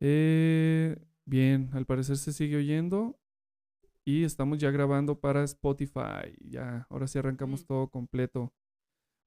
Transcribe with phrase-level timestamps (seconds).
[0.00, 3.18] Eh, bien, al parecer se sigue oyendo.
[4.04, 6.36] Y estamos ya grabando para Spotify.
[6.40, 7.66] Ya, ahora sí arrancamos Mm.
[7.66, 8.52] todo completo.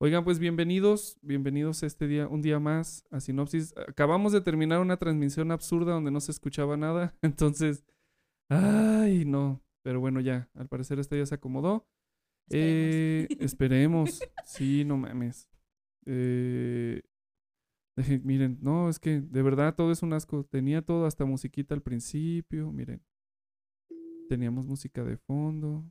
[0.01, 3.73] Oigan, pues bienvenidos, bienvenidos este día, un día más a Sinopsis.
[3.89, 7.13] Acabamos de terminar una transmisión absurda donde no se escuchaba nada.
[7.21, 7.83] Entonces,
[8.49, 9.61] ay, no.
[9.83, 11.85] Pero bueno, ya, al parecer esta ya se acomodó.
[12.51, 14.21] Eh, esperemos.
[14.45, 15.49] Sí, no mames.
[16.05, 17.01] Eh,
[18.23, 20.43] miren, no, es que de verdad todo es un asco.
[20.43, 22.71] Tenía todo, hasta musiquita al principio.
[22.71, 23.01] Miren,
[24.27, 25.83] teníamos música de fondo.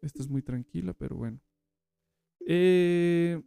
[0.00, 1.40] Esto es muy tranquila, pero bueno.
[2.46, 3.40] Eh,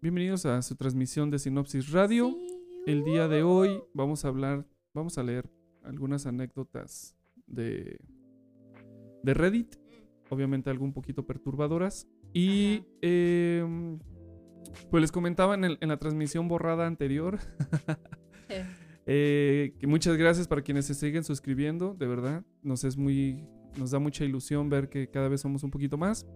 [0.00, 2.36] bienvenidos a su transmisión de Sinopsis Radio.
[2.86, 3.48] El día de uh.
[3.48, 5.50] hoy vamos a hablar, vamos a leer
[5.82, 7.98] algunas anécdotas de,
[9.22, 9.76] de Reddit
[10.30, 12.06] obviamente algo un poquito perturbadoras.
[12.32, 12.82] Y.
[14.90, 17.38] pues les comentaba en, el- en la transmisión borrada anterior
[18.48, 18.64] Eh,
[19.06, 22.44] eh, que muchas gracias para quienes se siguen suscribiendo, de verdad.
[22.62, 23.46] Nos es muy,
[23.78, 26.26] nos da mucha ilusión ver que cada vez somos un poquito más.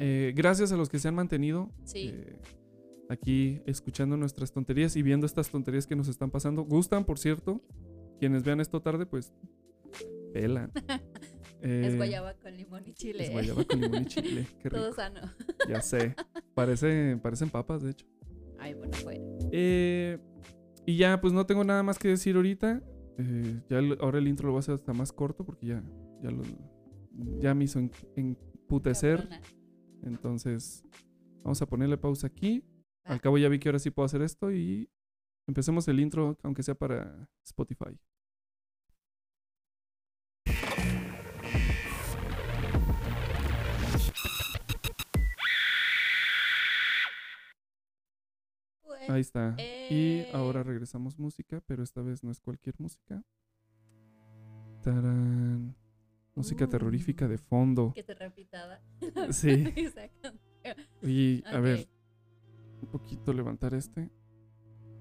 [0.00, 2.10] Eh, gracias a los que se han mantenido Sí.
[2.12, 2.36] eh,
[3.08, 6.62] aquí escuchando nuestras tonterías y viendo estas tonterías que nos están pasando.
[6.62, 7.60] Gustan, por cierto.
[8.18, 9.32] Quienes vean esto tarde, pues
[10.32, 10.72] pelan.
[11.64, 13.24] es Eh, guayaba con limón y chile.
[13.24, 14.46] Es guayaba con limón y chile.
[14.60, 14.76] Qué rico.
[14.82, 15.20] Todo sano.
[15.68, 16.14] Ya sé.
[16.54, 18.06] Parece, parecen papas, de hecho.
[18.58, 19.24] Ay, bueno, bueno.
[19.52, 20.18] Eh,
[20.86, 22.82] y ya, pues no tengo nada más que decir ahorita.
[23.18, 25.82] Eh, ya el- ahora el intro lo voy a hacer hasta más corto porque ya,
[26.22, 26.42] ya, lo,
[27.40, 29.28] ya me hizo en- emputecer.
[30.02, 30.84] Entonces,
[31.42, 32.64] vamos a ponerle pausa aquí.
[33.04, 34.88] Al cabo ya vi que ahora sí puedo hacer esto y
[35.46, 37.98] empecemos el intro, aunque sea para Spotify.
[49.08, 49.56] Ahí está.
[49.90, 53.22] Y ahora eh, regresamos música, pero esta vez no es cualquier música.
[54.82, 55.74] Tarán.
[56.34, 56.68] Música Uh.
[56.68, 57.92] terrorífica de fondo.
[57.94, 58.80] Que te repitaba.
[59.32, 59.64] Sí.
[61.02, 61.86] Y a ver,
[62.82, 64.10] un poquito levantar este.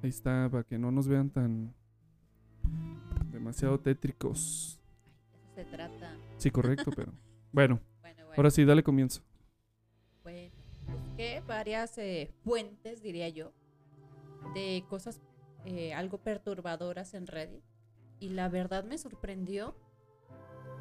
[0.02, 1.74] Ahí está, para que no nos vean tan
[3.32, 4.80] demasiado tétricos.
[5.34, 6.16] Eso se trata.
[6.38, 7.14] Sí, correcto, pero
[7.52, 8.34] bueno, Bueno, bueno.
[8.38, 9.24] ahora sí, dale comienzo.
[10.24, 10.52] Bueno,
[10.88, 13.54] busqué varias eh, fuentes, diría yo,
[14.54, 15.22] de cosas
[15.66, 17.64] eh, algo perturbadoras en Reddit.
[18.20, 19.76] Y la verdad me sorprendió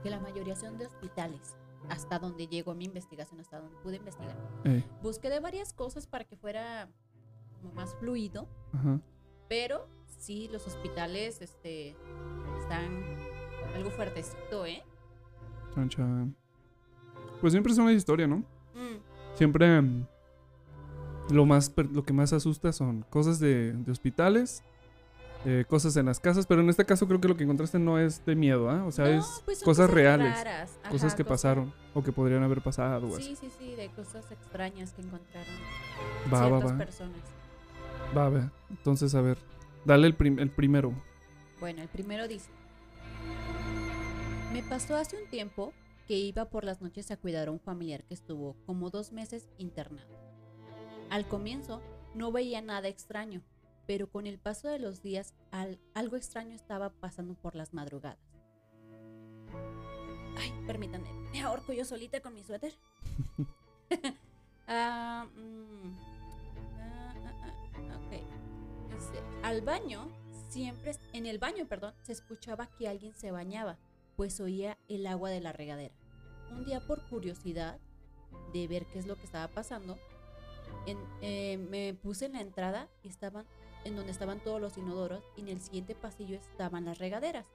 [0.03, 1.57] que la mayoría son de hospitales.
[1.89, 4.37] Hasta donde llegó mi investigación, hasta donde pude investigar.
[4.65, 6.89] Eh, Busqué de varias cosas para que fuera
[7.61, 8.49] como más fluido.
[8.73, 9.01] ajá.
[9.49, 11.95] Pero sí, los hospitales este,
[12.61, 13.05] están
[13.75, 14.83] algo fuertecito, ¿eh?
[15.75, 16.37] Chan, chan.
[17.41, 18.37] Pues siempre es una historia, ¿no?
[18.37, 18.99] Mm,
[19.35, 20.07] Siempre mm,
[21.33, 24.63] lo más lo que más asusta son cosas de, de hospitales,
[25.45, 27.99] eh, cosas en las casas, pero en este caso creo que lo que encontraste no
[27.99, 28.85] es de miedo, ¿ah?
[28.85, 30.79] O sea, no, es pues son cosas reales, raras.
[30.91, 33.35] cosas Ajá, que pasaron o que podrían haber pasado o así.
[33.35, 35.55] Sí, sí, sí, de cosas extrañas que encontraron
[36.33, 36.79] Va, va, ciertas va.
[36.79, 37.21] personas.
[38.17, 38.53] Va, va.
[38.71, 39.39] Entonces, a ver,
[39.85, 40.93] dale el, prim- el primero.
[41.59, 42.51] Bueno, el primero dice,
[44.53, 45.73] me pasó hace un tiempo
[46.07, 49.49] que iba por las noches a cuidar a un familiar que estuvo como dos meses
[49.59, 50.07] internado.
[51.13, 51.83] Al comienzo
[52.15, 53.43] no veía nada extraño,
[53.87, 58.19] pero con el paso de los días al- algo extraño estaba pasando por las madrugadas.
[60.39, 62.73] Ay, permítanme, me ahorco yo solita con mi suéter.
[64.69, 65.97] Ah, mm,
[66.79, 67.59] ah, ah,
[67.91, 68.95] ah.
[68.95, 70.09] Dice, al baño,
[70.49, 73.77] siempre, en el baño, perdón, se escuchaba que alguien se bañaba,
[74.17, 75.95] pues oía el agua de la regadera.
[76.53, 77.79] Un día por curiosidad
[78.55, 79.99] de ver qué es lo que estaba pasando,
[80.87, 83.47] en- eh, me puse en la entrada y estaban
[83.85, 87.47] en donde estaban todos los inodoros y en el siguiente pasillo estaban las regaderas.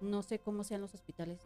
[0.00, 1.40] No sé cómo sean los hospitales.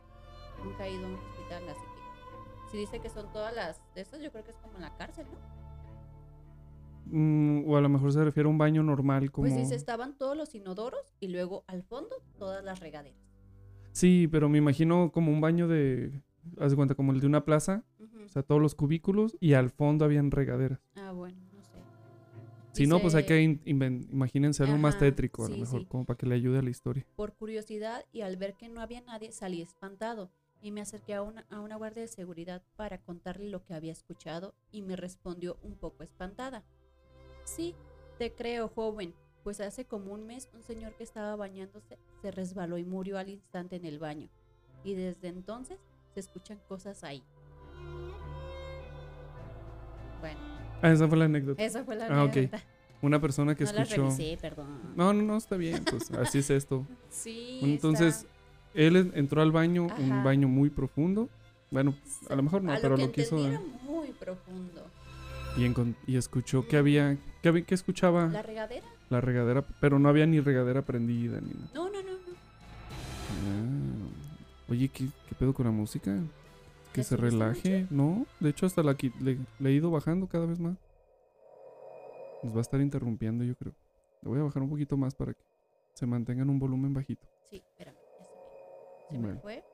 [0.65, 4.03] Nunca he ido a un hospital, así que si dice que son todas las de
[4.03, 5.61] esas, yo creo que es como en la cárcel, ¿no?
[7.13, 9.49] Mm, o a lo mejor se refiere a un baño normal como...
[9.49, 13.19] Pues dice, estaban todos los inodoros y luego al fondo todas las regaderas.
[13.93, 16.23] Sí, pero me imagino como un baño de...
[16.59, 17.85] Haz de cuenta, como el de una plaza.
[18.25, 20.81] O sea, todos los cubículos y al fondo habían regaderas.
[20.97, 21.71] Ah, bueno, no sé.
[22.73, 25.87] Si no, pues hay que in- imagínense algo más tétrico, a lo mejor, sí.
[25.87, 27.05] como para que le ayude a la historia.
[27.17, 30.31] Por curiosidad y al ver que no había nadie, salí espantado
[30.63, 33.93] y me acerqué a una, a una guardia de seguridad para contarle lo que había
[33.93, 36.63] escuchado y me respondió un poco espantada.
[37.45, 37.75] Sí,
[38.19, 42.77] te creo, joven, pues hace como un mes un señor que estaba bañándose se resbaló
[42.79, 44.29] y murió al instante en el baño.
[44.85, 45.81] Y desde entonces
[46.15, 47.23] se escuchan cosas ahí.
[50.21, 50.39] Bueno,
[50.83, 51.63] Ah, esa fue la anécdota.
[51.63, 52.37] esa fue la Ah, ok.
[52.37, 52.63] anécdota.
[53.03, 54.03] una persona que no la escuchó.
[54.11, 54.67] revisé, perdón.
[54.95, 56.87] No, no, no, está bien, pues así es esto.
[57.11, 57.59] Sí.
[57.63, 58.29] Entonces, está-
[58.75, 61.29] él en- entró al baño, un baño muy profundo.
[61.71, 61.95] Bueno,
[62.29, 63.47] a lo mejor no, a pero que lo quiso.
[63.47, 64.85] era muy profundo.
[66.07, 68.87] Y, escuchó que había, que había, que escuchaba ¿La la, regadera?
[69.11, 71.71] regadera, pero no había ni regadera prendida ni nada.
[71.75, 72.19] No, no, no, no.
[73.49, 74.71] Ah.
[74.71, 76.17] Oye, ¿qué, qué pedo con la música?
[76.93, 78.27] Que ¿Le se relaje, ¿no?
[78.41, 80.77] De hecho, hasta la le, le he ido bajando cada vez más.
[82.43, 83.75] Nos va a estar interrumpiendo, yo creo.
[84.23, 85.43] Le voy a bajar un poquito más para que
[85.95, 87.29] se mantenga en un volumen bajito.
[87.51, 87.95] Sí, espérame.
[87.97, 88.27] ya
[89.09, 89.41] se me, se me Bueno.
[89.41, 89.65] fue.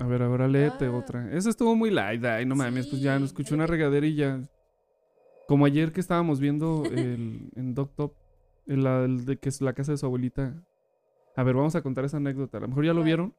[0.00, 0.92] A ver, ahora léete Ah.
[0.96, 1.32] otra.
[1.32, 4.14] Esa estuvo muy light, ay, no mames, pues ya nos escuché es una regadera y
[4.14, 4.40] ya.
[5.48, 8.14] Como ayer que estábamos viendo el, en Doc Top,
[8.66, 10.54] el, la- el de que es la casa de su abuelita.
[11.36, 12.58] A ver, vamos a contar esa anécdota.
[12.58, 13.34] A lo mejor ya lo vieron.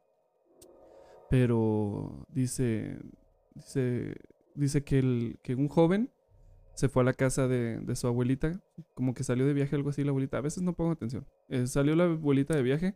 [1.33, 2.99] Pero dice.
[3.55, 4.15] Dice.
[4.53, 5.39] Dice que el.
[5.41, 6.11] que un joven
[6.75, 8.61] se fue a la casa de, de su abuelita.
[8.93, 10.37] Como que salió de viaje, algo así, la abuelita.
[10.37, 11.25] A veces no pongo atención.
[11.49, 12.95] Eh, salió la abuelita de viaje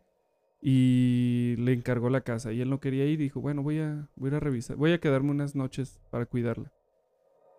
[0.62, 4.08] y le encargó la casa y él no quería ir y dijo, bueno, voy a,
[4.14, 6.72] voy a revisar, voy a quedarme unas noches para cuidarla.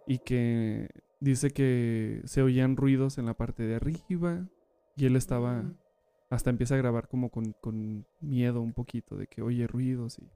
[0.07, 0.87] Y que
[1.19, 4.47] dice que se oían ruidos en la parte de arriba
[4.95, 5.77] y él estaba, Mm.
[6.29, 10.29] hasta empieza a grabar como con, con miedo un poquito de que oye ruidos y...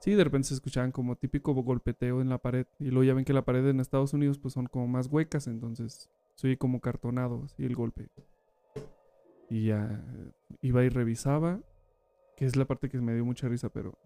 [0.00, 3.24] Sí, de repente se escuchaban como típico golpeteo en la pared y luego ya ven
[3.26, 6.80] que la pared en Estados Unidos pues son como más huecas, entonces se oye como
[6.80, 8.08] cartonado así el golpe.
[9.50, 10.32] Y ya eh,
[10.62, 11.60] iba y revisaba
[12.36, 13.98] que es la parte que me dio mucha risa, pero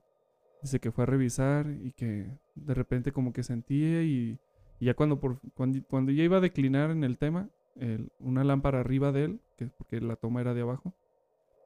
[0.63, 2.27] dice que fue a revisar y que
[2.57, 4.39] de repente como que sentía y,
[4.81, 8.81] ya cuando, por, cuando, cuando ya iba a declinar en el tema, el- una lámpara
[8.81, 10.93] arriba de él, que porque la toma era de abajo,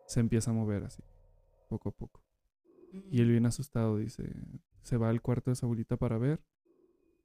[0.06, 1.02] se empieza a mover así,
[1.70, 2.20] poco a poco.
[3.10, 4.30] Y él bien asustado dice,
[4.82, 6.42] se va al cuarto de su abuelita para ver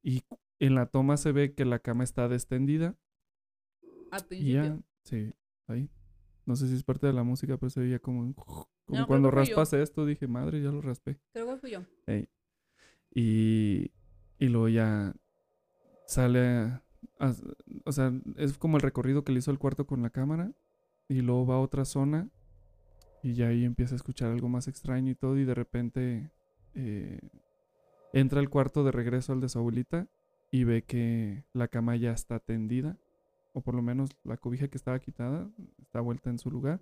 [0.01, 0.23] y
[0.59, 2.95] en la toma se ve que la cama está destendida
[4.11, 4.63] Al y principio.
[4.63, 5.33] ya, sí,
[5.67, 5.89] ahí.
[6.45, 8.33] No sé si es parte de la música, pero se veía como,
[8.85, 9.31] como cuando yo.
[9.31, 11.17] raspas esto, dije, madre, ya lo raspé.
[11.31, 11.81] Creo que fui yo.
[13.15, 13.91] Y,
[14.39, 15.15] y luego ya
[16.05, 16.83] sale, a-
[17.19, 17.35] a-
[17.85, 20.51] o sea, es como el recorrido que le hizo el cuarto con la cámara.
[21.07, 22.29] Y luego va a otra zona
[23.23, 25.37] y ya ahí empieza a escuchar algo más extraño y todo.
[25.37, 26.29] Y de repente
[26.75, 27.19] eh,
[28.11, 30.07] entra al cuarto de regreso al de su abuelita
[30.51, 32.97] y ve que la cama ya está tendida.
[33.53, 35.49] O por lo menos la cobija que estaba quitada
[35.79, 36.81] está vuelta en su lugar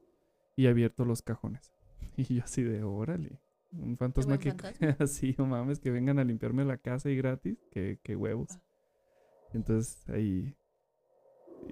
[0.55, 1.71] y abierto los cajones.
[2.17, 3.39] Y yo así de, órale.
[3.71, 4.53] Un fantasma que
[4.99, 8.49] así, no mames, que vengan a limpiarme la casa y gratis, que, que huevos.
[8.51, 8.61] Ah.
[9.53, 10.57] Entonces ahí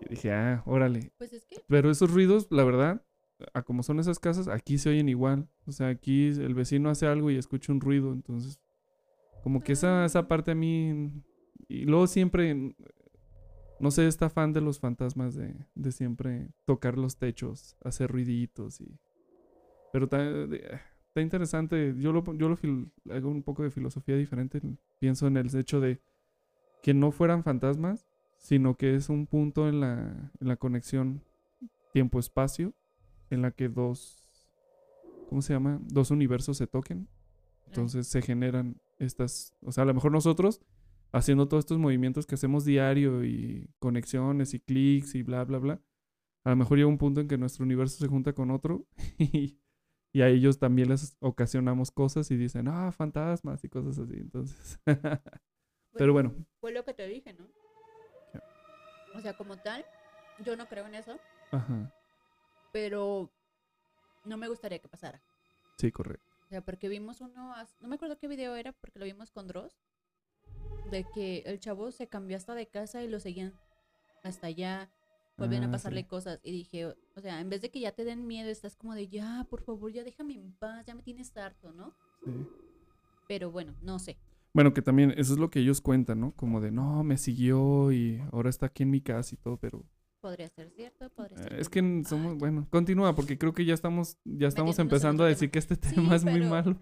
[0.01, 1.11] y dije, ah, órale.
[1.17, 3.03] Pues es que Pero esos ruidos, la verdad,
[3.53, 5.47] a como son esas casas, aquí se oyen igual.
[5.65, 8.11] O sea, aquí el vecino hace algo y escucha un ruido.
[8.13, 8.59] Entonces,
[9.43, 11.11] como que esa, esa parte a mí.
[11.67, 12.75] Y luego siempre.
[13.79, 18.81] No sé, está fan de los fantasmas de, de siempre tocar los techos, hacer ruiditos
[18.81, 18.99] y.
[19.93, 20.21] Pero está,
[21.07, 21.95] está interesante.
[21.97, 24.61] Yo lo, yo lo fil- hago un poco de filosofía diferente.
[24.99, 26.01] Pienso en el hecho de
[26.83, 28.05] que no fueran fantasmas,
[28.37, 31.23] sino que es un punto en la, en la conexión
[31.93, 32.73] tiempo-espacio
[33.29, 34.29] en la que dos,
[35.27, 35.79] ¿cómo se llama?
[35.83, 37.07] Dos universos se toquen.
[37.67, 40.61] Entonces se generan estas, o sea, a lo mejor nosotros
[41.11, 45.81] haciendo todos estos movimientos que hacemos diario y conexiones y clics y bla, bla, bla,
[46.43, 48.85] a lo mejor llega un punto en que nuestro universo se junta con otro
[49.17, 49.59] y,
[50.11, 54.15] y a ellos también les ocasionamos cosas y dicen, ah, fantasmas y cosas así.
[54.17, 54.79] Entonces,
[55.93, 57.47] pero bueno, fue lo que te dije, ¿no?
[59.15, 59.83] O sea, como tal,
[60.45, 61.19] yo no creo en eso,
[61.51, 61.93] ajá,
[62.71, 63.31] pero
[64.25, 65.21] no me gustaría que pasara.
[65.77, 66.25] sí, correcto.
[66.45, 69.47] O sea, porque vimos uno, no me acuerdo qué video era, porque lo vimos con
[69.47, 69.77] Dross,
[70.89, 73.53] de que el chavo se cambió hasta de casa y lo seguían
[74.23, 74.89] hasta allá,
[75.37, 76.07] volvían Ah, a pasarle sí.
[76.07, 76.39] cosas.
[76.43, 79.07] Y dije, o sea, en vez de que ya te den miedo, estás como de,
[79.07, 81.93] ya, por favor, ya déjame en paz, ya me tienes harto, ¿no?
[82.25, 82.31] Sí.
[83.27, 84.17] Pero bueno, no sé.
[84.51, 86.31] Bueno, que también eso es lo que ellos cuentan, ¿no?
[86.35, 89.85] Como de, no, me siguió y ahora está aquí en mi casa y todo, pero
[90.21, 91.53] Podría ser cierto, podría ser.
[91.59, 95.27] es que somos, bueno, continúa porque creo que ya estamos, ya estamos Metiéndonos empezando a
[95.27, 95.51] decir tema.
[95.51, 96.77] que este Sí, tema es muy malo.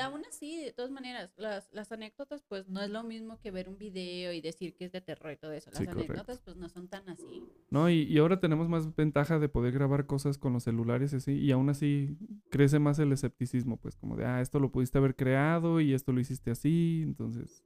[0.00, 3.68] Aún así, de todas maneras, las, las anécdotas, pues no es lo mismo que ver
[3.68, 5.68] un video y decir que es de terror y todo eso.
[5.70, 6.12] Las Sí, correcto.
[6.12, 7.44] anécdotas, pues no son tan así.
[7.68, 11.16] No, y, y ahora tenemos más ventaja de poder grabar cosas con los celulares y
[11.16, 12.16] así, y aún así
[12.50, 16.12] crece más el escepticismo, pues como de, ah, esto lo pudiste haber creado y esto
[16.12, 17.62] lo hiciste así, entonces,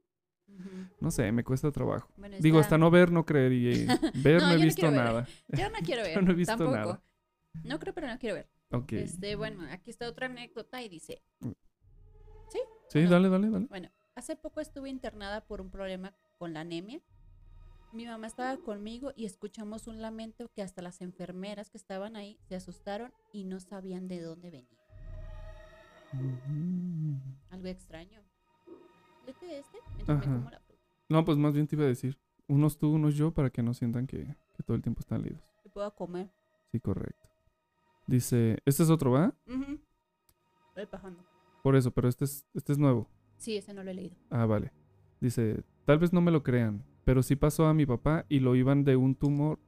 [0.99, 2.09] No sé, me cuesta trabajo.
[2.17, 3.85] Bueno, Digo, hasta no ver, no creer, y
[4.15, 4.93] ver No, no, he no visto ver.
[4.93, 5.27] nada.
[5.49, 6.15] Yo no quiero ver.
[6.15, 6.75] Yo no he visto tampoco.
[6.75, 7.03] nada.
[7.63, 8.49] No creo, pero no quiero ver.
[8.71, 8.93] Ok.
[8.93, 11.21] Este, bueno, aquí está otra anécdota y dice,
[12.89, 13.09] Sí, no.
[13.09, 13.65] dale, dale, dale.
[13.67, 17.01] bueno, hace poco estuve internada por un problema con la anemia.
[17.93, 22.37] Mi mamá estaba conmigo y escuchamos un lamento que hasta las enfermeras que estaban ahí
[22.47, 24.77] se asustaron y no sabían de dónde venía.
[27.49, 28.21] Algo extraño.
[29.27, 29.77] ¿Vete este?
[29.95, 30.81] Mientras me como la fruta.
[31.09, 32.17] No, pues más bien te iba a decir.
[32.47, 35.43] Unos tú, unos yo, para que no sientan que, que todo el tiempo están leídos.
[35.61, 36.31] ¿Qué puedo comer?
[36.71, 37.27] Sí, correcto.
[38.07, 39.35] Dice, este es otro, ¿va?
[39.45, 41.23] Voy bajando.
[41.61, 43.09] Por eso, pero este es, este es nuevo.
[43.37, 44.15] Sí, ese no lo he leído.
[44.29, 44.71] Ah, vale.
[45.19, 48.55] Dice, tal vez no me lo crean, pero sí pasó a mi papá y lo
[48.55, 49.59] iban de un tumor.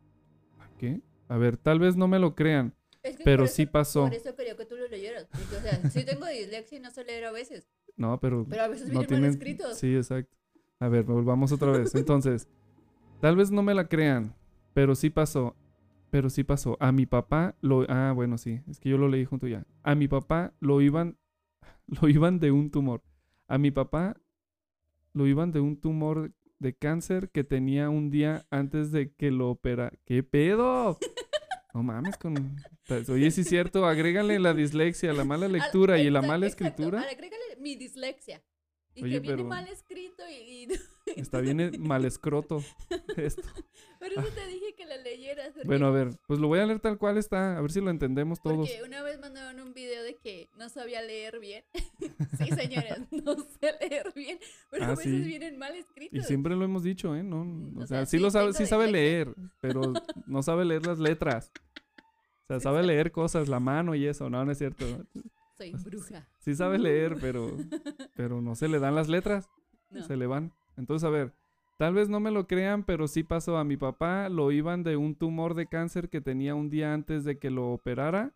[0.60, 1.01] ¿A ¿Qué?
[1.28, 2.74] A ver, tal vez no me lo crean,
[3.04, 4.04] Es que pero sí pasó.
[4.06, 5.25] Por eso quería que tú lo leyeras.
[5.25, 7.68] porque, o sea, sí tengo dislexia y no sé leer a veces.
[8.00, 9.29] No, pero Pero a veces no vienen mal tienen...
[9.32, 9.77] escritos.
[9.77, 10.36] Sí, exacto.
[10.79, 11.94] A ver, volvamos otra vez.
[11.94, 12.48] Entonces,
[13.20, 14.34] tal vez no me la crean,
[14.74, 15.56] pero sí pasó.
[16.10, 16.77] Pero sí pasó.
[16.79, 17.86] A mi papá lo...
[17.89, 18.62] Ah, bueno, sí.
[18.68, 19.65] Es que yo lo leí junto ya.
[19.84, 21.18] A mi papá lo iban...
[22.01, 23.01] Lo iban de un tumor.
[23.48, 24.15] A mi papá
[25.13, 29.50] lo iban de un tumor de cáncer que tenía un día antes de que lo
[29.50, 29.91] opera.
[30.06, 30.98] ¿Qué pedo?
[31.74, 32.34] No mames con...
[33.10, 36.46] Oye, sí es cierto, agrégale la dislexia, la mala Al- lectura y la exacto, mala
[36.48, 36.65] exacto.
[36.65, 37.01] escritura.
[37.01, 38.41] Agrégale mi dislexia.
[38.96, 40.63] Y Oye, que viene pero- mal escrito y...
[40.63, 40.67] y-
[41.15, 42.63] Está bien mal escroto
[43.17, 43.41] esto.
[44.00, 45.48] Por eso te dije que la leyeras.
[45.48, 45.65] Porque, Ah.
[45.65, 47.89] Bueno, a ver, pues lo voy a leer tal cual está, a ver si lo
[47.89, 48.69] entendemos todos.
[48.69, 51.63] Porque una vez mandaron un video de que no sabía leer bien.
[52.38, 54.39] sí, señores, no sé leer bien.
[54.72, 55.19] Pero Ah, a veces sí.
[55.27, 56.17] vienen mal escritos.
[56.19, 57.24] Y siempre lo hemos dicho, ¿eh?
[57.24, 59.81] No, o, O sea, sea, sí lo sabe, sí sabe leer, pero
[60.27, 61.51] no sabe leer las letras.
[62.50, 64.84] Sea, sabe leer cosas, la mano y eso, no, no es cierto.
[65.56, 66.27] Soy bruja.
[66.39, 67.56] Sí sabe leer, pero,
[68.15, 69.48] pero no se le dan las letras,
[69.91, 70.01] No.
[70.03, 70.51] se le van.
[70.75, 71.34] Entonces, a ver,
[71.77, 74.98] tal vez no me lo crean, pero sí pasó a mi papá, lo iban de
[74.98, 78.34] un tumor de cáncer que tenía un día antes de que lo operara.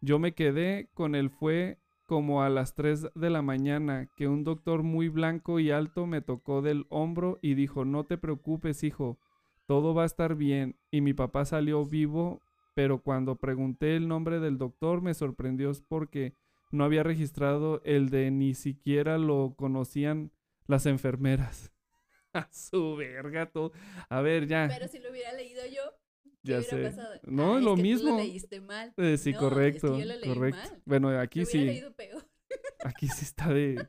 [0.00, 4.44] Yo me quedé con él fue como a las 3 de la mañana que un
[4.44, 9.18] doctor muy blanco y alto me tocó del hombro y dijo, no te preocupes, hijo,
[9.66, 10.76] todo va a estar bien.
[10.92, 12.42] Y mi papá salió vivo,
[12.76, 16.34] pero cuando pregunté el nombre del doctor me sorprendió porque
[16.70, 20.30] no había registrado el de ni siquiera lo conocían
[20.66, 21.72] las enfermeras.
[22.34, 23.72] A su verga todo.
[24.10, 24.68] A ver, ya.
[24.68, 25.80] Pero si lo hubiera leído yo,
[26.44, 26.82] ¿qué ya hubiera sé.
[26.82, 27.20] pasado?
[27.24, 28.10] No, Ah, es lo que tú mismo.
[28.10, 28.92] lo leíste mal.
[28.98, 29.98] Eh, sí, No, es que correcto.
[29.98, 30.58] yo lo leí correcto.
[30.60, 30.82] mal.
[30.84, 31.64] Bueno, Lo aquí hubiera sí.
[31.64, 32.28] leído peor.
[32.84, 33.88] Aquí sí está de.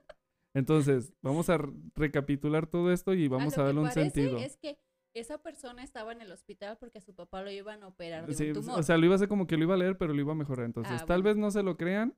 [0.54, 1.60] Entonces, vamos a
[1.96, 4.38] recapitular todo esto y vamos lo a que darle un parece sentido.
[4.38, 4.80] Es que
[5.20, 8.34] esa persona estaba en el hospital porque a su papá lo iban a operar de
[8.34, 8.80] Sí, un tumor.
[8.80, 10.32] o sea, lo iba a hacer como que lo iba a leer, pero lo iba
[10.32, 10.66] a mejorar.
[10.66, 11.36] Entonces, Ah, tal bueno.
[11.36, 12.16] vez no se lo crean,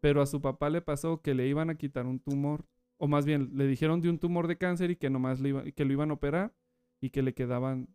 [0.00, 2.64] pero a su papá le pasó que le iban a quitar un tumor.
[2.98, 5.64] O más bien, le dijeron de un tumor de cáncer y que nomás le iba,
[5.64, 6.52] que lo iban a operar
[7.00, 7.88] y que le quedaban.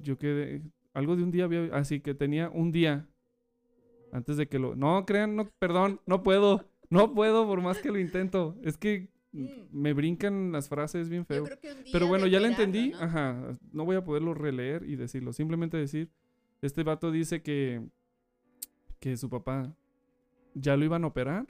[0.00, 0.62] Yo quedé.
[0.92, 1.64] Algo de un día había.
[1.72, 3.06] Así que tenía un día.
[4.12, 4.74] Antes de que lo.
[4.76, 6.64] No, crean, no, perdón, no puedo.
[6.90, 8.56] No puedo por más que lo intento.
[8.62, 9.08] Es que.
[9.72, 11.44] Me brincan las frases bien Yo feo.
[11.44, 12.90] creo que un día Pero bueno, ya la entendí.
[12.90, 12.98] ¿no?
[13.00, 13.56] Ajá.
[13.72, 15.32] No voy a poderlo releer y decirlo.
[15.32, 16.10] Simplemente decir,
[16.62, 17.82] este vato dice que,
[19.00, 19.74] que su papá
[20.54, 21.46] ya lo iban a operar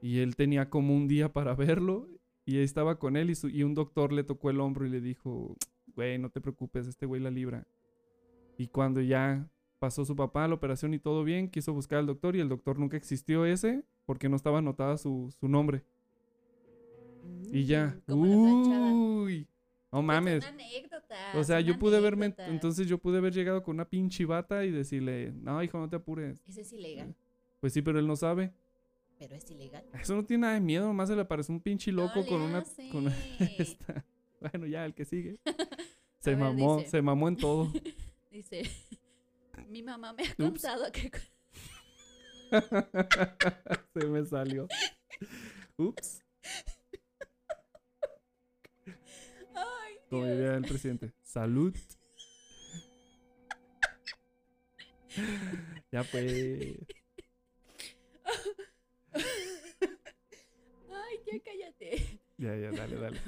[0.00, 2.08] y él tenía como un día para verlo
[2.44, 5.00] y estaba con él y, su- y un doctor le tocó el hombro y le
[5.00, 5.56] dijo,
[5.94, 7.66] güey, no te preocupes, este güey la libra.
[8.56, 12.34] Y cuando ya pasó su papá la operación y todo bien, quiso buscar al doctor
[12.34, 15.84] y el doctor nunca existió ese porque no estaba anotada su, su nombre.
[17.52, 17.86] Y ya.
[17.86, 18.32] Mm, como la
[18.64, 18.92] planchada.
[18.92, 19.48] Uy.
[19.90, 20.44] No Pues mames.
[20.44, 24.26] Son anécdotas, O sea, yo pude haberme, entonces yo pude haber llegado con una pinche
[24.26, 26.42] bata y decirle, no, hijo, no te apures.
[26.46, 27.14] Ese es ilegal,
[27.60, 28.52] Pues sí, pero él no sabe.
[29.18, 29.84] pero es ilegal.
[29.98, 32.42] Eso no tiene nada de miedo, nomás se le apareció un pinche loco No con
[32.42, 33.14] una,
[33.58, 34.04] esta.
[34.40, 35.38] Bueno, ya, el que sigue.
[36.20, 36.90] Se ver, mamó, dice.
[36.90, 37.72] se mamó en todo.
[38.30, 38.62] Dice,
[39.68, 40.36] mi mamá me ha Ups.
[40.36, 41.10] contado que...
[43.94, 44.66] se me salió.
[45.76, 46.22] Ups.
[50.10, 51.12] Como diría el presidente.
[51.22, 51.74] Salud.
[55.92, 56.78] ya pues.
[60.90, 62.20] Ay, ya cállate.
[62.38, 63.20] Ya, ya, dale, dale.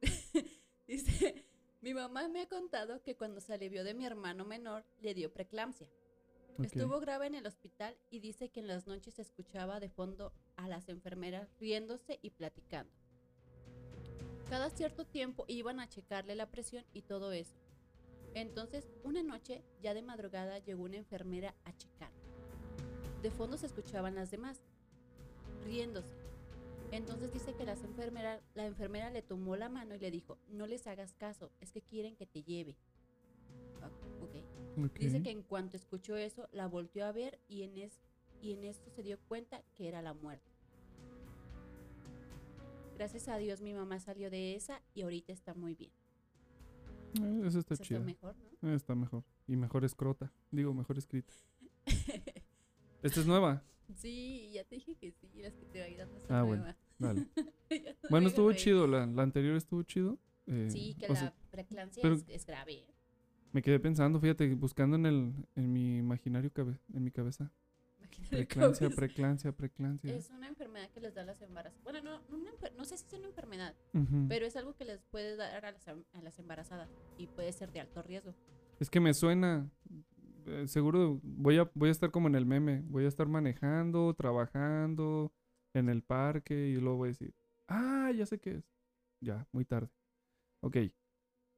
[0.86, 1.44] Dice,
[1.82, 5.32] mi mamá me ha contado que cuando se alivió de mi hermano menor, le dio
[5.32, 5.88] preeclampsia.
[6.62, 10.66] Estuvo grave en el hospital y dice que en las noches escuchaba de fondo a
[10.66, 12.97] las enfermeras riéndose y platicando.
[14.50, 17.54] Cada cierto tiempo iban a checarle la presión y todo eso.
[18.34, 22.10] Entonces, una noche, ya de madrugada, llegó una enfermera a checar.
[23.22, 24.62] De fondo se escuchaban las demás,
[25.64, 26.14] riéndose.
[26.92, 27.80] Entonces dice que las
[28.54, 31.82] la enfermera le tomó la mano y le dijo, no les hagas caso, es que
[31.82, 32.76] quieren que te lleve.
[33.82, 33.90] Ah,
[34.22, 34.86] ok.
[34.86, 34.98] Ok.
[34.98, 38.00] Dice que en cuanto escuchó eso, la volteó a ver y en, es,
[38.40, 40.57] y en esto se dio cuenta que era la muerte.
[42.98, 45.92] Gracias a Dios mi mamá salió de esa y ahorita está muy bien.
[47.22, 48.00] Eh, eso está Eso chido.
[48.00, 48.70] está mejor, ¿no?
[48.70, 49.24] Eh, está mejor.
[49.46, 50.32] Y mejor escrota.
[50.50, 51.32] Digo, mejor escrita.
[53.02, 53.62] Esta es nueva.
[53.94, 56.64] sí, ya te dije que sí, las que te vayan dando Ah, bueno.
[56.98, 57.14] No
[58.10, 58.86] Bueno, estuvo chido.
[58.86, 60.18] La, la anterior estuvo chido.
[60.46, 62.72] eh, Sí, que la sea, preeclampsia pero- es, es grave.
[62.74, 62.94] ¿eh?
[63.52, 67.50] me quedé pensando, fíjate, buscando en el en mi imaginario cabe- en mi cabeza.
[68.30, 70.14] Preclancia, preclancia, preclancia.
[70.14, 71.82] Es una enfermedad que les da a las embarazadas.
[71.84, 73.74] Bueno, no, no, no sé si es una enfermedad,
[74.28, 77.52] pero es algo que les puede dar a las, em- a las embarazadas y puede
[77.52, 78.34] ser de alto riesgo.
[78.80, 79.70] Es que me suena.
[80.46, 82.82] eh, seguro voy a, voy a estar como en el meme.
[82.86, 85.32] Voy a estar manejando, trabajando
[85.74, 87.34] en el parque y luego voy a decir,
[87.68, 88.64] ah, ya sé qué es.
[89.20, 89.90] Ya, muy tarde.
[90.62, 90.76] Ok.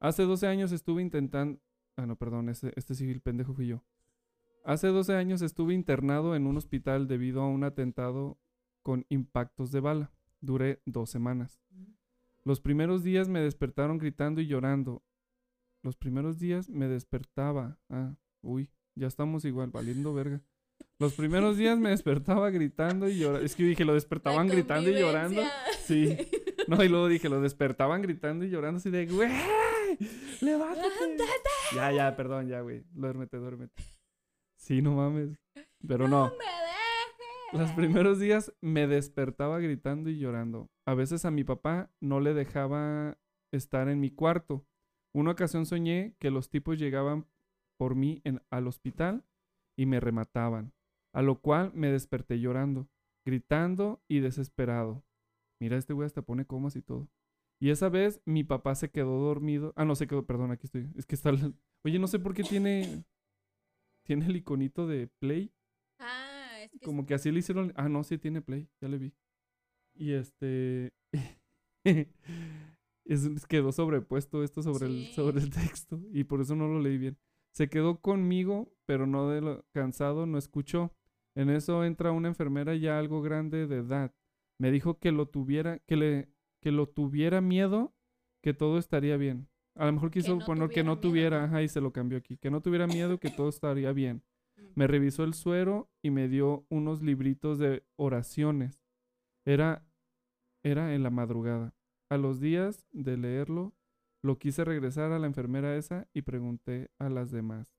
[0.00, 1.60] Hace 12 años estuve intentando...
[1.96, 3.82] Ah, no, perdón, este, este civil pendejo fui yo.
[4.64, 8.38] Hace 12 años estuve internado en un hospital debido a un atentado
[8.82, 10.12] con impactos de bala.
[10.40, 11.60] Duré dos semanas.
[12.44, 15.02] Los primeros días me despertaron gritando y llorando.
[15.82, 17.78] Los primeros días me despertaba.
[17.88, 20.42] Ah, uy, ya estamos igual, valiendo verga.
[20.98, 23.44] Los primeros días me despertaba gritando y llorando.
[23.44, 25.42] Es que dije, lo despertaban gritando y llorando.
[25.84, 26.16] Sí.
[26.68, 29.28] No, y luego dije, lo despertaban gritando y llorando así de, güey,
[30.40, 30.44] levántate.
[30.44, 31.50] ¡Levántate!
[31.74, 32.84] Ya, ya, perdón, ya, güey.
[32.92, 33.82] Duérmete, duérmete.
[34.60, 35.38] Sí, no mames.
[35.86, 36.26] Pero no.
[36.26, 37.60] me dejes!
[37.60, 40.70] Los primeros días me despertaba gritando y llorando.
[40.86, 43.18] A veces a mi papá no le dejaba
[43.52, 44.66] estar en mi cuarto.
[45.14, 47.26] Una ocasión soñé que los tipos llegaban
[47.78, 49.24] por mí en- al hospital
[49.76, 50.72] y me remataban,
[51.14, 52.86] a lo cual me desperté llorando,
[53.24, 55.02] gritando y desesperado.
[55.58, 57.08] Mira, este güey hasta pone comas y todo.
[57.60, 59.72] Y esa vez mi papá se quedó dormido.
[59.76, 60.88] Ah, no, se quedó, perdón, aquí estoy.
[60.96, 61.32] Es que está...
[61.84, 63.04] Oye, no sé por qué tiene...
[64.10, 65.52] Tiene el iconito de play.
[66.00, 67.72] Ah, es que es- Como que así le hicieron.
[67.76, 69.14] Ah, no, sí tiene play, ya le vi.
[69.94, 70.92] Y este.
[73.04, 76.00] es, quedó sobrepuesto esto sobre, el, sobre el texto.
[76.12, 77.18] Y por eso no lo leí bien.
[77.54, 80.92] Se quedó conmigo, pero no de lo cansado, no escuchó.
[81.36, 84.12] En eso entra una enfermera ya algo grande de edad.
[84.58, 86.28] Me dijo que lo tuviera, que le,
[86.60, 87.94] que lo tuviera miedo,
[88.42, 89.48] que todo estaría bien.
[89.76, 92.18] A lo mejor quiso no poner que no miedo, tuviera, ajá, y se lo cambió
[92.18, 92.36] aquí.
[92.36, 94.22] Que no tuviera miedo, que todo estaría bien.
[94.74, 98.80] Me revisó el suero y me dio unos libritos de oraciones.
[99.46, 99.84] Era,
[100.62, 101.74] era en la madrugada.
[102.10, 103.72] A los días de leerlo,
[104.22, 107.74] lo quise regresar a la enfermera esa y pregunté a las demás.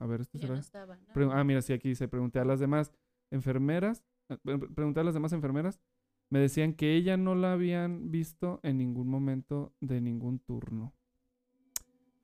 [0.00, 0.60] A ver, este ya no será.
[0.60, 1.12] estaba, ¿no?
[1.14, 2.92] Pre- ah, mira, sí, aquí dice, pregunté a las demás
[3.30, 5.80] enfermeras, eh, pre- pregunté a las demás enfermeras,
[6.30, 10.92] me decían que ella no la habían visto en ningún momento de ningún turno.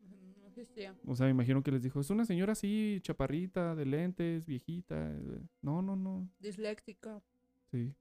[0.01, 0.95] Mm, no existía.
[1.07, 5.11] O sea, me imagino que les dijo, es una señora así, chaparrita, de lentes, viejita.
[5.11, 6.29] eh, No, no, no.
[6.39, 7.23] Disléxica.
[7.71, 7.93] Sí.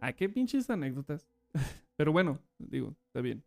[0.00, 1.28] Ah, qué pinches anécdotas.
[1.96, 3.42] Pero bueno, digo, está bien.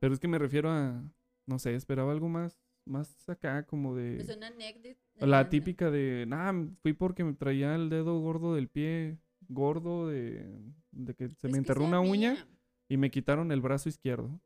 [0.00, 1.02] Pero es que me refiero a,
[1.46, 4.18] no sé, esperaba algo más, más acá, como de...
[4.20, 4.98] Es una anécdota.
[5.26, 6.52] La típica de, nah,
[6.82, 10.44] fui porque me traía el dedo gordo del pie, gordo de,
[10.92, 12.48] de que se me enterró una uña
[12.88, 14.40] y me quitaron el brazo izquierdo.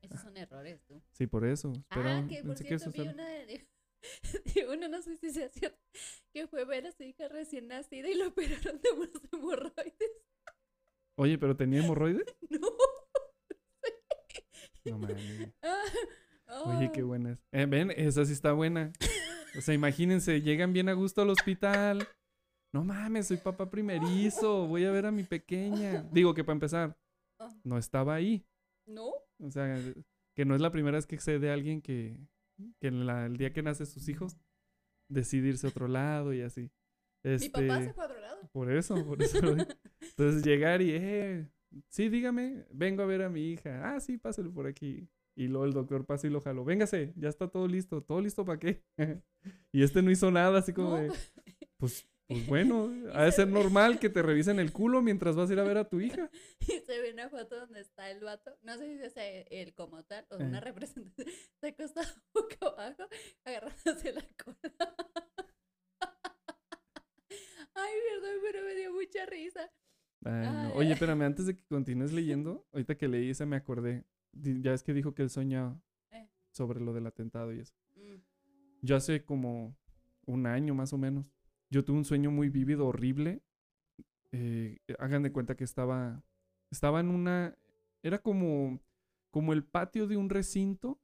[0.00, 1.00] Esos son errores, tú.
[1.12, 1.72] Sí, por eso.
[1.90, 5.48] Ah, que por que cierto vi era- una de, de una, no sé si sea
[5.48, 5.78] cierto,
[6.32, 10.10] que fue ver a su hija recién nacida y lo operaron de unos hemorroides.
[11.16, 12.24] Oye, pero tenía hemorroides.
[12.50, 12.68] No.
[14.84, 15.48] No mames.
[15.62, 17.04] Ah, Oye, qué ah.
[17.04, 17.38] buena es.
[17.52, 18.92] Eh, ven, esa sí está buena.
[19.56, 22.06] O sea, imagínense, llegan bien a gusto al hospital.
[22.72, 26.02] No mames, soy papá primerizo, voy a ver a mi pequeña.
[26.12, 26.96] Digo que para empezar,
[27.38, 27.48] Ah.
[27.64, 28.46] no estaba ahí.
[28.86, 29.10] No.
[29.40, 29.78] O sea,
[30.34, 32.16] que no es la primera vez que excede a alguien que,
[32.80, 34.36] que en la- el día que nace sus hijos
[35.10, 36.70] decide irse a otro lado y así.
[37.24, 38.48] Mi papá Este, se fue a otro lado.
[38.52, 39.38] por eso, por eso.
[40.00, 41.48] Entonces llegar y, eh,
[41.88, 43.94] sí, dígame, vengo a ver a mi hija.
[43.94, 45.08] Ah, sí, pásale por aquí.
[45.36, 46.64] Y luego el doctor pasa y lo jaló.
[46.64, 48.02] Véngase, ya está todo listo.
[48.02, 48.82] ¿Todo listo para qué?
[49.72, 51.08] y este no hizo nada, así como No, de,
[51.78, 55.50] pues, pues bueno, ha de se ser normal que te revisen el culo mientras vas
[55.50, 56.30] a ir a ver a tu hija.
[56.60, 60.02] Y se ve una foto donde está el vato, no sé si es él como
[60.04, 61.26] tal o una representación,
[61.60, 63.08] se acostado boca abajo,
[63.44, 64.74] agarrándose la cola.
[67.74, 69.70] Ay, perdón, pero me dio mucha risa.
[70.24, 70.60] Ay, no.
[70.60, 70.72] Ay.
[70.76, 74.04] Oye, espérame, antes de que continúes leyendo, ahorita que leí esa me acordé.
[74.32, 76.28] Ya es que dijo que él soñaba Eh.
[76.52, 77.74] sobre lo del atentado y eso.
[77.96, 78.16] Mm,
[78.82, 79.76] Yo hace como
[80.26, 81.26] un año más o menos,
[81.72, 83.42] yo tuve un sueño muy vívido, horrible.
[84.30, 86.22] Eh, hagan de cuenta que estaba,
[86.70, 87.56] estaba en una,
[88.02, 88.80] era como,
[89.30, 91.00] como el patio de un recinto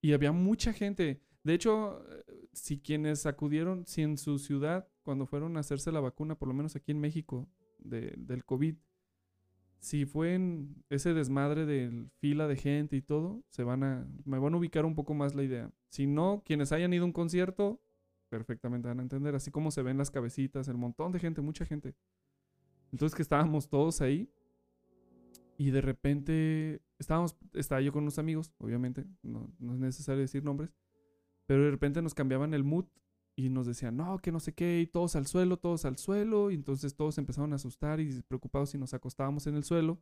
[0.00, 1.20] y había mucha gente.
[1.42, 6.00] De hecho, eh, si quienes acudieron, si en su ciudad, cuando fueron a hacerse la
[6.00, 8.76] vacuna, por lo menos aquí en México, de- del COVID,
[9.80, 14.38] si fue en ese desmadre de fila de gente y todo, se van a, me
[14.38, 15.72] van a ubicar un poco más la idea.
[15.88, 17.80] Si no, quienes hayan ido a un concierto,
[18.28, 21.64] perfectamente van a entender, así como se ven las cabecitas, el montón de gente, mucha
[21.64, 21.94] gente.
[22.92, 24.30] Entonces que estábamos todos ahí
[25.56, 30.44] y de repente estábamos, estaba yo con unos amigos, obviamente, no, no es necesario decir
[30.44, 30.74] nombres,
[31.46, 32.86] pero de repente nos cambiaban el mood
[33.34, 36.50] y nos decían, no, que no sé qué, y todos al suelo, todos al suelo,
[36.50, 40.00] y entonces todos empezaron a asustar y preocupados si nos acostábamos en el suelo.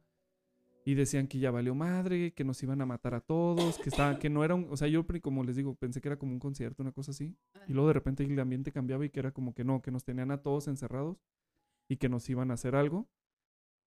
[0.87, 4.21] Y decían que ya valió madre, que nos iban a matar a todos, que estaba,
[4.21, 6.39] que no era un, o sea, yo como les digo, pensé que era como un
[6.39, 7.37] concierto, una cosa así.
[7.67, 10.05] Y luego de repente el ambiente cambiaba y que era como que no, que nos
[10.05, 11.19] tenían a todos encerrados
[11.89, 13.09] y que nos iban a hacer algo.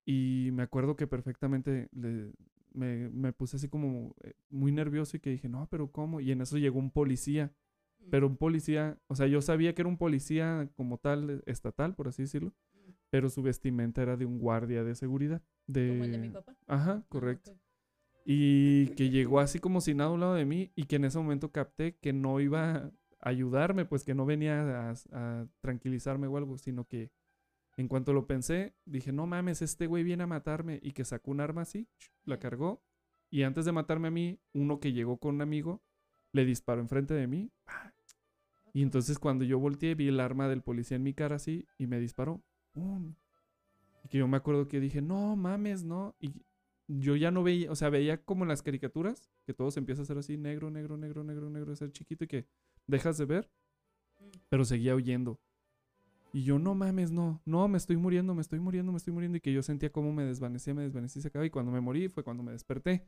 [0.06, 2.34] Y me acuerdo que perfectamente le,
[2.74, 6.20] me, me, puse así como eh, muy nervioso y que dije, no, pero ¿cómo?
[6.20, 7.54] Y en eso llegó un policía,
[8.00, 8.10] Mm.
[8.10, 12.08] pero un policía, o sea, yo sabía que era un policía como tal, estatal, por
[12.08, 12.54] así decirlo.
[13.10, 15.42] Pero su vestimenta era de un guardia de seguridad.
[15.68, 15.90] De...
[15.90, 16.56] Como el de mi papá.
[16.68, 17.58] Ajá, Ah, correcto.
[18.26, 21.06] Y que llegó así como sin nada a un lado de mí y que en
[21.06, 22.92] ese momento capté que no iba a
[23.22, 27.12] ayudarme, pues que no venía a, a tranquilizarme o algo, sino que
[27.78, 31.32] en cuanto lo pensé, dije, no mames, este güey viene a matarme y que sacó
[31.32, 31.88] un arma así,
[32.26, 32.84] la cargó
[33.32, 35.82] y antes de matarme a mí, uno que llegó con un amigo
[36.32, 37.52] le disparó enfrente de mí.
[38.74, 41.88] Y entonces cuando yo volteé vi el arma del policía en mi cara así y
[41.88, 42.44] me disparó.
[44.10, 46.16] Que yo me acuerdo que dije, no mames, no.
[46.20, 46.34] Y
[46.88, 50.02] yo ya no veía, o sea, veía como en las caricaturas, que todo se empieza
[50.02, 52.48] a hacer así, negro, negro, negro, negro, negro, ser chiquito y que
[52.88, 53.52] dejas de ver,
[54.20, 54.38] Mm.
[54.50, 55.40] pero seguía huyendo.
[56.32, 59.38] Y yo, no mames, no, no, me estoy muriendo, me estoy muriendo, me estoy muriendo.
[59.38, 61.48] Y que yo sentía como me desvanecía, me desvanecía y se acababa.
[61.48, 63.08] Y cuando me morí fue cuando me desperté.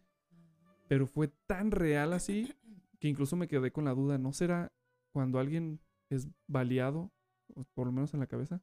[0.88, 2.52] Pero fue tan real así
[3.00, 4.72] que incluso me quedé con la duda, ¿no será
[5.12, 7.12] cuando alguien es baleado,
[7.56, 8.62] o por lo menos en la cabeza?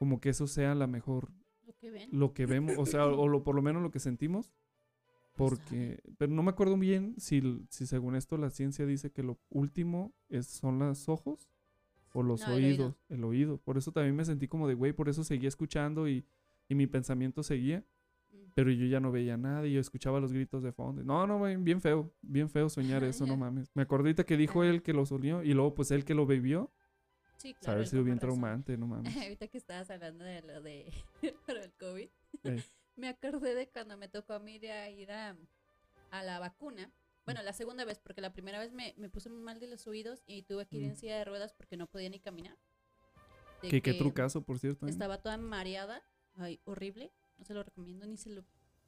[0.00, 1.30] Como que eso sea la mejor,
[1.66, 2.08] Lo que ven.
[2.10, 4.50] lo que vemos, o sea, o lo, por lo menos lo que sentimos.
[5.36, 9.38] Porque, pero no me acuerdo bien si, si según esto la ciencia dice que lo
[9.50, 11.48] último es, son los ojos
[12.12, 12.84] o los No, el oído.
[12.86, 13.58] oídos, el oído.
[13.58, 16.24] Por eso también me sentí como de, güey, por eso seguía escuchando y,
[16.68, 17.84] y mi pensamiento seguía,
[18.32, 18.52] Mm.
[18.54, 21.02] pero yo ya no veía nada y yo escuchaba los gritos de fondo.
[21.04, 23.70] No, no, güey, bien feo, bien feo soñar eso, no mames.
[23.74, 26.26] Me acordé ahorita que dijo él que lo soñó y luego pues él que lo
[26.26, 26.70] vivió,
[27.40, 27.72] Sí, claro.
[27.72, 28.28] haber él sido bien razón.
[28.30, 29.14] traumante, no mames.
[29.16, 30.92] Ahorita que estabas hablando de lo de
[31.46, 32.08] para el COVID,
[32.44, 32.62] Eh.
[32.96, 35.36] me acordé de cuando me tocó a mí ir a, ir a,
[36.10, 36.90] a la vacuna.
[37.24, 39.86] Bueno, la segunda vez, porque la primera vez me, me puse muy mal de los
[39.86, 40.96] oídos y tuve que ir en Mm.
[40.96, 42.56] silla de ruedas porque no podía ni caminar.
[43.62, 44.86] De Que qué que trucazo, por cierto.
[44.86, 44.90] ¿eh?
[44.90, 46.02] Estaba toda mareada.
[46.36, 47.12] Ay, horrible.
[47.38, 48.44] No se lo recomiendo ni se lo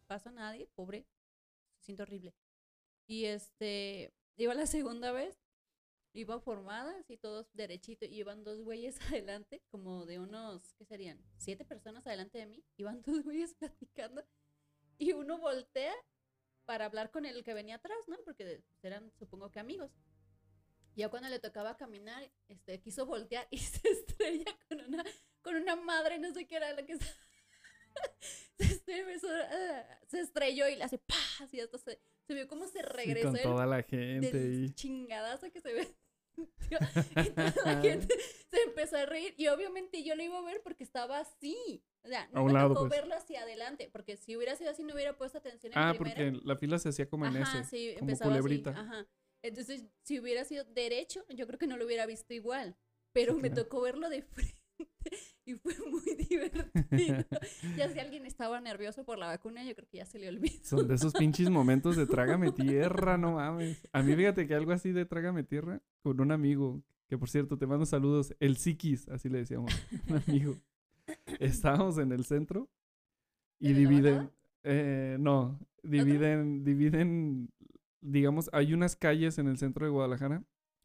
[0.07, 0.67] pasa a nadie.
[0.75, 1.05] Pobre.
[1.79, 2.35] Se siente horrible.
[3.07, 5.42] Y este, iba la segunda vez.
[6.15, 8.05] Iba formada, así todos derechito.
[8.05, 11.23] Y iban dos güeyes adelante, como de unos, ¿qué serían?
[11.37, 12.65] Siete personas adelante de mí.
[12.77, 14.25] Iban dos güeyes platicando.
[14.99, 15.95] Y uno voltea
[16.65, 18.17] para hablar con el que venía atrás, ¿no?
[18.25, 19.91] Porque eran, supongo que amigos.
[20.95, 25.05] Ya cuando le tocaba caminar, este, quiso voltear y se estrella con una,
[25.41, 27.07] con una madre, no sé qué era lo que se,
[30.09, 31.15] se, estrelló y le hace ¡pah!
[31.43, 34.75] Así hasta se, se vio cómo se regresó con el toda la gente del y...
[34.75, 35.89] chingadazo que se ve.
[36.37, 38.15] y toda la gente
[38.51, 41.85] se empezó a reír y obviamente yo lo iba a ver porque estaba así.
[42.05, 43.01] O sea, no A un me lado, tocó pues.
[43.01, 46.17] verlo hacia adelante, porque si hubiera sido así no hubiera puesto atención en Ah, primera.
[46.33, 47.69] porque la fila se hacía como en Ajá, ese.
[47.69, 48.71] sí, como empezaba culebrita.
[48.71, 48.81] así.
[48.81, 49.07] Ajá.
[49.45, 52.77] Entonces, si hubiera sido derecho, yo creo que no lo hubiera visto igual.
[53.13, 54.57] Pero me tocó verlo de frente
[55.45, 57.25] y fue muy divertido.
[57.77, 60.65] ya si alguien estaba nervioso por la vacuna, yo creo que ya se le olvidó.
[60.65, 63.89] Son de esos pinches momentos de trágame tierra, no mames.
[63.93, 67.59] A mí fíjate que algo así de trágame tierra con un amigo, que por cierto
[67.59, 69.73] te mando saludos, el Psiquis, así le decíamos,
[70.09, 70.57] un amigo.
[71.41, 72.71] Estábamos en el centro
[73.59, 74.31] y ¿En la dividen,
[74.65, 77.51] eh, no, dividen, dividen,
[78.01, 80.45] digamos, hay unas calles en el centro de Guadalajara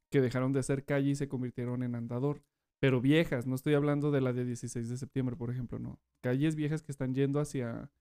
[0.10, 2.41] que dejaron de ser calle y se convirtieron en andador.
[2.79, 5.99] Pero viejas, no estoy hablando de la de 16 de septiembre, por ejemplo, no.
[6.21, 7.91] Calles viejas que están yendo hacia,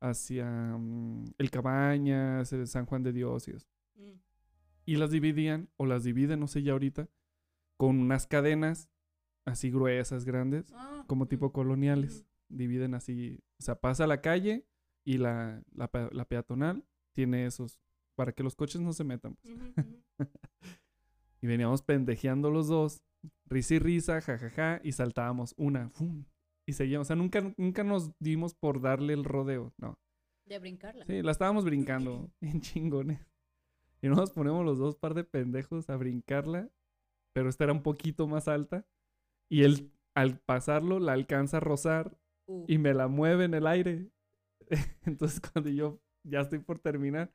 [0.00, 3.68] hacia mm, el Cabañas, San Juan de Dios y eso.
[3.94, 4.20] Mm.
[4.86, 7.08] Y las dividían, o las dividen, no sé ya ahorita,
[7.76, 8.90] con unas cadenas
[9.46, 12.26] así gruesas, grandes, Ah, como mm, tipo coloniales.
[12.48, 14.66] Dividen así, o sea, pasa la calle
[15.04, 17.78] y la, la, la peatonal tiene esos,
[18.16, 19.36] para que los coches no se metan.
[19.36, 19.54] pues.
[21.42, 23.02] Y veníamos pendejeando los dos,
[23.46, 26.24] risa y risa, jajaja, y saltábamos una, ¡fum!
[26.66, 27.06] y seguíamos.
[27.06, 29.98] O sea, nunca, nunca nos dimos por darle el rodeo, no.
[30.46, 31.04] De brincarla.
[31.06, 33.20] Sí, la estábamos brincando, en chingones.
[34.02, 36.70] Y nos ponemos los dos par de pendejos a brincarla,
[37.34, 38.86] pero esta era un poquito más alta.
[39.50, 43.64] Y él, al pasarlo, la alcanza a rozar Uh, y me la mueve en el
[43.68, 44.10] aire.
[45.04, 47.32] Entonces cuando yo ya estoy por terminar,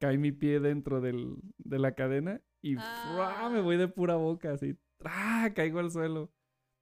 [0.00, 3.48] cae mi pie dentro del, de la cadena y ¡fra!
[3.50, 3.62] me Ah.
[3.62, 5.52] voy de pura boca, así, ¡tra!
[5.54, 6.30] caigo al suelo.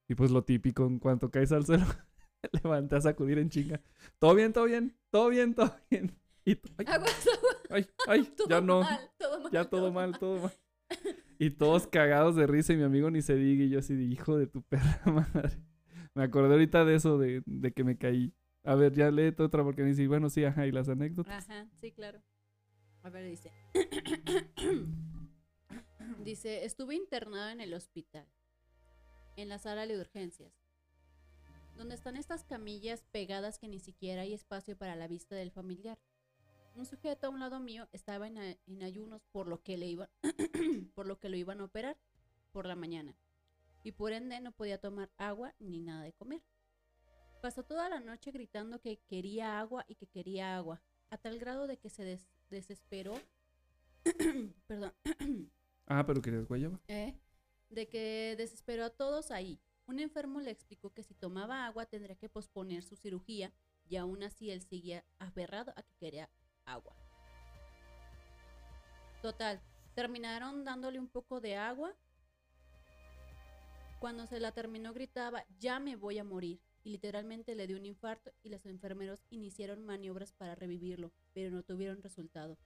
[0.07, 1.85] Y pues lo típico, en cuanto caes al suelo,
[2.63, 3.81] levanté a sacudir en chinga.
[4.19, 6.17] Todo bien, todo bien, todo bien, todo bien.
[6.45, 7.57] Y ay, Aguas, aguas.
[7.69, 9.51] ay, ay, Todo ya no, mal, todo mal.
[9.51, 10.51] ya todo mal, todo mal.
[11.39, 14.03] Y todos cagados de risa y mi amigo ni se diga y yo así de
[14.03, 15.01] hijo de tu perra
[15.33, 15.57] madre.
[16.13, 18.31] Me acordé ahorita de eso, de, de que me caí.
[18.63, 21.49] A ver, ya léete otra porque me dice, bueno, sí, ajá, y las anécdotas.
[21.49, 22.21] Ajá, sí, claro.
[23.01, 23.51] A ver, dice.
[26.19, 28.27] dice, estuve internado en el hospital,
[29.35, 30.53] en la sala de urgencias,
[31.75, 35.97] donde están estas camillas pegadas que ni siquiera hay espacio para la vista del familiar.
[36.75, 40.09] Un sujeto a un lado mío estaba en, en ayunos por lo que le iba,
[40.95, 41.97] por lo que lo iban a operar
[42.51, 43.15] por la mañana
[43.83, 46.41] y por ende no podía tomar agua ni nada de comer.
[47.41, 51.65] Pasó toda la noche gritando que quería agua y que quería agua, a tal grado
[51.67, 53.19] de que se des- desesperó,
[54.67, 54.93] perdón,
[55.87, 56.79] Ah, pero querías guayaba.
[56.87, 57.15] ¿eh?
[57.71, 59.59] de que desesperó a todos ahí.
[59.87, 63.51] Un enfermo le explicó que si tomaba agua tendría que posponer su cirugía
[63.89, 66.29] y aún así él seguía aferrado a que quería
[66.65, 66.95] agua.
[69.21, 69.61] Total,
[69.95, 71.93] terminaron dándole un poco de agua.
[73.99, 76.59] Cuando se la terminó gritaba, ya me voy a morir.
[76.83, 81.61] Y literalmente le dio un infarto y los enfermeros iniciaron maniobras para revivirlo, pero no
[81.61, 82.57] tuvieron resultado.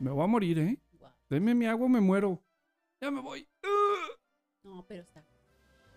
[0.00, 0.78] Me voy a morir, ¿eh?
[1.00, 1.12] Guau.
[1.28, 2.40] Deme mi agua o me muero.
[3.00, 3.48] Ya me voy.
[4.62, 5.24] No, pero está.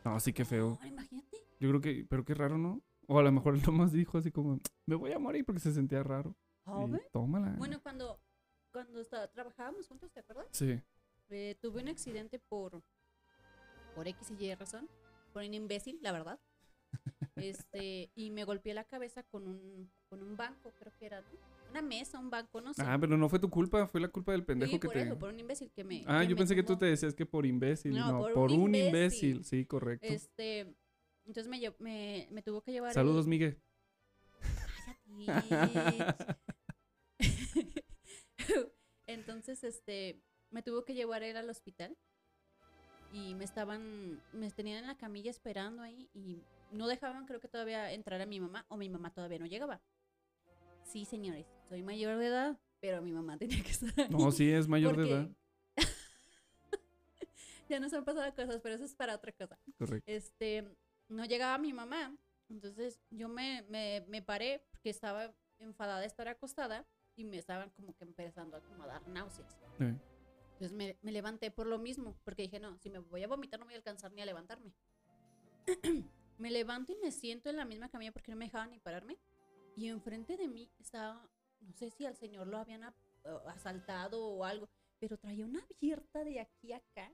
[0.05, 0.79] No, sí que feo.
[0.83, 1.37] Imagínate.
[1.59, 2.81] Yo creo que, pero qué raro, ¿no?
[3.07, 5.73] O a lo mejor él nomás dijo así como, me voy a morir porque se
[5.73, 6.35] sentía raro.
[6.65, 7.01] Y ¿Joven?
[7.11, 7.53] tómala.
[7.57, 8.19] Bueno, cuando,
[8.71, 10.47] cuando está- trabajábamos juntos, ¿te acuerdas?
[10.51, 10.81] Sí.
[11.29, 12.81] Eh, tuve un accidente por,
[13.95, 14.89] por X y Y razón,
[15.33, 16.39] por un imbécil, la verdad.
[17.35, 21.27] Este, y me golpeé la cabeza con un, con un banco, creo que era, ¿no?
[21.73, 22.83] Una mesa, un banco, no sé.
[22.85, 25.01] Ah, pero no fue tu culpa, fue la culpa del pendejo sí, que por te...
[25.01, 26.03] eso, por un imbécil que me.
[26.05, 27.93] Ah, que yo me pensé que tú te decías que por imbécil.
[27.93, 29.29] No, No, por, por un imbécil.
[29.31, 29.43] imbécil.
[29.43, 30.05] Sí, correcto.
[30.07, 30.75] Este,
[31.25, 32.89] entonces me, me, me tuvo que llevar.
[32.89, 33.59] el- Saludos, Miguel.
[35.25, 36.37] Cállate.
[39.07, 41.97] Entonces, este, me tuvo que llevar él al hospital
[43.11, 47.47] y me estaban, me tenían en la camilla esperando ahí y no dejaban, creo que
[47.47, 49.81] todavía entrar a mi mamá o mi mamá todavía no llegaba.
[50.83, 54.09] Sí, señores, soy mayor de edad, pero mi mamá tenía que estar ahí.
[54.09, 55.29] No, sí, es mayor de edad.
[57.69, 59.57] ya nos han pasado cosas, pero eso es para otra cosa.
[59.77, 60.11] Correcto.
[60.11, 60.75] este,
[61.09, 62.15] no llegaba mi mamá.
[62.49, 67.69] Entonces yo me, me, me paré porque estaba enfadada de estar acostada y me estaban
[67.71, 69.57] como que empezando a como a dar náuseas.
[69.79, 73.59] Entonces me, me levanté por lo mismo, porque dije, no, si me voy a vomitar
[73.59, 74.73] no voy a alcanzar ni a levantarme.
[76.37, 79.17] me levanto y me siento en la misma camilla porque no me dejaban ni pararme.
[79.75, 81.27] Y enfrente de mí estaba,
[81.61, 82.83] no sé si al señor lo habían
[83.47, 87.11] asaltado o algo, pero traía una abierta de aquí a acá.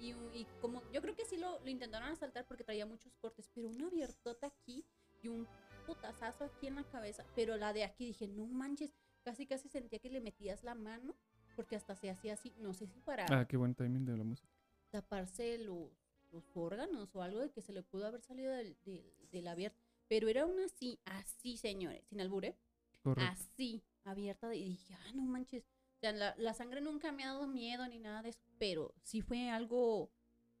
[0.00, 0.14] Y,
[0.60, 3.86] como, yo creo que sí lo, lo intentaron asaltar porque traía muchos cortes, pero una
[3.86, 4.84] abiertota aquí
[5.22, 5.46] y un
[5.86, 7.24] putazazo aquí en la cabeza.
[7.36, 11.14] Pero la de aquí dije, no manches, casi casi sentía que le metías la mano
[11.54, 14.24] porque hasta se hacía así, no sé si para Ah, qué buen timing de la
[14.24, 14.48] música.
[14.90, 15.90] taparse los,
[16.32, 19.81] los órganos o algo de que se le pudo haber salido del, del, del abierto.
[20.12, 22.54] Pero era una así, así, señores, sin albure,
[23.00, 23.32] Correcto.
[23.32, 24.54] así, abierta.
[24.54, 25.64] Y dije, ah, no manches.
[25.64, 28.92] O sea, la, la sangre nunca me ha dado miedo ni nada de eso, pero
[29.02, 30.10] sí fue algo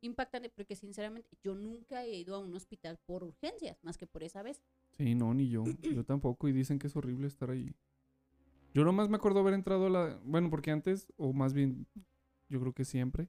[0.00, 4.22] impactante porque sinceramente yo nunca he ido a un hospital por urgencias, más que por
[4.22, 4.62] esa vez.
[4.96, 5.64] Sí, no, ni yo.
[6.00, 6.48] Yo tampoco.
[6.48, 7.74] Y dicen que es horrible estar ahí.
[8.72, 10.20] Yo nomás me acuerdo haber entrado a la...
[10.24, 11.86] Bueno, porque antes, o más bien,
[12.48, 13.28] yo creo que siempre,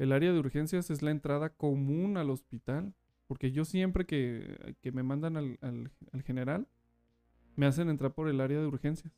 [0.00, 2.92] el área de urgencias es la entrada común al hospital.
[3.26, 6.68] Porque yo siempre que, que me mandan al, al- al general,
[7.56, 9.12] me hacen entrar por el área de urgencias.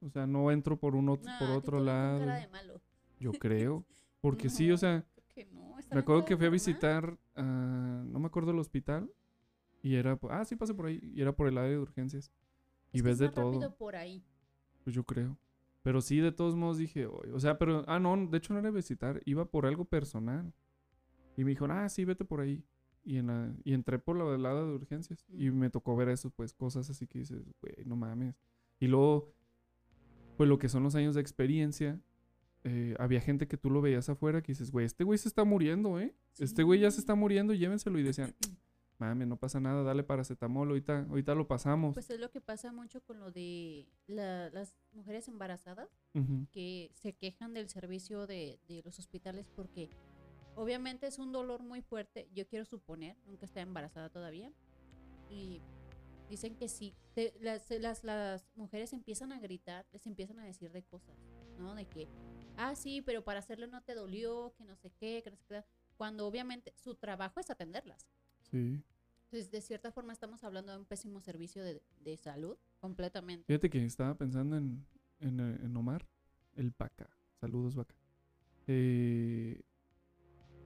[0.00, 2.18] O sea, no entro por, un ot- Nah, por otro lado.
[2.20, 2.80] cara de malo.
[3.18, 3.84] Yo creo.
[4.20, 5.04] Porque sí, o sea,
[5.52, 9.10] no, me acuerdo que fui a visitar, ah, no me acuerdo el hospital,
[9.82, 12.32] y era, ah, sí, pasé por ahí, y era por el área de urgencias.
[12.92, 14.24] Y Es ves es de todo, por ahí.
[14.84, 15.36] pues yo creo.
[15.82, 18.70] Pero sí, de todos modos dije, o sea, pero, ah, no, de hecho no era
[18.72, 20.52] visitar, iba por algo personal.
[21.36, 22.64] Y me dijo, ah, sí, vete por ahí.
[23.08, 25.24] Y, en la, y entré por la del lado de urgencias.
[25.30, 25.58] Y Mm.
[25.58, 28.34] me tocó ver eso, pues, cosas así que dices, güey, no mames.
[28.80, 29.32] Y luego,
[30.36, 31.98] pues lo que son los años de experiencia,
[32.64, 35.44] eh, había gente que tú lo veías afuera que dices, güey, este güey se está
[35.44, 36.14] muriendo, ¿eh?
[36.38, 37.00] Este güey ya se Sí.
[37.00, 37.98] está muriendo y llévenselo.
[37.98, 38.34] Y decían,
[38.98, 41.94] mames, no pasa nada, dale paracetamol, ahorita, ahorita lo pasamos.
[41.94, 46.46] Pues es lo que pasa mucho con lo de la- las mujeres embarazadas Ujú.
[46.52, 49.88] que se quejan del servicio de, de los hospitales porque
[50.58, 52.28] obviamente es un dolor muy fuerte.
[52.34, 54.52] Yo quiero suponer, nunca está embarazada todavía.
[55.30, 55.60] Y
[56.28, 56.94] Dicen que sí.
[57.14, 61.16] te- las, las, las mujeres empiezan a gritar, les empiezan a decir de cosas,
[61.58, 61.74] ¿no?
[61.74, 62.06] De que,
[62.58, 65.44] ah, sí, pero para hacerlo no te dolió, que no sé qué, que no sé
[65.48, 65.64] qué.
[65.96, 68.06] Cuando obviamente su trabajo es atenderlas.
[68.42, 68.82] Sí.
[69.24, 73.46] Entonces, de cierta forma estamos hablando de un pésimo servicio de, de salud, completamente.
[73.46, 74.84] Fíjate que estaba pensando en,
[75.20, 76.06] en, eh, en Omar,
[76.56, 77.08] el Vaca.
[77.40, 77.94] Saludos, Vaca.
[78.66, 79.62] Eh,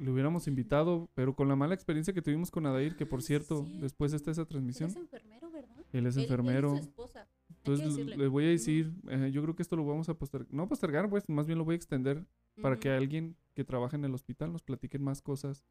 [0.03, 3.65] le hubiéramos invitado, pero con la mala experiencia que tuvimos con Adair, que por cierto,
[3.65, 3.81] cierto.
[3.83, 5.77] después está esa Él transmisión, es enfermero, ¿verdad?
[5.93, 6.71] él es Él- él enfermero.
[6.71, 7.29] su esposa.
[7.49, 8.17] Entonces decirle.
[8.17, 11.09] le voy a decir, eh, yo creo que esto lo vamos a postergar, no postergar,
[11.09, 12.25] pues más bien lo voy a extender
[12.61, 15.65] para que alguien que trabaje en el hospital nos platique más cosas.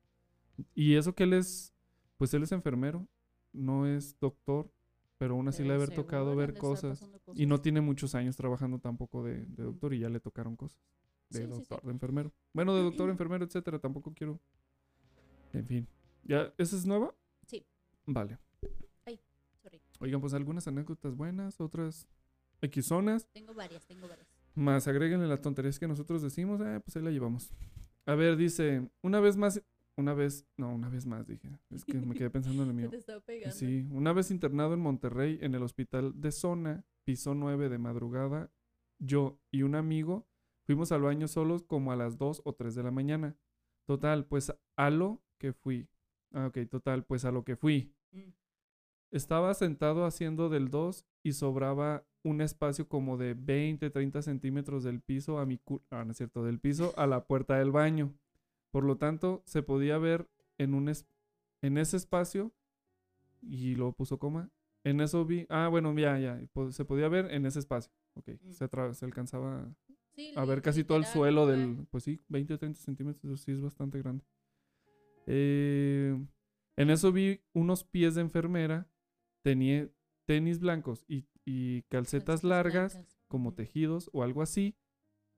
[0.73, 1.73] Y eso que él es,
[2.17, 3.07] pues él es enfermero,
[3.51, 4.71] no es doctor,
[5.17, 6.99] pero aún así le Pero ha haber tocado ver le cosas.
[7.01, 7.63] pasando Y no cosas.
[7.63, 10.79] tiene muchos años trabajando tampoco de, de doctor y ya le tocaron cosas.
[11.31, 11.57] De Sí, sí, sí.
[11.59, 12.31] doctor, de enfermero.
[12.53, 13.79] Bueno, de doctor, enfermero, etcétera.
[13.79, 14.39] Tampoco quiero.
[15.53, 15.87] En fin.
[16.23, 16.53] ¿Ya?
[16.57, 17.13] ¿Esa es nueva?
[17.47, 17.65] Sí.
[18.05, 18.37] Vale.
[19.61, 19.79] Sorry.
[19.99, 22.07] Oigan, pues algunas anécdotas buenas, otras
[22.81, 23.27] Xonas.
[23.31, 24.27] Tengo varias, tengo varias.
[24.55, 27.51] Más agréguenle las tonterías que nosotros decimos, eh, pues ahí la llevamos.
[28.05, 29.61] A ver, dice, una vez más,
[29.95, 31.49] una vez, no, una vez más, dije.
[31.69, 32.89] Es que me quedé pensando en Se mío.
[32.89, 33.55] te estaba pegando.
[33.55, 38.49] Sí, una vez internado en Monterrey, en el hospital de zona, piso 9 de madrugada,
[38.97, 40.25] yo y un amigo
[40.71, 43.35] fuimos al baño solos como a las 2 o 3 de la mañana.
[43.85, 45.89] Total, pues a lo que fui.
[46.31, 47.93] Ah, ok, total, pues a lo que fui.
[48.13, 48.29] Mm.
[49.11, 55.01] Estaba sentado haciendo del 2 y sobraba un espacio como de 20, 30 centímetros del
[55.01, 58.13] piso a mi cu- ah, no es cierto, del piso a la puerta del baño.
[58.71, 61.05] Por lo tanto, se podía ver en un es-
[61.61, 62.53] en ese espacio
[63.41, 64.49] y lo puso coma.
[64.85, 67.91] En eso vi, ah, bueno, ya, ya, se podía ver en ese espacio.
[68.13, 68.51] Ok, Mm.
[68.93, 69.67] se alcanzaba
[70.13, 73.37] Sí, a ver casi todo el suelo del, pues sí, 20 o 30 centímetros, eso
[73.37, 74.23] sí es bastante grande.
[75.25, 76.17] Eh,
[76.75, 78.89] en eso vi unos pies de enfermera,
[79.43, 79.89] tenía
[80.25, 83.19] tenis blancos y, y calcetas calcetas largas blancas.
[83.27, 84.75] como tejidos o algo así.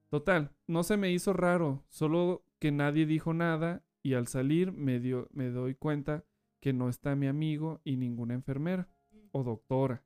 [0.09, 4.99] Total, no se me hizo raro, solo que nadie dijo nada y al salir me,
[4.99, 6.25] dio, me doy cuenta
[6.59, 8.87] que no está mi amigo y ninguna enfermera
[9.31, 10.03] o doctora.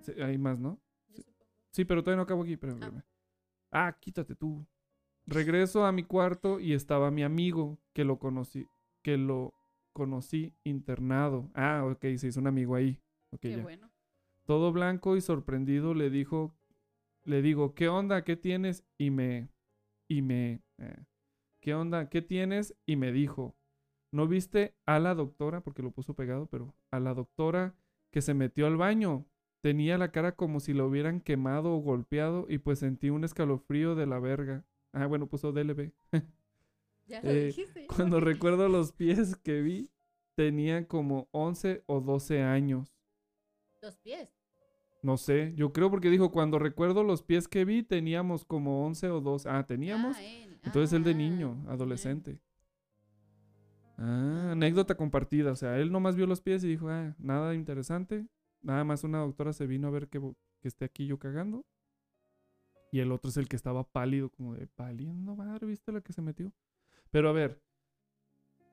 [0.00, 0.80] Sí, Hay más, ¿no?
[1.70, 2.52] Sí, pero todavía no acabo aquí.
[2.54, 3.02] espérame, espérame.
[3.70, 4.66] Ah, quítate tú.
[5.26, 8.66] Regreso a mi cuarto y estaba mi amigo que lo conocí,
[9.02, 9.52] que lo
[9.92, 11.50] conocí internado.
[11.54, 13.00] Ah, ok, se hizo un amigo ahí.
[13.40, 13.62] Qué ya.
[13.62, 13.90] bueno.
[14.44, 16.54] Todo blanco y sorprendido le dijo,
[17.24, 18.24] le digo, ¿qué onda?
[18.24, 18.84] ¿Qué tienes?
[18.96, 19.50] Y me,
[20.08, 21.04] y me, eh,
[21.60, 22.08] ¿qué onda?
[22.08, 22.74] ¿Qué tienes?
[22.86, 23.54] Y me dijo,
[24.10, 25.60] ¿no viste a la doctora?
[25.60, 27.74] Porque lo puso pegado, pero a la doctora
[28.10, 29.26] que se metió al baño.
[29.60, 33.94] Tenía la cara como si lo hubieran quemado o golpeado y pues sentí un escalofrío
[33.94, 34.64] de la verga.
[34.92, 35.92] Ah, bueno, puso DLB.
[37.06, 37.86] Ya lo Eh, dijiste.
[37.86, 39.90] Cuando recuerdo los pies que vi,
[40.34, 42.94] tenía como 11 o 12 años.
[43.80, 44.28] Los pies.
[45.02, 49.08] No sé, yo creo porque dijo, cuando recuerdo los pies que vi, teníamos como 11
[49.08, 49.48] o 12.
[49.48, 50.16] Ah, teníamos.
[50.18, 50.58] Ah, él.
[50.64, 51.72] Entonces el de Ah, niño, ah.
[51.72, 52.40] adolescente.
[53.96, 55.52] Ah, anécdota compartida.
[55.52, 58.26] O sea, él nomás vio los pies y dijo, ah, nada interesante.
[58.62, 60.20] Nada más una doctora se vino a ver que,
[60.60, 61.64] que esté aquí yo cagando.
[62.90, 66.12] Y el otro es el que estaba pálido, como de pálido, madre, ¿viste la que
[66.12, 66.52] se metió?
[67.10, 67.62] Pero a ver,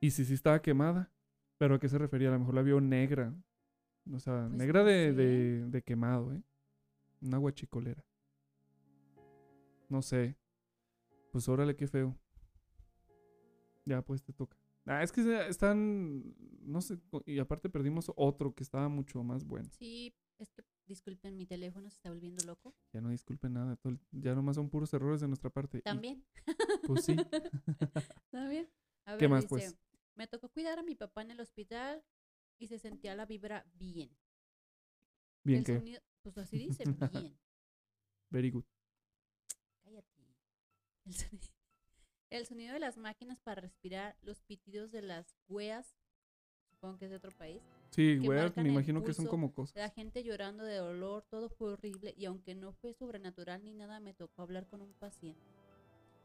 [0.00, 1.12] ¿y si sí estaba quemada?
[1.58, 2.28] ¿Pero a qué se refería?
[2.28, 3.34] A lo mejor la vio negra.
[4.12, 6.42] O sea, Pues negra de, de, de quemado, ¿eh?
[7.20, 8.04] Una guachicolera.
[9.88, 10.36] No sé.
[11.32, 12.16] Pues órale, qué feo.
[13.84, 14.56] Ya, pues te toca.
[14.86, 19.68] Ah, es que están, no sé, y aparte perdimos otro que estaba mucho más bueno.
[19.78, 22.74] Sí, es que disculpen, mi teléfono se está volviendo loco.
[22.92, 25.78] Ya no disculpen nada, todo ya nomás son puros errores de nuestra parte.
[25.78, 26.24] y, También.
[26.86, 27.16] pues sí.
[28.30, 28.70] También.
[29.06, 29.76] A ¿Qué ver, más, dice, pues?
[30.14, 32.04] Me tocó cuidar a mi papá en el hospital
[32.58, 34.16] y se sentía la vibra bien.
[35.44, 36.84] Bien el que, sonido, pues así dice,
[37.32, 37.38] bien.
[38.30, 38.64] very good.
[39.82, 40.26] Cállate.
[41.04, 41.55] El sonido,
[42.30, 45.96] el sonido de las máquinas para respirar, los pitidos de las hueas,
[46.70, 49.76] supongo que es de otro país, Sí, marcan me imagino que son pulso, como cosas.
[49.76, 54.00] la gente llorando de dolor, todo fue horrible y aunque no fue sobrenatural ni nada,
[54.00, 55.40] me tocó hablar con un paciente.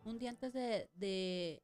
[0.03, 1.61] Un día antes de, de,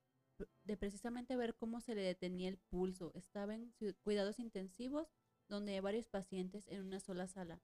[0.63, 5.07] de precisamente ver cómo se le detenía el pulso, estaba en cu- cuidados intensivos
[5.49, 7.59] donde hay varios pacientes en una sola sala,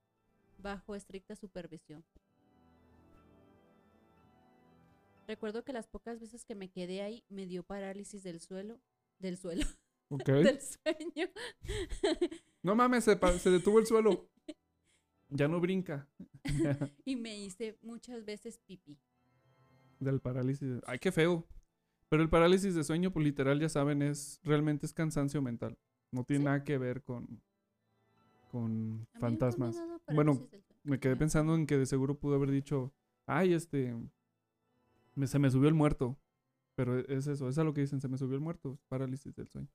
[0.58, 2.04] bajo estricta supervisión.
[5.34, 8.80] Recuerdo que las pocas veces que me quedé ahí me dio parálisis del suelo,
[9.18, 9.66] del suelo,
[10.10, 10.26] Ok.
[10.28, 11.28] del sueño.
[12.62, 14.30] No mames, se, detuvo el suelo.
[15.30, 16.08] Ya no brinca.
[17.04, 19.00] y me hice muchas veces pipí.
[20.00, 20.80] Del parálisis.
[20.86, 21.48] Ay, qué feo.
[22.10, 25.80] Pero el parálisis de sueño, pues literal, ya saben, es realmente es cansancio mental.
[26.12, 26.46] No tiene Sí.
[26.46, 27.42] nada que ver con,
[28.52, 29.82] con fantasmas.
[30.14, 30.48] Bueno.
[30.84, 32.94] Me quedé pensando en que de seguro pudo haber dicho,
[33.26, 33.96] ay, este,
[35.16, 36.18] me- se me subió el muerto.
[36.76, 39.36] Pero e- es eso, es a lo que dicen, se me subió el muerto, parálisis
[39.36, 39.70] del sueño.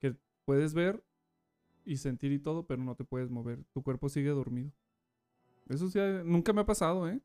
[0.00, 1.02] Que puedes ver
[1.84, 4.72] y sentir y todo, pero no te puedes mover, tu cuerpo sigue dormido.
[5.68, 7.20] Eso sí, ha- nunca me ha pasado, ¿eh?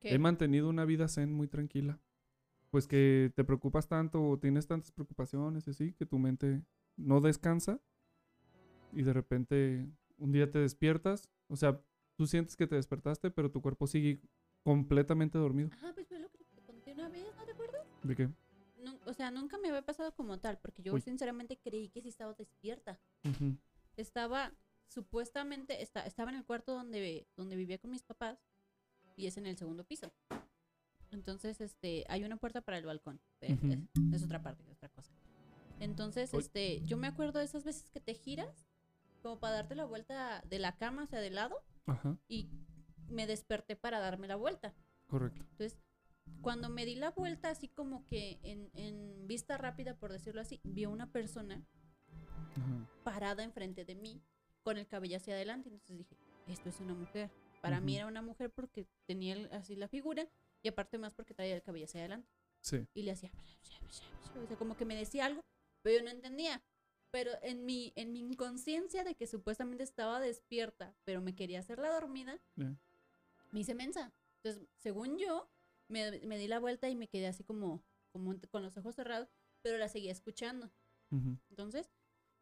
[0.00, 0.14] ¿Qué?
[0.14, 2.00] He mantenido una vida zen muy tranquila.
[2.70, 6.62] Pues que te preocupas tanto o tienes tantas preocupaciones y así, que tu mente
[6.96, 7.80] no descansa
[8.92, 9.88] y de repente
[10.18, 11.30] un día te despiertas.
[11.48, 11.80] O sea,
[12.16, 14.20] tú sientes que te despertaste, pero tu cuerpo sigue
[14.64, 15.70] completamente dormido.
[15.72, 16.37] Ajá, pues fue lo que
[16.98, 17.86] una vez, ¿no te acuerdas?
[18.02, 18.28] ¿De qué?
[18.78, 21.00] Nu- o sea, nunca me había pasado como tal, porque yo Uy.
[21.00, 22.98] sinceramente creí que sí estaba despierta.
[23.24, 23.56] Ujú,
[23.96, 24.52] Estaba,
[24.88, 28.38] supuestamente, esta- estaba en el cuarto donde, donde vivía con mis papás
[29.16, 30.12] y es en el segundo piso.
[31.10, 33.20] Entonces, este, hay una puerta para el balcón.
[33.40, 33.72] pero Ujú.
[33.72, 33.78] es,
[34.14, 35.12] es otra parte, es otra cosa.
[35.80, 36.40] Entonces, Uy.
[36.40, 38.66] este, yo me acuerdo de esas veces que te giras
[39.22, 42.48] como para darte la vuelta de la cama hacia de lado Ajá, y
[43.08, 44.74] me desperté para darme la vuelta.
[45.06, 45.40] correcto.
[45.52, 45.78] Entonces,
[46.42, 50.60] cuando me di la vuelta, así como que en, en vista rápida, por decirlo así,
[50.64, 51.66] vi a una persona
[52.56, 54.22] Ajá, parada enfrente de mí
[54.62, 55.68] con el cabello hacia adelante.
[55.68, 56.16] Entonces dije,
[56.46, 57.30] esto es una mujer.
[57.60, 57.98] Para mí Ujú.
[57.98, 60.28] era una mujer porque tenía así la figura
[60.62, 62.28] y aparte más porque traía el cabello hacia adelante.
[62.60, 62.86] Sí.
[62.94, 63.30] Y le hacía,
[64.42, 65.44] o sea, como que me decía algo,
[65.82, 66.62] pero yo no entendía.
[67.10, 71.78] Pero en mi, en mi inconsciencia de que supuestamente estaba despierta, pero me quería hacer
[71.78, 72.76] la dormida, Ya.
[73.50, 74.12] me hice mensa.
[74.42, 75.48] Entonces, según yo,
[75.88, 77.82] me, me di la vuelta y me quedé así como,
[78.12, 79.28] como con los ojos cerrados,
[79.62, 80.70] pero la seguía escuchando.
[81.50, 81.90] Entonces,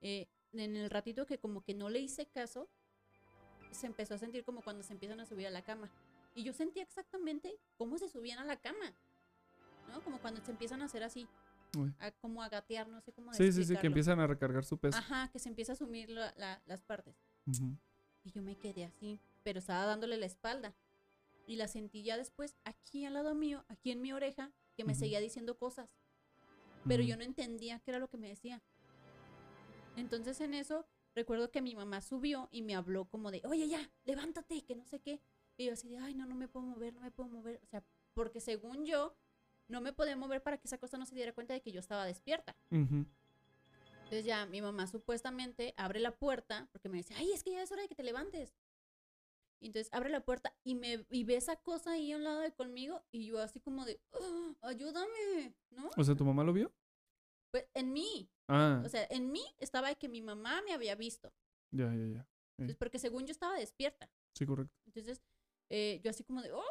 [0.01, 2.68] eh, en el ratito que como que no le hice caso,
[3.70, 5.90] se empezó a sentir como cuando se empiezan a subir a la cama.
[6.34, 8.94] Y yo sentía exactamente cómo se subían a la cama.
[9.88, 10.03] ¿No?
[10.03, 11.28] Como cuando se empiezan a hacer así.
[11.99, 14.78] A- como a gatear, no sé cómo Sí, sí, sí, que empiezan a recargar su
[14.78, 14.99] peso.
[14.99, 17.14] Ajá, que se empieza a sumir la- la- las partes.
[18.24, 20.74] Y yo me quedé así, pero estaba dándole la espalda.
[21.47, 24.94] Y la sentí ya después aquí al lado mío, aquí en mi oreja, que me
[24.94, 25.88] seguía diciendo cosas.
[26.86, 28.62] Pero yo no entendía qué era lo que me decía.
[29.97, 33.90] Entonces en eso recuerdo que mi mamá subió y me habló como de, oye ya,
[34.05, 35.20] levántate, que no sé qué.
[35.57, 37.61] Y yo así de, ay, no, no me puedo mover, no me puedo mover.
[37.62, 37.82] O sea,
[38.12, 39.16] porque según yo,
[39.68, 41.80] no me podía mover para que esa cosa no se diera cuenta de que yo
[41.80, 42.57] estaba despierta.
[42.70, 43.07] ujú,
[44.05, 47.62] Entonces ya mi mamá supuestamente abre la puerta porque me dice, ay, es que ya
[47.62, 48.55] es hora de que te levantes.
[49.61, 52.40] Y entonces abre la puerta y me y ve esa cosa ahí a un lado
[52.40, 55.88] de conmigo y yo así como de, "Ah, ayúdame, ¿no?
[55.96, 56.72] O sea, ¿tu mamá lo vio?
[57.50, 60.94] Pues en mí, Ah, o sea, en mí estaba de que mi mamá me había
[60.94, 61.32] visto.
[61.70, 62.28] ya, ya, ya.
[62.59, 64.09] Entonces, porque según yo estaba despierta.
[64.34, 64.74] Sí, correcto.
[64.86, 65.20] Entonces,
[65.70, 66.62] eh, yo así como de, oh,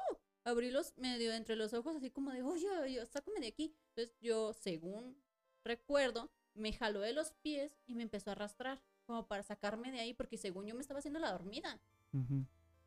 [0.43, 3.75] abrí los medio entre los ojos, así como de, oye, oye, sácame de aquí.
[3.89, 5.21] Entonces, yo, según
[5.63, 9.99] recuerdo, me jaló de los pies y me empezó a arrastrar, como para sacarme de
[9.99, 11.79] ahí, porque según yo me estaba haciendo la dormida,
[12.13, 12.45] Ujú,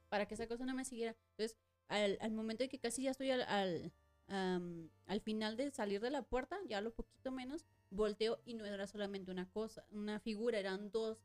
[0.09, 1.17] para que esa cosa no me siguiera.
[1.37, 1.57] Entonces,
[1.89, 3.93] al, al momento de que casi ya estoy al, al,
[5.07, 8.87] al final de salir de la puerta, ya lo poquito menos, volteo y no era
[8.87, 11.19] solamente una cosa, una figura, eran dos,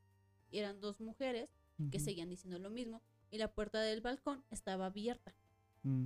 [0.52, 1.50] eran dos mujeres
[1.92, 5.36] que seguían diciendo lo mismo y la puerta del balcón estaba abierta,
[5.84, 6.06] mm,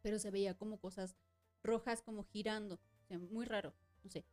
[0.00, 1.16] pero se veía como cosas
[1.62, 3.74] rojas como girando, o sea, muy raro,
[4.04, 4.24] no sé.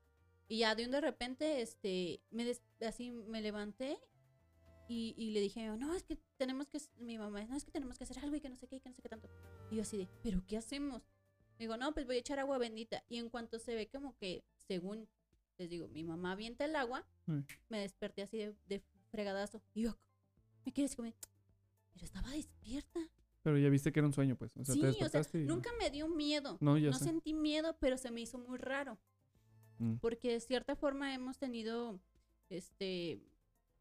[0.47, 3.99] Y ya de un de repente, este, me des- así me levanté
[4.88, 7.97] y, y le dije, no, es que tenemos que, mi mamá, no, es que tenemos
[7.97, 9.29] que hacer algo y que no sé qué, y que no sé qué tanto.
[9.71, 11.03] Y yo así de, ¿pero qué hacemos?
[11.57, 13.03] Digo, no, pues voy a echar agua bendita.
[13.07, 15.07] Y en cuanto se ve como que, según,
[15.57, 17.39] les digo, mi mamá avienta el agua, Mm.
[17.69, 19.61] me desperté así de, de fregadazo.
[19.73, 19.97] Y yo,
[20.65, 21.15] me quedé como, de,
[21.93, 22.99] pero estaba despierta.
[23.41, 24.55] Pero ya viste que era un sueño, pues.
[24.57, 25.45] O sea, sí, te o sea, y...
[25.45, 26.57] nunca me dio miedo.
[26.61, 27.05] No, ya no sé.
[27.05, 28.99] sentí miedo, pero se me hizo muy raro.
[29.77, 31.99] Mm, Porque de cierta forma hemos tenido,
[32.49, 33.21] este,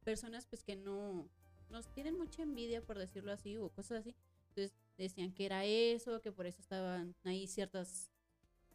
[0.04, 1.28] personas pues que no,
[1.70, 4.14] nos tienen mucha envidia, por decirlo así, o cosas así.
[4.50, 8.10] Entonces decían que era eso, que por eso estaban ahí ciertas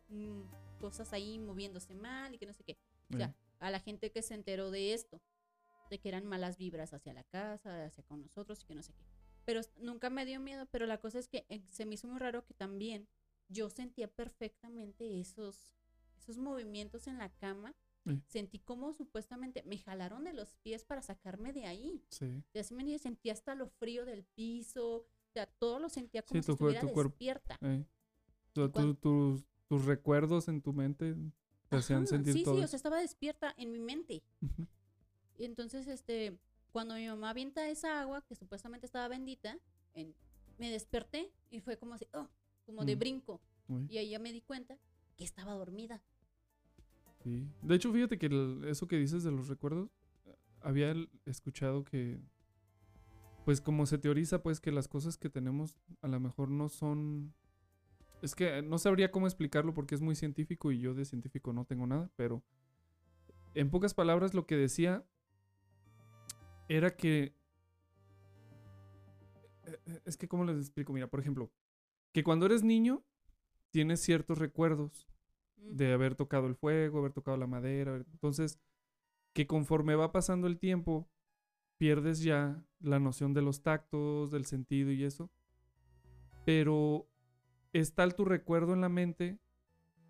[0.10, 0.42] mm,
[0.80, 2.78] cosas ahí moviéndose mal y que no sé qué.
[3.14, 5.20] O sea, a la gente que se enteró de esto,
[5.90, 8.94] de que eran malas vibras hacia la casa, hacia con nosotros y que no sé
[8.94, 9.04] qué.
[9.46, 12.20] Pero nunca me dio miedo, pero la cosa es que eh, se me hizo muy
[12.20, 13.08] raro que también
[13.48, 15.76] yo sentía perfectamente esos,
[16.20, 17.74] esos movimientos en la cama.
[18.06, 18.22] Sí.
[18.28, 22.04] Sentí como supuestamente me jalaron de los pies para sacarme de ahí.
[22.10, 22.44] sí.
[22.54, 24.98] Y así me sentía hasta lo frío del piso.
[24.98, 27.58] O sea, todo lo sentía Sí, como si tu estuviera tu despierta.
[27.62, 27.86] eh.
[28.48, 31.16] O sea, tu- tus, tus recuerdos en tu mente
[31.70, 32.70] te hacían Ajá, sentir sí, todo sí, o eso.
[32.72, 34.24] sea, estaba despierta en mi mente.
[35.38, 36.38] Y entonces, este,
[36.72, 39.58] cuando mi mamá avienta esa agua, que supuestamente estaba bendita,
[39.94, 40.16] en-
[40.58, 42.28] me desperté y fue como así, oh,
[42.66, 43.00] como de Mm.
[43.00, 43.42] brinco.
[43.68, 44.78] uy, Y ahí ya me di cuenta
[45.16, 46.02] que estaba dormida.
[47.62, 48.30] De hecho, fíjate que
[48.68, 49.90] eso que dices de los recuerdos,
[50.26, 50.94] eh, había
[51.26, 52.20] escuchado que
[53.46, 57.34] pues como se teoriza, pues que las cosas que tenemos a lo mejor no son...
[58.22, 61.66] Es que no sabría cómo explicarlo porque es muy científico y yo de científico no
[61.66, 62.44] tengo nada, pero
[63.56, 65.04] en pocas palabras lo que decía
[66.68, 67.34] era que...
[69.66, 70.94] eh, Es que, ¿cómo les explico?
[70.94, 71.50] Mira, por ejemplo,
[72.12, 73.04] que cuando eres niño
[73.72, 75.08] tienes ciertos recuerdos.
[75.62, 77.96] De haber tocado el fuego, haber tocado la madera.
[77.96, 78.60] Entonces,
[79.34, 81.08] que conforme va pasando el tiempo,
[81.78, 85.30] pierdes ya la noción de los tactos, del sentido y eso.
[86.46, 87.08] Pero
[87.74, 89.40] es tal tu recuerdo en la mente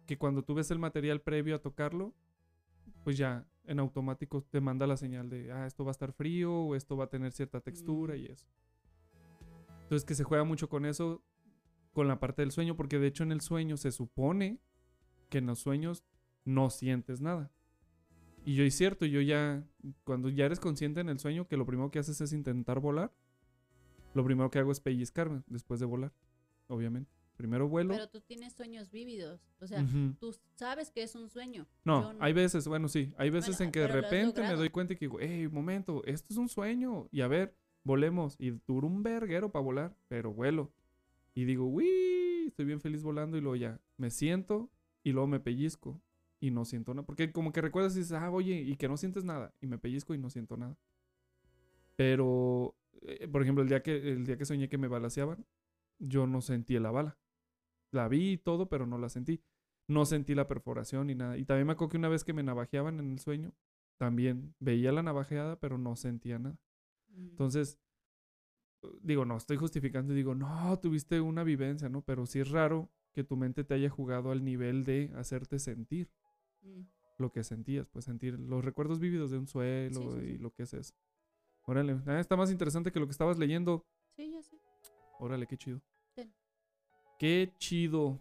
[0.05, 2.13] que cuando tú ves el material previo a tocarlo,
[3.03, 6.51] pues ya en automático te manda la señal de, ah, esto va a estar frío
[6.51, 8.17] o esto va a tener cierta textura Mm.
[8.17, 8.47] y eso.
[9.83, 11.23] Entonces que se juega mucho con eso,
[11.93, 14.59] con la parte del sueño, porque de hecho en el sueño se supone
[15.29, 16.03] que en los sueños
[16.45, 17.51] no sientes nada.
[18.45, 19.63] Y yo es cierto, yo ya,
[20.03, 23.11] cuando ya eres consciente en el sueño que lo primero que haces es intentar volar,
[24.13, 26.11] lo primero que hago es pellizcarme después de volar,
[26.67, 27.11] obviamente.
[27.39, 27.93] Primero vuelo.
[27.93, 29.39] Pero tú tienes sueños vívidos.
[29.61, 29.85] O sea,
[30.19, 31.67] tú sabes que es un sueño.
[31.85, 34.91] No, hay veces, bueno, sí, hay veces Bueno, en que de repente me doy cuenta
[34.91, 37.07] y que digo, hey, momento, esto es un sueño.
[37.13, 37.55] Y a ver,
[37.85, 38.35] volemos.
[38.39, 40.73] Y dura un verguero para volar, pero vuelo.
[41.33, 43.37] Y digo, uy, estoy bien feliz volando.
[43.37, 44.69] Y luego ya me siento
[45.09, 46.01] y luego me pellizco
[46.39, 47.05] y no siento nada.
[47.05, 49.53] Porque como que recuerdas y dices, ah, oye, y que no sientes nada.
[49.59, 50.77] Y me pellizco y no siento nada.
[51.95, 55.45] Pero, eh, por ejemplo, el día, que, el día que soñé que me balaceaban,
[55.97, 57.17] yo no sentí la bala.
[57.91, 59.41] La vi y todo, pero no la sentí.
[59.87, 61.37] No sentí la perforación ni nada.
[61.37, 63.53] Y también me acuerdo que una vez que me navajeaban en el sueño,
[63.97, 66.57] también veía la navajeada, pero no sentía nada.
[67.09, 67.29] Mm.
[67.31, 67.79] Entonces,
[69.01, 72.01] digo, no, estoy justificando y digo, no, tuviste una vivencia, ¿no?
[72.03, 72.89] Pero sí es raro
[73.19, 76.09] que tu mente te haya jugado al nivel de hacerte sentir
[76.61, 76.83] Mm.
[77.17, 80.51] lo que sentías, pues sentir los recuerdos vívidos de un suelo Sí, sí, y lo
[80.53, 80.93] que es eso.
[81.63, 83.85] Órale, ah, está más interesante que lo que estabas leyendo.
[84.15, 84.57] Sí, ya sé.
[85.19, 85.81] Órale, qué chido.
[86.15, 86.33] Ten.
[87.17, 88.19] Qué chido.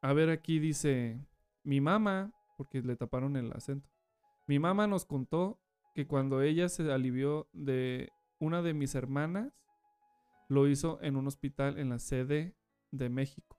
[0.00, 1.18] A ver, aquí dice,
[1.64, 3.88] mi mamá, porque le taparon el acento.
[4.46, 5.58] Mi mamá nos contó
[5.94, 9.52] que cuando ella se alivió de una de mis hermanas,
[10.48, 12.54] lo hizo en un hospital en la sede
[12.92, 13.55] de México.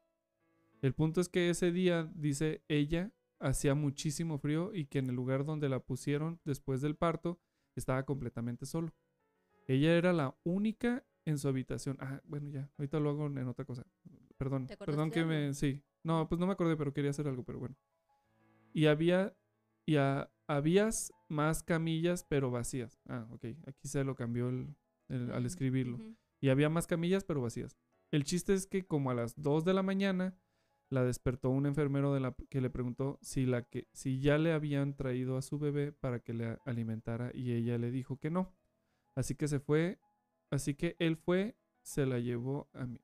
[0.81, 5.15] El punto es que ese día, dice ella, hacía muchísimo frío y que en el
[5.15, 7.39] lugar donde la pusieron después del parto
[7.75, 8.93] estaba completamente solo.
[9.67, 11.97] Ella era la única en su habitación.
[11.99, 13.85] Ah, bueno, ya, ahorita lo hago en otra cosa.
[14.37, 15.53] Perdón, ¿Te acordaste perdón que me...
[15.53, 17.75] Sí, no, pues no me acordé, pero quería hacer algo, pero bueno.
[18.73, 19.35] Y había,
[19.85, 22.99] y a- habías más camillas, pero vacías.
[23.09, 24.75] Ah, ok, aquí se lo cambió el-
[25.09, 25.97] el- al escribirlo.
[25.97, 26.15] ujú.
[26.39, 27.75] Y había más camillas, pero vacías.
[28.11, 30.37] El chiste es que como a las 2 de la mañana
[30.89, 34.53] la despertó un enfermero de la, que le preguntó si, la que, si ya le
[34.53, 38.53] habían traído a su bebé para que le alimentara y ella le dijo que no.
[39.15, 39.99] Así que se fue,
[40.49, 42.99] así que él fue, se la llevó a mi...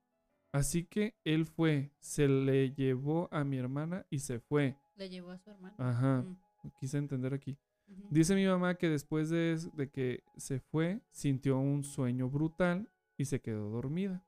[0.51, 4.77] Así que él fue, se le llevó a mi hermana y se fue.
[4.95, 5.75] Le llevó a su hermano.
[5.79, 6.23] Ajá,
[6.63, 7.57] Mm, quise entender aquí.
[8.09, 13.25] Dice mi mamá que después de, de que se fue, sintió un sueño brutal y
[13.25, 14.25] se quedó dormida.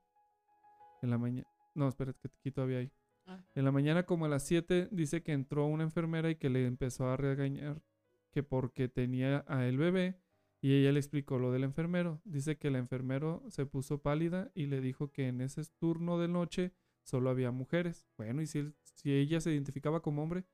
[1.02, 1.48] En la mañana.
[1.74, 2.92] No, espera, que aquí todavía hay.
[3.26, 3.44] Ah.
[3.54, 6.66] En la mañana, como a las 7, dice que entró una enfermera y que le
[6.66, 7.82] empezó a regañar
[8.30, 10.20] que porque tenía a el bebé
[10.60, 12.20] y ella le explicó lo del enfermero.
[12.24, 16.28] Dice que el enfermero se puso pálida y le dijo que en ese turno de
[16.28, 16.72] noche
[17.02, 18.06] solo había mujeres.
[18.16, 20.44] Bueno, y si, si ella se identificaba como hombre.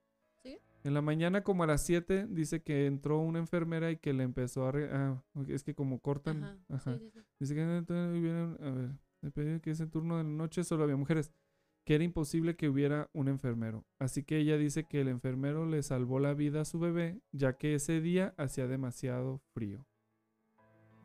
[0.43, 0.59] Sí.
[0.85, 4.25] En la mañana, como a las 7, dice que entró una enfermera y que le
[4.25, 4.73] empezó a...
[4.73, 6.43] re- ah, es que como cortan...
[6.45, 6.99] Ajá, ajá.
[6.99, 7.21] sí, sí, sí.
[7.39, 8.91] Dice que entonces a ver,
[9.23, 11.33] le pedí que ese turno de noche solo había mujeres,
[11.85, 13.85] que era imposible que hubiera un enfermero.
[13.99, 17.57] Así que ella dice que el enfermero le salvó la vida a su bebé, ya
[17.57, 19.85] que ese día hacía demasiado frío.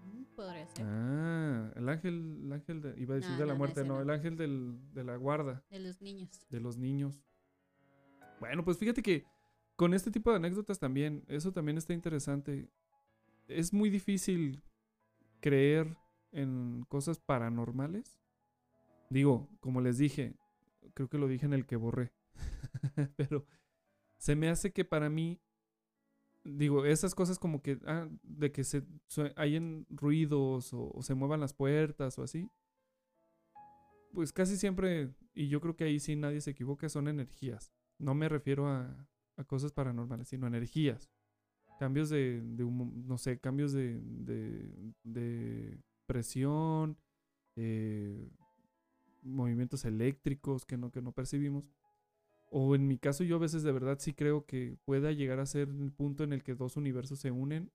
[0.05, 0.85] Mm, Podría ser.
[0.87, 3.95] Ah, el ángel, el ángel de, iba a decir No, de la no, muerte, no,
[3.95, 4.01] no.
[4.01, 6.29] el ángel del- de la guarda, De los niños.
[6.49, 7.23] de los niños.
[8.39, 9.25] Bueno, pues fíjate que
[9.75, 12.69] con este tipo de anécdotas también, eso también está interesante.
[13.47, 14.61] Es muy difícil
[15.39, 15.97] creer
[16.31, 18.19] en cosas paranormales.
[19.09, 20.35] Digo, como les dije,
[20.93, 22.13] creo que lo dije en el que borré.
[23.15, 23.45] Pero
[24.17, 25.39] se me hace que para mí,
[26.43, 28.83] digo, esas cosas como que, ah, de que se
[29.35, 32.49] hayan ruidos o, se muevan las puertas o así,
[34.13, 37.71] pues casi siempre, y yo creo que ahí sí nadie se equivoca, son energías.
[37.99, 39.07] No me refiero a,
[39.37, 41.09] a cosas paranormales, sino energías.
[41.79, 46.97] Cambios de, no sé, cambios de, de, de presión,
[47.55, 48.31] eh,
[49.27, 51.65] movimientos eléctricos que no, que no percibimos.
[52.49, 55.45] O en mi caso yo a veces de verdad sí creo que pueda llegar a
[55.45, 57.71] ser el punto en el que dos universos se unen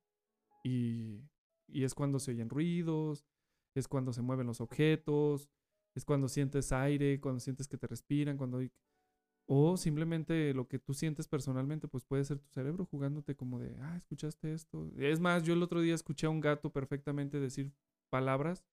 [0.65, 1.21] y,
[1.69, 3.27] y es cuando se oyen ruidos,
[3.75, 5.51] es cuando se mueven los objetos,
[5.95, 8.61] es cuando sientes aire, cuando sientes que te respiran, cuando.
[9.47, 13.77] O simplemente lo que tú sientes personalmente, pues puede ser tu cerebro jugándote como de,
[13.81, 14.91] ah, escuchaste esto.
[14.97, 17.73] Es más, yo el otro día escuché a un gato perfectamente decir
[18.09, 18.65] palabras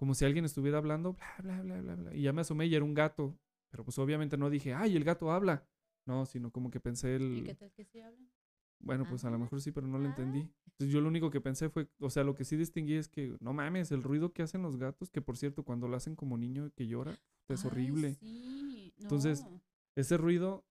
[0.00, 2.14] como si alguien estuviera hablando, bla, bla, bla, bla, bla.
[2.16, 3.38] Y ya me asomé y era un gato.
[3.68, 5.68] Pero pues obviamente no dije, ay, el gato habla.
[6.06, 7.36] No, sino como que pensé el...
[7.36, 8.30] ¿Y qué tal que sí hablan?
[8.78, 9.40] Bueno, pues a lo Ah.
[9.40, 10.08] mejor sí, pero no lo Ah.
[10.08, 10.50] entendí.
[10.68, 13.36] Entonces yo lo único que pensé fue, o sea, lo que sí distinguí es que,
[13.40, 16.38] no mames, el ruido que hacen los gatos, que por cierto, cuando lo hacen como
[16.38, 18.14] niño que llora, es Ay, horrible.
[18.14, 19.60] sí, Entonces, no.
[19.96, 20.64] Ese ruido,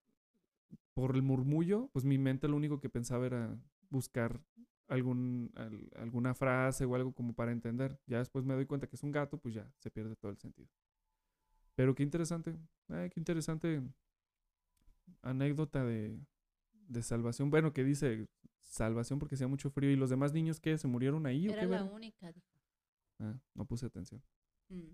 [0.95, 3.55] por el murmullo, pues mi mente lo único que pensaba era
[3.91, 4.41] buscar
[4.89, 7.99] algún, al- alguna frase o algo como para entender.
[8.07, 10.37] Ya después me doy cuenta que es un gato, pues ya se pierde todo el
[10.39, 10.67] sentido.
[11.75, 12.55] Pero qué interesante,
[12.89, 13.81] ay, qué interesante
[15.21, 16.19] anécdota de,
[16.87, 17.49] de salvación.
[17.49, 18.27] Bueno, que dice
[18.61, 19.91] salvación porque hacía mucho frío.
[19.91, 20.77] ¿Y los demás niños qué?
[20.77, 21.67] ¿Se murieron ahí o Era qué?
[21.67, 22.47] la única, dijo.
[23.19, 24.21] Ah, no puse atención.
[24.69, 24.93] Mm,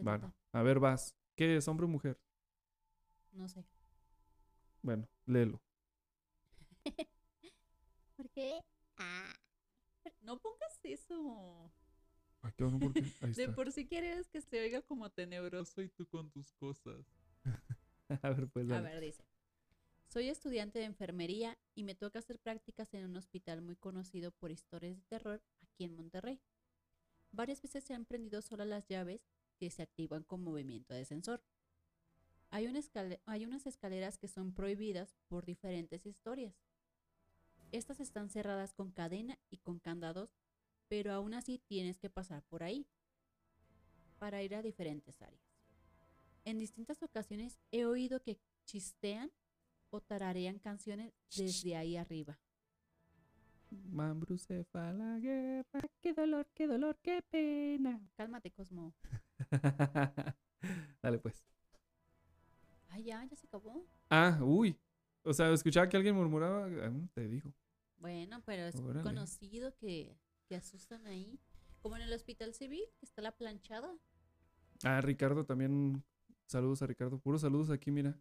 [0.00, 0.22] Vale.
[0.22, 0.34] nota.
[0.52, 1.14] A ver, vas.
[1.34, 2.18] ¿Qué es, hombre o mujer?
[3.32, 3.64] No sé.
[4.82, 5.60] Bueno, léelo.
[8.16, 8.60] ¿Por qué?
[8.96, 9.34] Ah.
[10.20, 11.70] No pongas eso.
[12.42, 15.88] Ay, qué bueno, porque ahí De por sí quieres que se oiga como tenebroso y
[15.88, 17.04] tú con tus cosas.
[18.22, 19.24] A ver, pues A ver, dice.
[20.08, 24.50] Soy estudiante de enfermería y me toca hacer prácticas en un hospital muy conocido por
[24.52, 26.40] historias de terror aquí en Monterrey.
[27.32, 29.20] Varias veces se han prendido solas las llaves
[29.58, 31.42] que se activan con movimiento de sensor.
[32.50, 36.54] Hay, una escale- hay unas escaleras que son prohibidas por diferentes historias.
[37.72, 40.34] Estas están cerradas con cadena y con candados,
[40.88, 42.86] pero aún así tienes que pasar por ahí
[44.18, 45.42] para ir a diferentes áreas.
[46.44, 49.32] En distintas ocasiones he oído que chistean
[49.90, 52.38] o tararean canciones desde ahí arriba.
[53.70, 55.80] Mambrú se fue a la guerra.
[56.00, 58.00] Qué dolor, qué dolor, qué pena.
[58.14, 58.94] Cálmate, Cosmo.
[61.02, 61.44] Dale, pues.
[62.88, 63.84] Ay, ya, ya se acabó.
[64.08, 64.78] Ah, uy.
[65.26, 66.66] O sea, escuchaba que alguien murmuraba.
[66.66, 67.52] ah, te digo.
[67.98, 69.02] Bueno, pero es Órale.
[69.02, 70.16] conocido que,
[70.48, 71.38] que asustan ahí.
[71.80, 73.92] Como en el hospital civil, que está la planchada.
[74.84, 76.04] Ah, Ricardo también.
[76.46, 77.18] Saludos a Ricardo.
[77.18, 78.16] Puros saludos aquí, mira.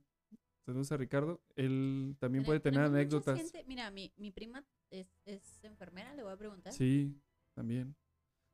[0.65, 1.41] Saludos a Ricardo.
[1.55, 3.37] Él también puede Tene- tener anécdotas.
[3.37, 6.73] gente- Mira, mi, mi prima es, es enfermera, le voy a preguntar.
[6.73, 7.21] Sí,
[7.53, 7.95] también.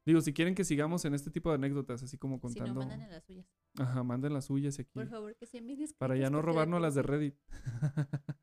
[0.05, 2.79] Digo, si quieren que sigamos en este tipo de anécdotas, así como si no, contando.
[2.81, 3.45] mandan en las suyas.
[3.77, 4.89] Ajá, manden las suyas aquí.
[4.93, 7.35] Por favor, que sean bien Para ya no robarnos las de Reddit.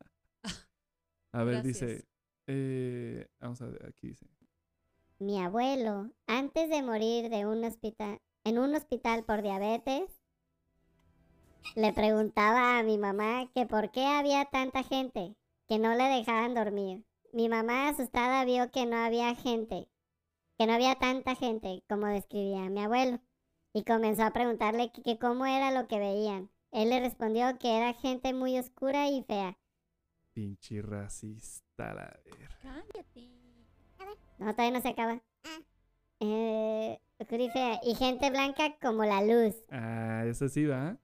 [1.31, 2.05] a ver, dice.
[2.47, 4.25] Eh, vamos a ver, aquí dice.
[5.19, 10.09] Mi abuelo, antes de morir de un hospital, en un hospital por diabetes,
[11.75, 15.35] le preguntaba a mi mamá que por qué había tanta gente,
[15.67, 17.05] que no le dejaban dormir.
[17.31, 19.87] Mi mamá asustada vio que no había gente,
[20.57, 23.19] que no había tanta gente como describía mi abuelo,
[23.73, 26.49] y comenzó a preguntarle que, que cómo era lo que veían.
[26.71, 29.58] Él le respondió que era gente muy oscura y fea.
[30.33, 32.49] Pinche racista, la ver.
[32.61, 33.29] Cállate.
[34.37, 35.21] No, todavía no se acaba.
[36.21, 37.79] Eh, oscura y fea.
[37.83, 39.55] Y gente blanca como la luz.
[39.69, 40.97] Ah, esa sí va.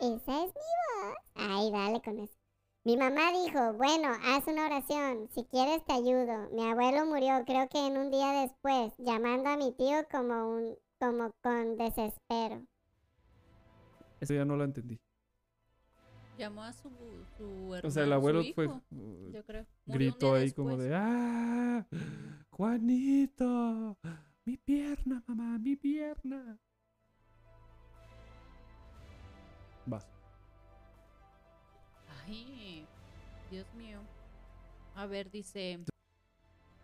[0.00, 1.16] Esa es mi voz.
[1.34, 2.34] Ay, dale con eso.
[2.84, 5.28] Mi mamá dijo, bueno, haz una oración.
[5.30, 6.50] Si quieres te ayudo.
[6.50, 10.76] Mi abuelo murió, creo que en un día después, llamando a mi tío como un,
[10.98, 12.66] como con desespero.
[14.20, 15.00] Eso ya no lo entendí.
[16.38, 16.90] Llamó a su,
[17.36, 18.66] su hermano, O sea, el abuelo hijo, fue.
[18.68, 19.66] uh, yo creo.
[19.86, 21.86] Gritó ahí como de ¡Ah!
[22.50, 23.96] ¡Juanito!
[24.44, 25.58] ¡Mi pierna, mamá!
[25.58, 26.58] ¡Mi pierna!
[29.86, 30.08] Vas.
[32.24, 32.86] Ay,
[33.50, 34.00] Dios mío.
[34.94, 35.80] A ver, dice.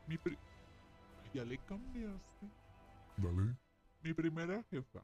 [0.06, 0.38] Mi pri-
[1.34, 2.46] ya le cambiaste.
[3.16, 3.56] Dale.
[4.02, 5.02] Mi primera jefa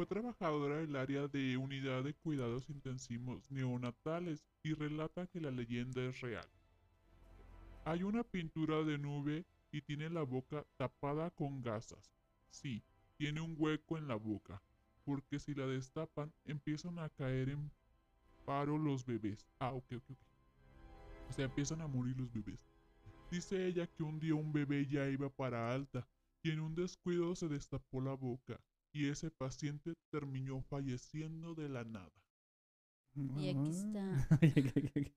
[0.00, 6.02] fue trabajadora del área de unidad de cuidados intensivos neonatales y relata que la leyenda
[6.02, 6.48] es real.
[7.84, 12.14] Hay una pintura de nube y tiene la boca tapada con gasas.
[12.48, 12.82] Sí,
[13.18, 14.62] tiene un hueco en la boca,
[15.04, 17.70] porque si la destapan empiezan a caer en
[18.46, 19.46] paro los bebés.
[19.58, 20.18] Ah, ok, ok, ok.
[21.28, 22.66] O sea, empiezan a morir los bebés.
[23.30, 26.08] Dice ella que un día un bebé ya iba para alta
[26.42, 28.58] y en un descuido se destapó la boca
[28.92, 32.12] y ese paciente terminó falleciendo de la nada.
[33.14, 34.28] Y aquí está.
[34.40, 35.14] Oye, qué- qué- qué-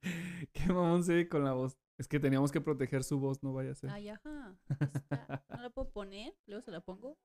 [0.52, 1.78] Qué mamón se ve con la voz.
[1.98, 3.90] Es que teníamos que proteger su voz, no vaya a ser.
[3.92, 4.58] Ay, ajá.
[4.70, 5.46] está.
[5.50, 7.20] No la puedo poner, luego se la pongo.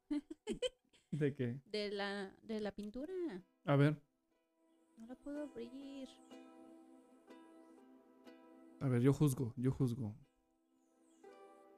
[1.11, 1.61] ¿De qué?
[1.65, 3.13] De la, de la pintura.
[3.65, 4.03] A ver,
[4.99, 6.09] No la puedo abrir.
[8.81, 10.15] a ver, yo juzgo, yo juzgo.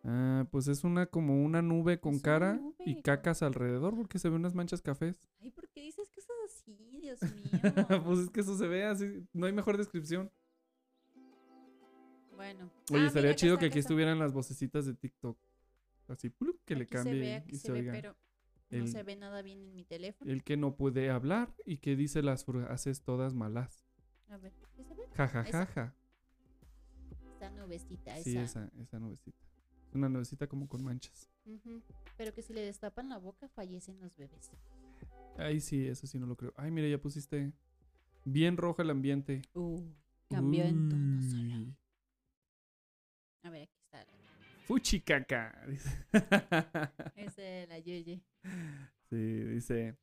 [0.03, 3.03] Ah, pues es una como una nube con cara nube, y ¿no?
[3.03, 5.29] cacas alrededor porque se ven unas manchas cafés.
[5.41, 6.99] Ay, ¿por qué dices cosas así?
[7.01, 7.51] Dios mío.
[8.07, 10.31] pues es que eso se ve así, no hay mejor descripción.
[12.35, 12.71] bueno.
[12.93, 13.89] Oye, Ah, estaría chido que aquí está.
[13.89, 15.39] estuvieran las vocecitas de TikTok.
[16.09, 16.61] Así, ¡plup!
[16.65, 18.17] que le Aquí se ve, cambie aquí y se se ve, pero
[18.71, 20.31] no el- se ve nada bien en mi teléfono.
[20.31, 23.85] El que no puede hablar y que dice las frases todas malas.
[24.29, 25.03] A ver, ¿qué se ve?
[25.15, 25.67] Ja, ja, Esa.
[25.67, 25.95] ja, ja.
[27.37, 29.39] Esa nubecita, Sí, esa, esa nubecita.
[29.91, 31.29] Es una nubecita como con manchas.
[32.17, 34.53] Pero que si le destapan la boca fallecen los bebés.
[35.37, 36.55] Ahí sí, eso sí no lo creo.
[36.57, 37.53] Ay, mira, ya pusiste
[38.25, 39.43] bien rojo el ambiente.
[39.55, 39.83] Uh,
[40.29, 41.75] cambió en tono solo.
[43.43, 44.07] A ver, aquí está.
[44.67, 45.65] Fuchicaca.
[45.67, 46.07] dice.
[47.17, 48.23] Ese de la Yeye.
[49.09, 49.97] sí, dice.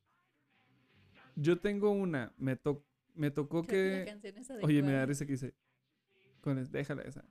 [1.38, 2.34] Yo tengo una.
[2.38, 5.54] Me, to- me tocó Creo que la Oye, me da risa que dice.
[6.42, 7.24] Con es- déjala esa.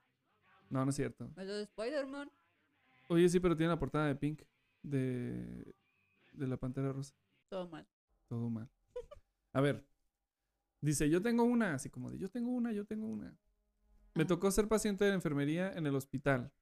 [0.71, 1.31] No, no es cierto.
[1.37, 2.31] La de Spider-Man.
[3.09, 4.43] Oye, sí, pero tiene la portada de Pink.
[4.83, 5.75] De.
[6.33, 7.15] De la pantera rosa.
[7.49, 7.87] Todo mal.
[8.29, 8.69] Todo mal.
[9.53, 9.87] A ver.
[10.83, 13.37] Dice, yo tengo una, así como de, yo tengo una, yo tengo una.
[14.15, 16.53] Me tocó ser paciente de enfermería en el hospital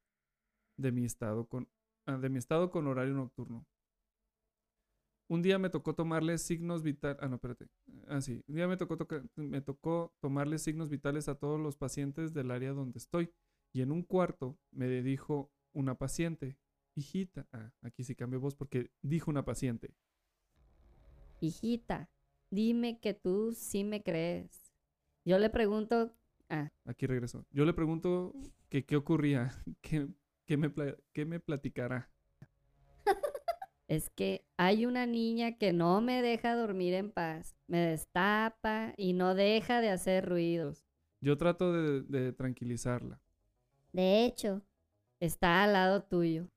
[0.77, 1.69] de mi estado con,
[2.07, 3.67] ah, de mi estado con horario nocturno.
[5.29, 7.19] Un día me tocó tomarle signos vitales.
[7.21, 7.67] Ah, no, espérate.
[8.09, 8.43] Ah, sí.
[8.47, 12.51] Un día me tocó, toca- me tocó tomarle signos vitales a todos los pacientes del
[12.51, 13.33] área donde estoy.
[13.73, 16.57] Y en un cuarto me dijo una paciente,
[16.95, 17.47] hijita.
[17.53, 19.95] Ah, aquí sí cambió voz porque dijo una paciente.
[21.41, 22.09] Hijita,
[22.51, 24.73] dime que tú sí me crees.
[25.25, 26.15] Yo le pregunto,
[26.49, 27.45] ah, Aquí regreso.
[27.51, 28.35] Yo le pregunto
[28.69, 29.51] que qué ocurría,
[29.83, 30.09] que,
[30.47, 30.73] que me,
[31.27, 32.11] me platicará.
[33.89, 39.13] es que hay una niña que no me deja dormir en paz, me destapa y
[39.13, 40.85] no deja de hacer ruidos.
[41.21, 43.21] Yo trato de, de tranquilizarla.
[43.93, 44.63] De hecho,
[45.25, 46.49] Está al lado tuyo.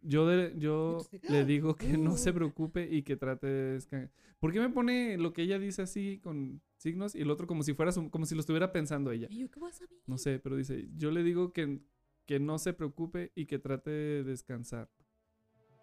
[0.00, 0.98] Yo, de- yo
[1.28, 4.10] le digo que no se preocupe y que trate de descansar.
[4.40, 7.62] ¿Por qué me pone lo que ella dice así con signos y el otro como
[7.62, 9.26] si fuera su- como si lo estuviera pensando ella?
[9.30, 9.98] ¿Y yo qué vas a ver?
[10.06, 11.80] No sé, pero dice, yo le digo que,
[12.26, 14.88] que no se preocupe y que trate de descansar.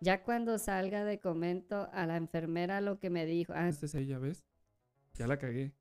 [0.02, 3.54] Ya cuando salga de comento a la enfermera lo que me dijo.
[3.56, 4.46] Ah, Esta es ella, ¿ves?
[5.16, 5.74] Ya la cagué.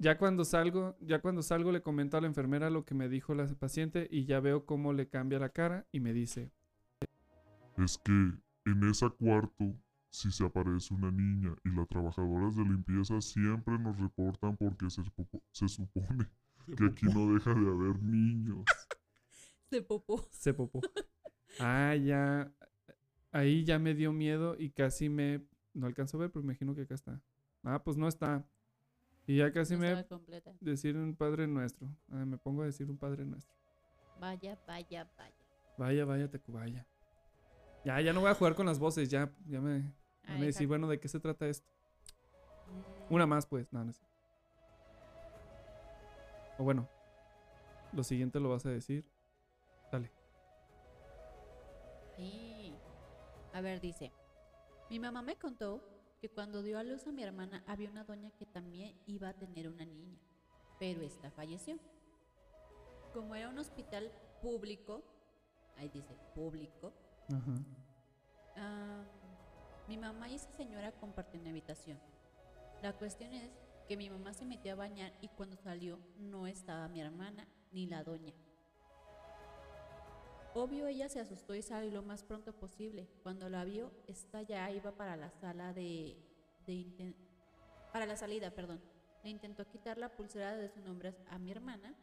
[0.00, 3.34] Ya cuando salgo, ya cuando salgo le comento a la enfermera lo que me dijo
[3.34, 6.52] la paciente y ya veo cómo le cambia la cara y me dice,
[7.76, 9.74] Es que en ese cuarto
[10.10, 15.02] si se aparece una niña y las trabajadoras de limpieza siempre nos reportan porque se,
[15.52, 16.28] se supone
[16.76, 18.64] que aquí no deja de haber niños.
[19.70, 20.26] Se popó.
[20.30, 20.80] se popó.
[21.60, 22.50] Ah, ya.
[23.32, 25.44] Ahí ya me dio miedo y casi me.
[25.74, 27.20] No alcanzo a ver, pero me imagino que acá está.
[27.62, 28.48] Ah, pues no está.
[29.28, 30.04] Y ya casi No me.
[30.06, 30.52] completa.
[30.60, 31.86] Decir un Padre Nuestro.
[32.10, 33.54] Ah, me pongo a decir un Padre Nuestro.
[34.18, 35.34] Vaya, vaya, vaya.
[35.76, 36.84] Vaya, vaya, Tacubaya.
[37.84, 40.46] Ya, ya no voy a jugar con las voces, ya, ya me van a Ay,
[40.46, 41.68] decir, ja- bueno, ¿de qué se trata esto?
[43.10, 43.72] Mm, Una más, pues.
[43.72, 44.02] No, no sé.
[46.58, 46.88] O bueno,
[47.92, 49.04] lo siguiente lo vas a decir.
[49.92, 50.10] Dale.
[52.16, 52.74] Sí.
[53.52, 54.10] A ver, dice.
[54.90, 55.80] Mi mamá me contó
[56.20, 59.34] que cuando dio a luz a mi hermana había una doña que también iba a
[59.34, 60.18] tener una niña,
[60.78, 61.78] pero esta falleció.
[63.12, 64.10] Como era un hospital
[64.42, 65.02] público,
[65.76, 66.92] ahí dice público,
[69.86, 71.98] mi mamá y esa señora comparten habitación.
[72.82, 73.50] La cuestión es
[73.86, 77.86] que mi mamá se metió a bañar y cuando salió no estaba mi hermana ni
[77.86, 78.34] la doña.
[80.54, 83.08] Obvio ella se asustó y salió lo más pronto posible.
[83.22, 86.16] Cuando la vio, esta ya iba para la sala de,
[86.66, 87.14] de
[87.92, 88.80] para la salida, perdón.
[89.24, 91.94] Le intentó quitar la pulsera de su nombre a mi hermana.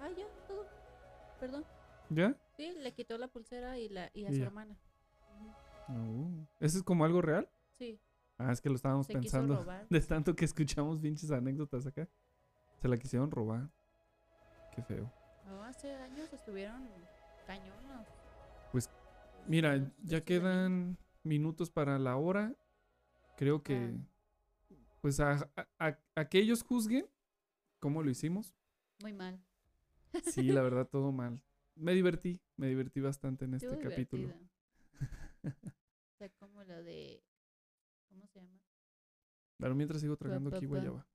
[0.00, 0.66] Ah, ya, todo.
[1.40, 1.64] Perdón.
[2.10, 2.36] ¿Ya?
[2.56, 4.46] Sí, le quitó la pulsera y, la, y a Y su ya.
[4.46, 4.76] hermana.
[5.88, 6.46] Oh.
[6.60, 7.48] ¿Eso es como algo real?
[7.78, 7.98] Sí,
[8.36, 9.56] Ah, es que lo estábamos se quiso pensando.
[9.56, 9.86] robar.
[9.90, 12.08] De tanto que escuchamos pinches anécdotas acá.
[12.78, 13.68] Se la quisieron robar.
[14.74, 15.10] Qué feo.
[15.46, 16.88] No, hace años estuvieron
[17.46, 18.06] cañonos.
[19.46, 22.54] Mira, Los ya de quedan minutos para la hora.
[23.36, 23.94] Creo que.
[23.94, 24.76] Ah.
[25.02, 27.06] Pues a, a- a- que ellos juzguen
[27.78, 28.54] cómo lo hicimos.
[29.02, 29.38] Muy mal.
[30.24, 31.42] Sí, la verdad, todo mal.
[31.74, 34.32] Me divertí, me divertí bastante en este capítulo.
[36.18, 37.22] sea, como lo de.
[38.08, 38.60] ¿Cómo se llama?
[39.58, 41.06] Pero mientras sigo tragando aquí guayaba.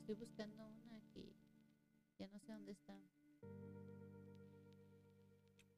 [0.00, 0.69] Estoy buscando
[2.20, 2.94] ya no sé dónde está.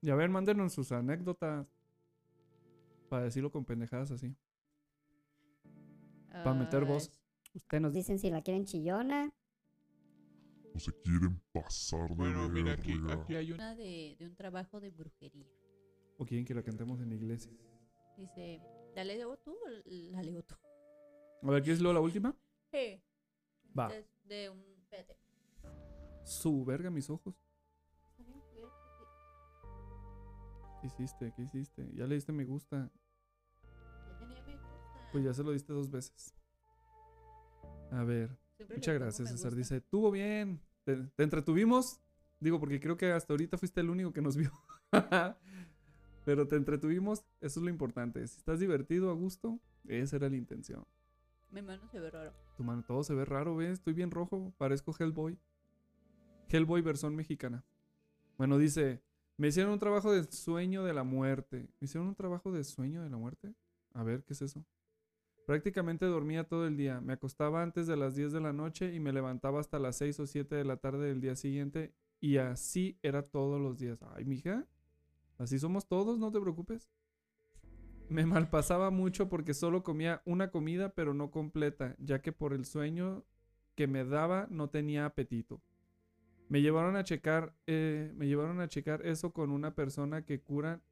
[0.01, 1.67] Y a ver, mándenos sus anécdotas.
[3.09, 4.35] Para decirlo con pendejadas así.
[6.45, 7.11] Pa' meter voz.
[7.55, 9.33] Usted nos dice dicen si la quieren chillona.
[10.75, 13.23] o se quieren pasar de Bueno, mira, aquí, verga.
[13.23, 13.57] aquí hay un...
[13.57, 15.47] Una de, de un trabajo de brujería.
[16.17, 17.53] ¿O quieren que la cantemos en la iglesia?
[18.17, 18.61] Dice,
[18.97, 20.57] ¿la leo tú o la leo tú?
[21.43, 22.35] A ver, ¿quieres luego la última?
[22.73, 23.03] Sí.
[23.79, 23.89] Va.
[23.91, 24.65] De, de un...
[24.83, 25.22] Espérate.
[26.25, 27.35] Su verga, mis ojos.
[30.81, 31.33] ¿Qué hiciste?
[31.37, 31.89] ¿Qué hiciste?
[31.95, 32.91] Ya le diste me gusta.
[35.13, 36.35] Pues ya se lo diste dos veces.
[37.91, 38.37] A ver.
[38.57, 39.55] Siempre Muchas gracias, César.
[39.55, 40.61] Dice, estuvo bien.
[40.85, 42.01] ¿Te, te entretuvimos?
[42.41, 44.51] Digo, porque creo que hasta ahorita fuiste el único que nos vio.
[46.25, 48.27] Pero te entretuvimos, eso es lo importante.
[48.27, 50.85] Si estás divertido, a gusto, esa era la intención.
[51.51, 52.33] Mi mano se ve raro.
[52.57, 53.75] Tu mano, todo se ve raro, ¿ves?
[53.75, 55.39] Estoy bien rojo, parezco Hellboy.
[56.53, 57.65] Hellboy versión mexicana.
[58.37, 59.03] Bueno, dice,
[59.37, 61.69] me hicieron un trabajo de sueño de la muerte.
[61.81, 63.55] ¿Me hicieron un trabajo de sueño de la muerte?
[63.95, 64.65] A ver, ¿qué es eso?
[65.47, 67.01] Prácticamente dormía todo el día.
[67.01, 70.21] Me acostaba antes de las 10 de la noche y me levantaba hasta las 6
[70.21, 71.95] o 7 de la tarde del día siguiente.
[72.21, 73.99] Y así era todos los días.
[74.15, 74.67] Ay, mija.
[75.39, 76.89] Así somos todos, no te preocupes.
[78.09, 82.67] Me malpasaba mucho porque solo comía una comida, pero no completa, ya que por el
[82.67, 83.25] sueño
[83.75, 85.63] que me daba no tenía apetito.
[86.53, 90.83] Me llevaron a checar, eh, me llevaron a checar eso con una persona que cura.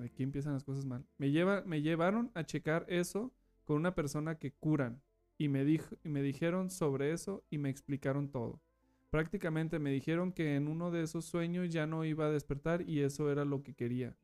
[0.00, 1.04] Aquí empiezan las cosas mal.
[1.18, 3.34] Me, lleva, me llevaron a checar eso
[3.66, 5.02] con una persona que curan
[5.36, 8.62] y me, dijo, me dijeron sobre eso y me explicaron todo.
[9.10, 13.00] Prácticamente me dijeron que en uno de esos sueños ya no iba a despertar y
[13.00, 14.16] eso era lo que quería.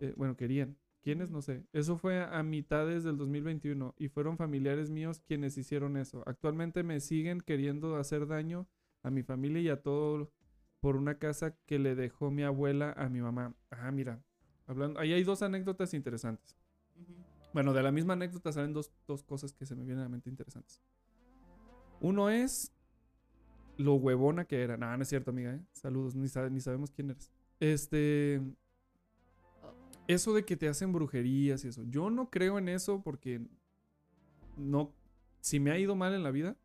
[0.00, 0.76] Eh, bueno, querían.
[1.02, 1.30] ¿Quiénes?
[1.30, 1.62] No sé.
[1.72, 6.24] Eso fue a mitades del 2021 y fueron familiares míos quienes hicieron eso.
[6.26, 8.66] Actualmente me siguen queriendo hacer daño
[9.02, 10.30] a mi familia y a todo
[10.80, 13.54] por una casa que le dejó mi abuela a mi mamá.
[13.70, 14.22] Ah, mira.
[14.66, 16.56] Hablando, ahí hay dos anécdotas interesantes.
[17.52, 20.08] Bueno, de la misma anécdota salen dos, dos cosas que se me vienen a la
[20.08, 20.80] mente interesantes.
[22.00, 22.72] Uno es
[23.76, 24.76] lo huevona que era.
[24.76, 25.54] No, no es cierto, amiga.
[25.54, 25.60] ¿eh?
[25.72, 27.30] Saludos, ni, sabe- ni sabemos quién eres.
[27.58, 28.40] Este.
[30.06, 31.82] Eso de que te hacen brujerías y eso.
[31.84, 33.40] Yo no creo en eso porque
[34.56, 34.94] no.
[35.40, 36.56] Si me ha ido mal en la vida,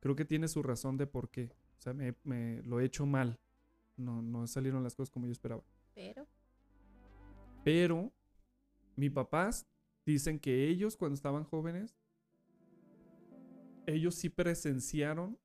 [0.00, 1.50] creo que tiene su razón de por qué.
[1.80, 3.40] O sea, me, me lo he hecho mal.
[3.96, 5.62] No, no salieron las cosas como yo esperaba.
[5.94, 6.26] Pero,
[7.64, 8.12] Pero
[8.96, 9.66] mis papás
[10.04, 11.96] dicen que ellos cuando estaban jóvenes,
[13.86, 15.38] ellos sí presenciaron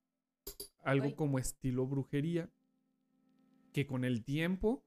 [0.84, 1.14] algo Ay.
[1.16, 2.50] como estilo brujería,
[3.72, 4.84] que con el tiempo,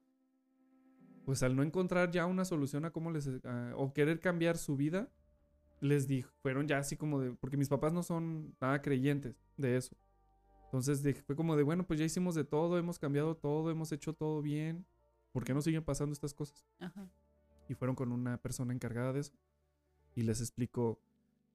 [1.25, 4.77] pues al no encontrar ya una solución a cómo les, a- o querer cambiar su
[4.77, 5.11] vida,
[5.81, 9.77] les dijo, fueron ya así como de, porque mis papás no son nada creyentes de
[9.79, 9.97] eso.
[10.69, 13.91] Entonces de- fue como de, bueno, pues ya hicimos de todo, hemos cambiado todo, hemos
[13.93, 14.85] hecho todo bien,
[15.33, 16.67] ¿por qué no siguen pasando estas cosas?
[16.79, 17.09] ajá.
[17.71, 19.35] y fueron con una persona encargada de eso.
[20.15, 20.99] Y les explicó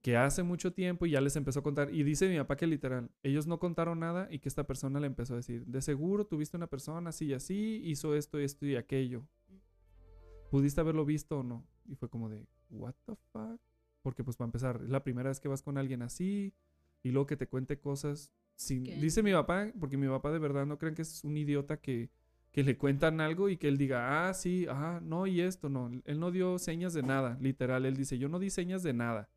[0.03, 2.67] que hace mucho tiempo y ya les empezó a contar y dice mi papá que
[2.67, 6.25] literal ellos no contaron nada y que esta persona le empezó a decir de seguro
[6.27, 9.25] tuviste una persona así y así hizo esto esto y aquello.
[10.51, 13.59] Pudiste haberlo visto o no y fue como de what the fuck
[14.03, 16.53] porque pues para empezar es la primera vez que vas con alguien así
[17.01, 20.77] y luego que te cuente cosas dice mi papá porque mi papá de verdad no
[20.77, 22.09] creen que es un idiota que
[22.53, 25.89] que le cuentan algo y que él diga, ah, sí, ah, no, y esto, no.
[26.05, 27.83] Él no dio señas de nada, literal.
[27.83, 29.27] Él dice, yo no di señas de nada.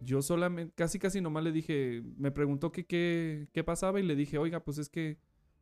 [0.00, 4.16] Yo solamente, casi, casi nomás le dije, me preguntó que qué, qué pasaba y le
[4.16, 5.16] dije, oiga, pues es que,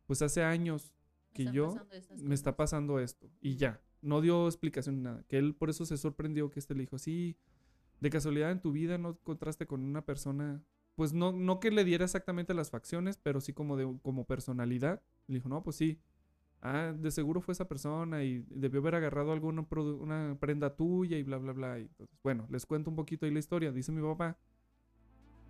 [0.06, 0.94] pues hace años
[1.34, 1.76] que yo
[2.22, 3.30] me está pasando esto.
[3.42, 5.24] Y ya, no dio explicación ni nada.
[5.28, 7.36] Que él por eso se sorprendió que este le dijo, sí,
[8.00, 10.64] de casualidad en tu vida no encontraste con una persona,
[10.96, 15.02] pues no, no que le diera exactamente las facciones, pero sí como de como personalidad.
[15.28, 16.00] Le dijo, no, pues sí.
[16.62, 21.22] Ah, de seguro fue esa persona y debió haber agarrado alguna una prenda tuya y
[21.22, 21.78] bla, bla, bla.
[21.78, 23.70] Entonces, bueno, les cuento un poquito ahí la historia.
[23.72, 24.38] Dice mi papá.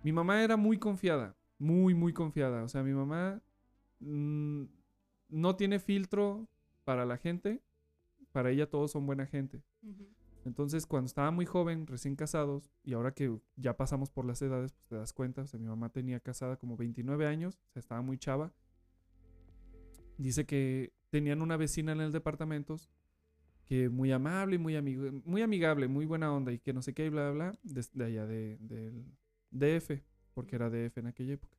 [0.03, 2.63] Mi mamá era muy confiada, muy, muy confiada.
[2.63, 3.41] O sea, mi mamá
[3.99, 4.63] mm,
[5.29, 6.47] no tiene filtro
[6.83, 7.61] para la gente.
[8.33, 9.63] Para ella todos son buena gente.
[10.47, 14.71] Entonces, cuando estaba muy joven, recién casados, y ahora que ya pasamos por las edades,
[14.71, 17.81] pues te das cuenta, o sea, mi mamá tenía casada como 29 años, o sea,
[17.81, 18.53] estaba muy chava.
[20.17, 22.77] Dice que tenían una vecina en el departamento
[23.65, 26.93] que muy amable y muy, amigo, muy amigable, muy buena onda, y que no sé
[26.93, 29.05] qué, y bla, bla, bla, de, de allá de, del
[29.51, 30.01] DF,
[30.33, 31.57] porque era DF en aquella época.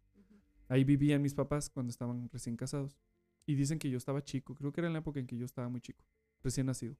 [0.68, 2.98] Ahí vivían mis papás cuando estaban recién casados.
[3.44, 5.44] Y dicen que yo estaba chico, creo que era en la época en que yo
[5.44, 6.04] estaba muy chico,
[6.42, 6.96] recién nacido.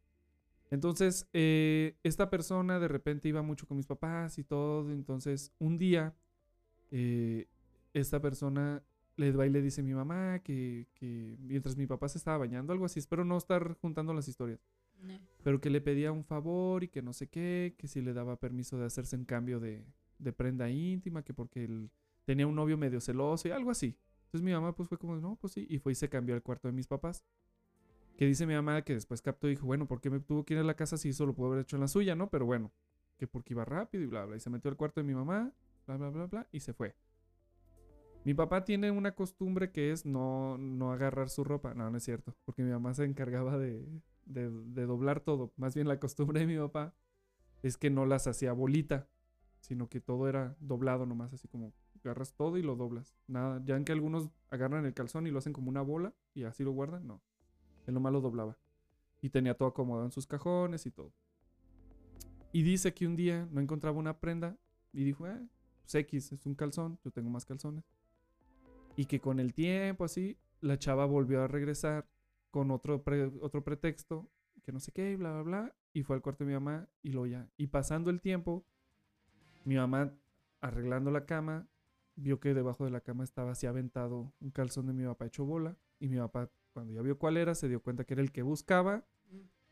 [0.70, 4.90] Entonces, eh, esta persona de repente iba mucho con mis papás y todo.
[4.92, 6.14] Entonces, un día,
[6.90, 7.46] eh,
[7.94, 8.82] esta persona
[9.16, 12.38] le va y le dice a mi mamá que, que mientras mi papá se estaba
[12.38, 14.60] bañando, algo así, espero no estar juntando las historias,
[15.02, 15.18] No.
[15.42, 18.36] pero que le pedía un favor y que no sé qué, que si le daba
[18.38, 19.84] permiso de hacerse un cambio de,
[20.18, 21.90] de prenda íntima, que porque él
[22.24, 23.96] tenía un novio medio celoso y algo así.
[24.26, 26.42] Entonces mi mamá pues fue como, no, pues sí, y fue y se cambió al
[26.42, 27.24] cuarto de mis papás.
[28.18, 30.54] Que dice mi mamá que después captó y dijo, bueno, ¿por qué me tuvo que
[30.54, 32.28] ir a la casa si eso lo pudo haber hecho en la suya, no?
[32.28, 32.72] Pero bueno,
[33.16, 34.36] que porque iba rápido y bla, bla.
[34.36, 35.52] Y se metió al cuarto de mi mamá,
[35.86, 36.96] bla, bla, bla, bla, y se fue.
[38.24, 41.74] Mi papá tiene una costumbre que es no, no agarrar su ropa.
[41.74, 42.36] No, no es cierto.
[42.44, 43.86] Porque mi mamá se encargaba de,
[44.26, 45.52] de, doblar todo.
[45.56, 46.94] Más bien la costumbre de mi papá
[47.62, 49.08] es que no las hacía bolita,
[49.60, 53.16] sino que todo era doblado nomás, así como agarras todo y lo doblas.
[53.28, 56.44] Nada, ya en que algunos agarran el calzón y lo hacen como una bola y
[56.44, 57.22] así lo guardan, no.
[57.88, 58.58] Él nomás lo doblaba.
[59.22, 61.10] Y tenía todo acomodado en sus cajones y todo.
[62.52, 64.58] Y dice que un día no encontraba una prenda
[64.92, 65.48] y dijo, eh,
[65.90, 67.84] X, es un calzón, yo tengo más calzones.
[68.94, 72.06] Y que con el tiempo así, la chava volvió a regresar
[72.50, 73.02] con otro,
[73.40, 74.28] otro pretexto,
[74.64, 75.74] que no sé qué, bla, bla, bla.
[75.94, 77.48] Y fue al cuarto de mi mamá y lo ya.
[77.56, 78.66] Y pasando el tiempo,
[79.64, 80.12] mi mamá
[80.60, 81.66] arreglando la cama,
[82.16, 85.46] vio que debajo de la cama estaba así aventado un calzón de mi papá hecho
[85.46, 85.76] bola.
[86.00, 88.42] Y mi papá, cuando ya vio cuál era, se dio cuenta que era el que
[88.42, 89.04] buscaba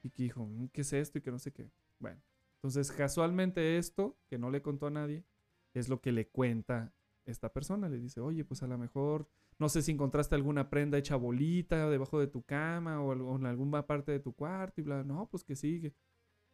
[0.03, 1.19] y que dijo, "Mm, ¿qué es esto?
[1.19, 1.71] Y que no sé qué.
[2.01, 2.21] Bueno,
[2.57, 5.25] entonces casualmente esto, que no le contó a nadie,
[5.73, 6.93] es lo que le cuenta
[7.25, 7.89] esta persona.
[7.89, 9.29] Le dice, oye, pues a lo mejor,
[9.59, 13.87] no sé si encontraste alguna prenda hecha bolita debajo de tu cama o en alguna
[13.87, 15.05] parte de tu cuarto y bla.
[15.05, 15.95] No, pues que sigue.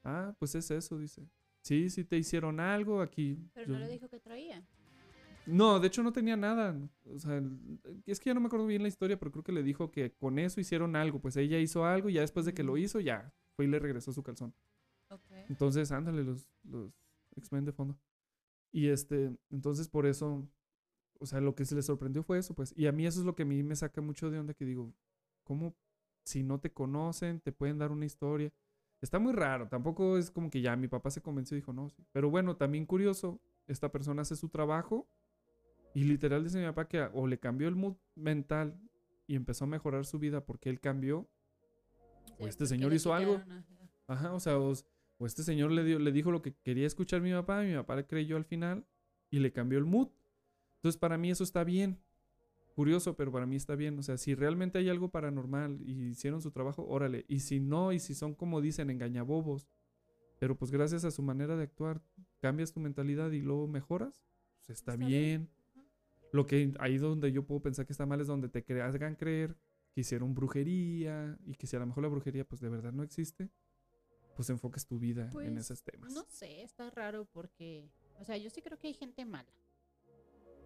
[0.04, 1.26] Ah, pues es eso, dice.
[1.62, 3.48] Sí, sí te hicieron algo aquí.
[3.54, 4.62] Pero yo- no le dijo que traía.
[5.46, 6.76] No, de hecho no tenía nada.
[7.14, 7.42] O sea,
[8.06, 10.12] es que ya no me acuerdo bien la historia, pero creo que le dijo que
[10.12, 11.20] con eso hicieron algo.
[11.20, 13.78] Pues ella hizo algo y ya después de que lo hizo, ya fue y le
[13.78, 14.54] regresó su calzón.
[15.10, 15.30] Ok.
[15.48, 16.92] Entonces, ándale, los, los
[17.36, 17.98] X-Men de fondo.
[18.70, 20.48] Y este, entonces por eso,
[21.18, 22.72] o sea, lo que se le sorprendió fue eso, pues.
[22.76, 24.64] Y a mí eso es lo que a mí me saca mucho de onda, que
[24.64, 24.92] digo,
[25.44, 25.74] ¿cómo
[26.24, 28.52] si no te conocen, te pueden dar una historia?
[29.00, 31.90] Está muy raro, tampoco es como que ya mi papá se convenció y dijo, no,
[31.90, 32.06] sí.
[32.12, 35.08] Pero bueno, también curioso, esta persona hace su trabajo
[35.94, 38.78] y literal dice mi papá que o le cambió el mood mental
[39.26, 41.28] y empezó a mejorar su vida porque él cambió,
[42.38, 43.36] Sí, este señor hizo algo.
[43.36, 43.64] ajá.
[44.08, 44.72] Ajá, o sea, o,
[45.18, 47.74] o este señor le, dio, le dijo lo que quería escuchar mi papá, y mi
[47.76, 48.86] papá le creyó al final
[49.30, 50.08] y le cambió el mood.
[50.76, 52.00] Entonces, para mí eso está bien.
[52.74, 53.98] Curioso, pero para mí está bien.
[53.98, 57.24] O sea, si realmente hay algo paranormal y hicieron su trabajo, órale.
[57.28, 59.68] Y si no, y si son como dicen, engañabobos,
[60.38, 62.02] pero pues gracias a su manera de actuar,
[62.40, 64.24] cambias tu mentalidad y luego mejoras,
[64.56, 65.10] pues está, Está bien.
[65.48, 65.50] bien.
[66.32, 69.14] Lo que ahí donde yo puedo pensar que está mal es donde te cre- hagan
[69.16, 69.56] creer
[69.94, 73.02] que hicieron brujería y que si a lo mejor la brujería pues de verdad no
[73.02, 73.50] existe,
[74.34, 76.12] pues enfoques tu vida en Pues, esos temas.
[76.14, 79.52] No sé, está raro porque, o sea, yo sí creo que hay gente mala.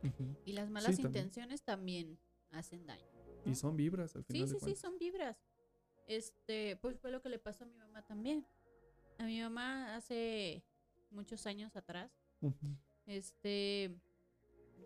[0.05, 0.37] Ujú.
[0.45, 1.09] Y las malas también.
[1.09, 2.19] intenciones también
[2.53, 3.05] hacen daño.
[3.45, 5.37] Y son vibras al final Sí, de sí, sí, son vibras.
[6.07, 8.47] Este, pues fue lo que le pasó a mi mamá también.
[9.19, 10.63] A mi mamá hace
[11.11, 12.13] muchos años atrás,
[13.07, 13.97] este,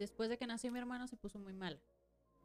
[0.00, 1.78] después de que nació mi hermano se puso muy mala,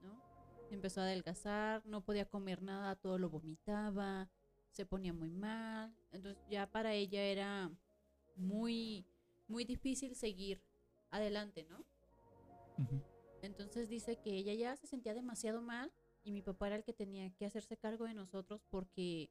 [0.01, 0.22] ¿no?
[0.70, 4.30] Empezó a adelgazar, no podía comer nada, todo lo vomitaba,
[4.72, 5.95] se ponía muy mal.
[6.12, 7.72] Entonces ya para ella era
[8.36, 9.06] muy,
[9.47, 10.62] muy difícil seguir
[11.12, 11.84] adelante, ¿no?
[13.41, 15.93] Entonces dice que ella ya se sentía demasiado mal
[16.24, 19.30] y mi papá era el que tenía que hacerse cargo de nosotros porque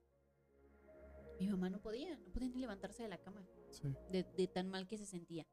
[1.39, 3.93] mi mamá no podía, no podía ni levantarse de la cama Sí.
[4.11, 5.45] de, de tan mal que se sentía.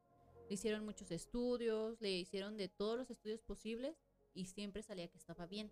[0.52, 3.96] Le hicieron muchos estudios, le hicieron de todos los estudios posibles
[4.34, 5.72] y siempre salía que estaba bien.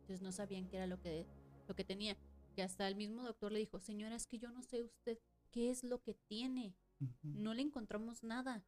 [0.00, 1.24] Entonces no sabían qué era lo que,
[1.68, 2.16] lo que tenía.
[2.56, 5.20] Que hasta el mismo doctor le dijo, señora, es que yo no sé usted
[5.52, 6.74] qué es lo que tiene
[7.22, 8.64] no le encontramos nada.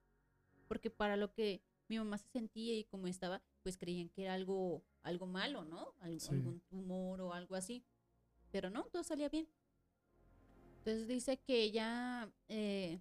[0.69, 4.35] Porque para lo que mi mamá se sentía y como estaba, pues creían que era
[4.35, 5.93] algo, algo malo, ¿no?
[6.21, 6.29] Sí.
[6.31, 7.83] Algún tumor o algo así.
[8.53, 9.49] Pero no, todo salía bien.
[10.79, 13.01] Entonces dice que ya eh,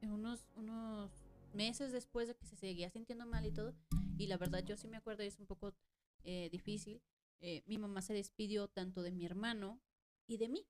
[0.00, 1.25] en unos, unos
[1.56, 3.74] meses después de que se seguía sintiendo mal y todo,
[4.18, 5.74] y la verdad yo sí me acuerdo y es un poco
[6.22, 7.02] eh, difícil,
[7.40, 9.80] eh, mi mamá se despidió tanto de mi hermano
[10.26, 10.66] y de mí.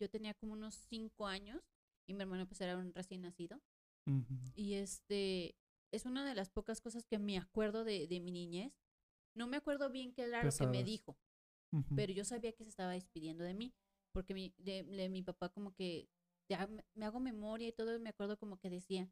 [0.00, 1.62] Yo tenía como unos cinco años
[2.06, 3.60] y mi hermano pues era un recién nacido.
[4.06, 4.34] Ujú.
[4.54, 5.56] Y este
[5.92, 8.72] es una de las pocas cosas que me acuerdo de, de mi niñez.
[9.34, 11.18] No me acuerdo bien qué era lo que me dijo,
[11.72, 11.94] Ujú.
[11.94, 13.74] pero yo sabía que se estaba despidiendo de mí,
[14.12, 16.08] porque mi, de, de mi papá como que,
[16.48, 19.10] ya me, hago memoria y todo, me acuerdo como que decía,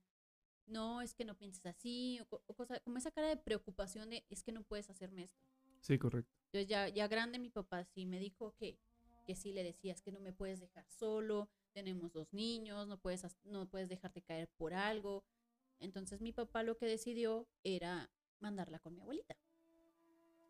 [0.66, 4.24] no, es que no pienses así, o, o cosa, como esa cara de preocupación de,
[4.30, 5.42] es que no puedes hacerme esto.
[5.80, 6.32] Sí, correcto.
[6.46, 8.78] Entonces ya, ya grande mi papá sí me dijo que,
[9.26, 13.26] que sí le decías que no me puedes dejar solo, tenemos dos niños, no puedes,
[13.44, 15.24] no puedes dejarte caer por algo.
[15.80, 18.10] Entonces mi papá lo que decidió era
[18.40, 19.36] mandarla con mi abuelita.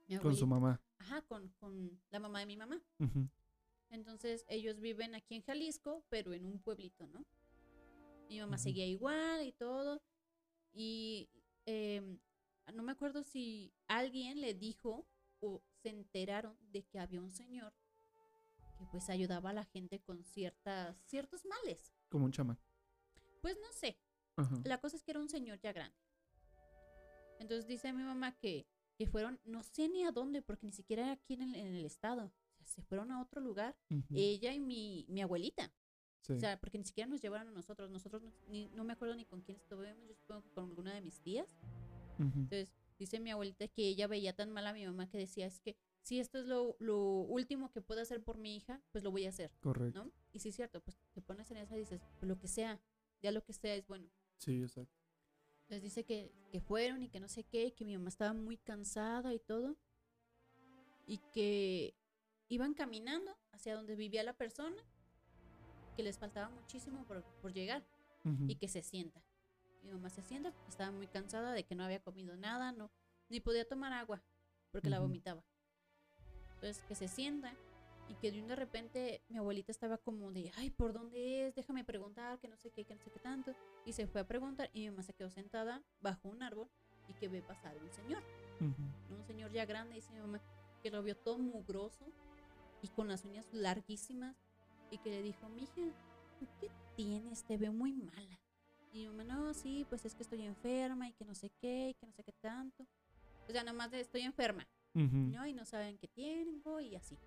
[0.06, 0.80] Mi Con su mamá.
[0.98, 2.80] Ajá, con, con la mamá de mi mamá.
[3.90, 7.24] Entonces ellos viven aquí en Jalisco, pero en un pueblito, ¿no?
[8.28, 10.02] Mi mamá seguía igual y todo.
[10.72, 11.28] Y
[11.66, 12.18] em,
[12.72, 15.06] no me acuerdo si alguien le dijo
[15.40, 17.74] o se enteraron de que había un señor
[18.78, 21.92] que pues ayudaba a la gente con ciertas, ciertos males.
[22.08, 22.58] Como un chamán.
[23.40, 23.98] Pues no sé,
[24.64, 25.96] la cosa es que era un señor ya grande.
[27.38, 28.66] Entonces dice mi mamá que,
[28.96, 31.74] que fueron, no sé ni a dónde, porque ni siquiera era aquí en el, en
[31.74, 32.32] el estado.
[32.52, 33.76] O sea, se fueron a otro lugar,
[34.14, 35.72] ella y mi, mi abuelita.
[36.26, 36.32] Sí.
[36.32, 37.90] O sea, porque ni siquiera nos llevaron a nosotros.
[37.90, 41.02] Nosotros no, ni- no me acuerdo ni con quién estuvimos, yo supongo con alguna de
[41.02, 41.46] mis tías.
[42.18, 42.24] Ujú.
[42.38, 45.60] Entonces, dice mi abuelita que ella veía tan mal a mi mamá que decía, es
[45.60, 49.10] que si esto es lo, lo último que puedo hacer por mi hija, pues lo
[49.10, 50.04] voy a hacer, Correcto.
[50.04, 50.12] ¿no?
[50.32, 52.80] Y sí es cierto, pues te pones en esa y dices, pues lo que sea,
[53.20, 54.08] ya lo que sea es bueno.
[54.38, 54.94] Sí, exacto.
[55.62, 58.56] Entonces dice que, que fueron y que no sé qué, que mi mamá estaba muy
[58.56, 59.76] cansada y todo.
[61.06, 61.94] Y que
[62.48, 64.76] iban caminando hacia donde vivía la persona,
[65.94, 67.84] que les faltaba muchísimo por, por llegar
[68.48, 69.22] y que se sienta.
[69.82, 72.90] Mi mamá se sienta, estaba muy cansada de que no había comido nada, no,
[73.28, 74.22] ni podía tomar agua
[74.70, 75.44] porque la vomitaba.
[76.54, 77.54] Entonces que se sienta
[78.08, 81.54] y que de un de repente mi abuelita estaba como de, ay, ¿por dónde es?
[81.54, 83.54] Déjame preguntar, que no sé qué, que no sé qué tanto.
[83.84, 86.68] Y se fue a preguntar y mi mamá se quedó sentada bajo un árbol
[87.08, 88.22] y que ve pasar un señor,
[88.60, 90.40] un señor ya grande, dice mi mamá,
[90.82, 92.06] que lo vio todo mugroso
[92.82, 94.36] y con las uñas larguísimas
[94.94, 95.72] y que le dijo, mija,
[96.38, 97.42] ¿tú qué tienes?
[97.44, 98.38] Te veo muy mala.
[98.92, 101.94] Y mamá, no, sí, pues es que estoy enferma y que no sé qué, y
[101.94, 102.86] que no sé qué tanto.
[103.48, 104.66] O sea, nada más de estoy enferma.
[105.32, 105.44] ¿no?
[105.46, 107.18] Y no saben qué tengo y así.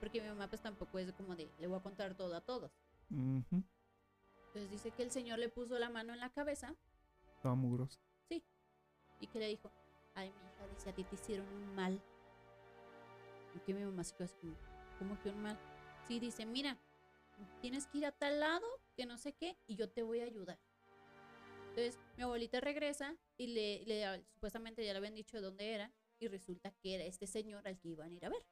[0.00, 2.72] Porque mi mamá pues tampoco es como de, le voy a contar todo a todos.
[3.10, 6.74] Entonces dice que el señor le puso la mano en la cabeza
[7.36, 8.00] Estaba mugroso.
[8.30, 9.70] y que le dijo,
[10.14, 12.00] ay, mi hija, dice, a ti te hicieron un mal.
[13.54, 14.56] Y que mi mamá se quedó así como,
[14.98, 15.58] ¿cómo que un mal?
[16.08, 16.76] Sí, dice, mira,
[17.60, 18.66] tienes que ir a tal lado,
[18.96, 20.58] que no sé qué, y yo te voy a ayudar.
[21.70, 25.92] Entonces, mi abuelita regresa y le, le- supuestamente ya le habían dicho de dónde era,
[26.18, 28.44] y resulta que era este señor al que iban a ir a ver.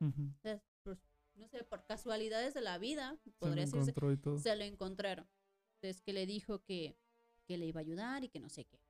[0.00, 0.22] Ujú.
[0.36, 0.98] O sea, pues,
[1.34, 3.92] no sé, por casualidades de la vida, Se podría decirse,
[4.42, 5.28] se lo encontraron.
[5.74, 6.96] Entonces que le dijo que,
[7.46, 8.80] que le iba a ayudar y que no sé qué.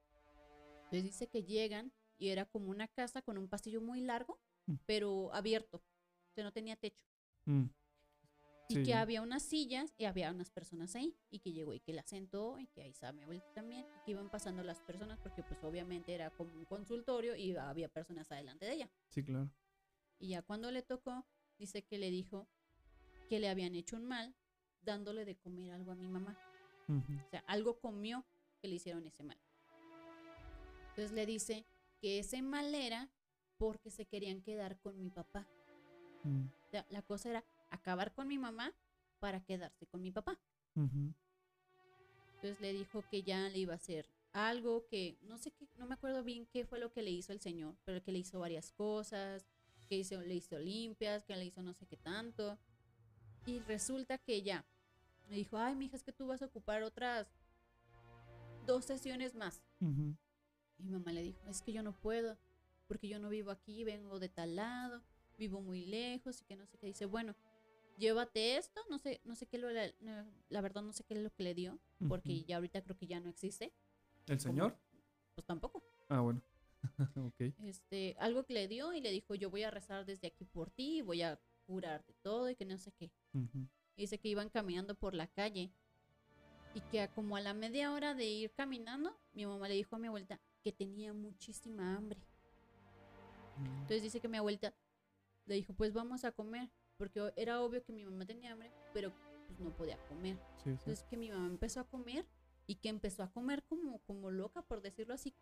[0.84, 4.74] Entonces dice que llegan y era como una casa con un pasillo muy largo, Mm.
[4.86, 5.78] pero abierto.
[5.78, 7.06] O sea, no tenía techo.
[7.46, 7.64] Mm.
[8.68, 11.16] Y que había unas sillas y había unas personas ahí.
[11.30, 13.86] Y que llegó y que la sentó y que ahí estaba mi abuelita también.
[14.00, 17.88] Y que iban pasando las personas porque pues obviamente era como un consultorio y había
[17.88, 18.90] personas adelante de ella.
[19.08, 19.50] Sí, claro.
[20.18, 21.24] Y ya cuando le tocó,
[21.58, 22.46] dice que le dijo
[23.28, 24.34] que le habían hecho un mal
[24.82, 26.38] dándole de comer algo a mi mamá.
[26.88, 28.24] O sea, algo comió
[28.62, 29.38] que le hicieron ese mal.
[30.90, 31.66] Entonces le dice
[32.00, 33.10] que ese mal era
[33.58, 35.46] porque se querían quedar con mi papá.
[36.24, 36.46] Mm.
[36.46, 38.74] O sea, la cosa era acabar con mi mamá
[39.18, 40.38] para quedarse con mi papá.
[40.74, 45.86] Entonces le dijo que ya le iba a hacer algo que no sé qué, no
[45.86, 48.38] me acuerdo bien qué fue lo que le hizo el señor, pero que le hizo
[48.38, 49.44] varias cosas,
[49.88, 52.58] que hizo, le hizo limpias, que le hizo no sé qué tanto.
[53.46, 54.64] Y resulta que ya
[55.28, 57.26] me dijo, ay, mija, es que tú vas a ocupar otras
[58.66, 59.62] dos sesiones más.
[59.80, 62.38] Y mi mamá le dijo, es que yo no puedo,
[62.86, 65.02] porque yo no vivo aquí, vengo de tal lado,
[65.38, 66.86] vivo muy lejos y que no sé qué.
[66.86, 67.34] Dice, bueno,
[67.98, 71.30] llévate esto, no sé, no sé qué lo, la, verdad no sé qué es lo
[71.30, 71.78] que le dio,
[72.08, 73.72] porque ya ahorita creo que ya no existe.
[74.26, 74.76] ¿El señor?
[75.34, 75.82] Pues tampoco.
[76.08, 76.40] Ah, bueno.
[77.16, 77.52] ok.
[77.62, 80.70] Este, algo que le dio y le dijo, yo voy a rezar desde aquí por
[80.70, 83.10] ti, voy a curar de todo y que no sé qué.
[83.96, 85.70] Y dice que iban caminando por la calle
[86.74, 89.96] y que a como a la media hora de ir caminando, mi mamá le dijo
[89.96, 92.20] a mi abuelita que tenía muchísima hambre.
[93.56, 93.66] Mm.
[93.66, 94.74] Entonces dice que mi abuelita
[95.46, 99.12] le dijo, pues vamos a comer, porque era obvio que mi mamá tenía hambre, pero
[99.46, 100.36] pues no podía comer.
[100.56, 100.70] Sí, sí.
[100.70, 102.26] Entonces que mi mamá empezó a comer
[102.66, 105.34] y que empezó a comer como, como loca, por decirlo así.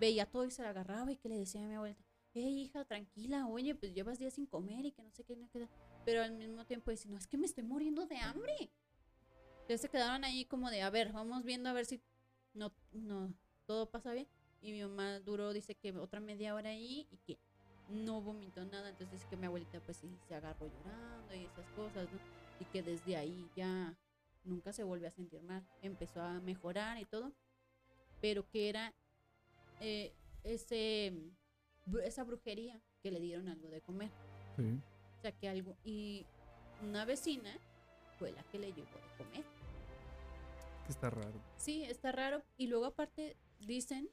[0.00, 2.02] Veía todo y se la agarraba y que le decía a mi abuelita,
[2.32, 5.50] hey hija, tranquila, oye, pues llevas días sin comer y que no sé qué, no
[5.50, 5.68] qué".
[6.04, 8.70] Pero al mismo tiempo dice, no, es que me estoy muriendo de hambre.
[9.60, 12.00] Entonces se quedaron ahí como de, a ver, vamos viendo a ver si
[12.54, 13.34] no, no,
[13.66, 14.28] todo pasa bien.
[14.60, 17.38] Y mi mamá duró, dice que otra media hora ahí y que
[17.92, 18.88] no vomitó nada.
[18.90, 22.18] Entonces dice que mi abuelita pues sí se agarró llorando y esas cosas, ¿no?
[22.60, 23.94] Y que desde ahí ya
[24.44, 25.62] nunca se volvió a sentir mal.
[25.82, 27.32] Empezó a mejorar y todo.
[28.20, 28.92] Pero que era
[29.80, 30.12] eh,
[30.44, 31.12] ese,
[32.04, 34.10] esa brujería que le dieron algo de comer.
[34.56, 34.78] Sí.
[35.18, 35.76] O sea, que algo.
[35.84, 36.24] Y
[36.82, 37.50] una vecina
[38.18, 39.44] fue la que le llevó de comer.
[40.86, 41.40] Que está raro.
[41.56, 42.42] Sí, está raro.
[42.56, 44.08] Y luego aparte dicen,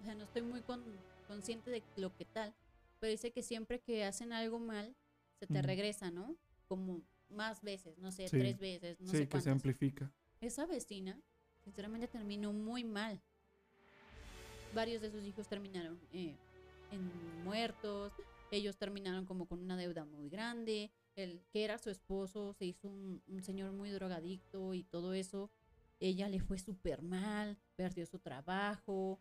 [0.00, 0.84] o sea, no estoy muy con-
[1.28, 2.52] consciente de lo que tal,
[3.00, 4.94] pero dice que siempre que hacen algo mal,
[5.38, 6.36] se te regresa, ¿no?
[6.66, 8.38] Como más veces, no sé, Sí.
[8.38, 10.12] tres veces, no sí, sé que se amplifica.
[10.40, 11.18] Esa vecina,
[11.64, 13.20] sinceramente, terminó muy mal.
[14.72, 16.36] varios de sus hijos terminaron eh,
[16.92, 18.12] en muertos,
[18.52, 22.88] ellos terminaron como con una deuda muy grande, el que era su esposo se hizo
[22.88, 25.50] un, un señor muy drogadicto y todo eso,
[25.98, 29.20] ella le fue súper mal, perdió su trabajo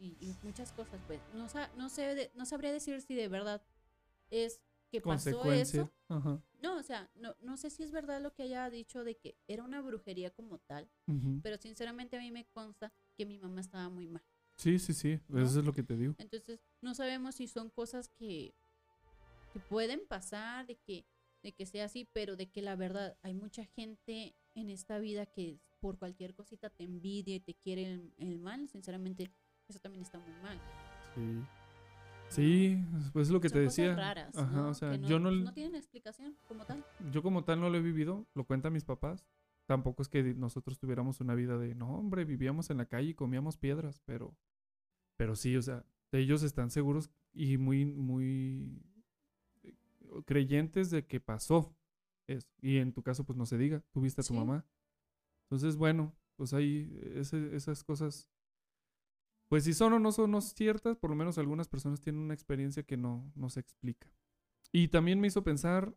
[0.00, 3.28] y, y muchas cosas, pues no, sa- no, sé de- no sabría decir si de
[3.28, 3.62] verdad
[4.30, 4.60] es
[4.90, 5.92] que pasó eso.
[6.08, 6.42] Ajá.
[6.62, 9.36] No, o sea, no, no sé si es verdad lo que haya dicho de que
[9.48, 10.90] era una brujería como tal,
[11.42, 14.22] pero sinceramente a mí me consta que mi mamá estaba muy mal.
[14.56, 15.20] Sí, sí, sí.
[15.28, 15.40] ¿no?
[15.42, 16.14] Eso es lo que te digo.
[16.18, 18.52] Entonces, no sabemos si son cosas que,
[19.52, 21.06] que pueden pasar, de que,
[21.42, 25.24] de que sea así, pero de que la verdad hay mucha gente en esta vida
[25.24, 28.68] que por cualquier cosita te envidia y te quiere el, el mal.
[28.68, 29.30] Sinceramente,
[29.70, 30.58] eso también está muy mal.
[31.14, 31.42] Sí.
[32.28, 33.96] Sí, pues es lo que Son te cosas decía.
[33.96, 34.68] raras, Ajá, ¿no?
[34.68, 36.84] o sea, Que no, yo no, pues, no tienen explicación como tal.
[37.10, 39.26] yo como tal no lo he vivido, lo cuentan mis papás.
[39.66, 43.14] Tampoco es que nosotros tuviéramos una vida de, no, hombre, vivíamos en la calle y
[43.14, 44.36] comíamos piedras, pero,
[45.16, 48.80] pero sí, o sea, ellos están seguros y muy, muy
[49.64, 49.74] eh,
[50.24, 51.74] creyentes de que pasó
[52.28, 52.48] eso.
[52.60, 54.38] Y en tu caso, pues no se diga, tuviste a tu Sí.
[54.38, 54.64] mamá.
[55.46, 58.28] Entonces, bueno, pues ahí ese- esas cosas,
[59.50, 62.84] pues si son o no son ciertas, por lo menos algunas personas tienen una experiencia
[62.84, 64.08] que no, no se explica.
[64.70, 65.92] Y también me hizo pensar,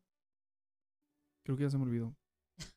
[1.44, 2.16] creo que ya se me olvidó.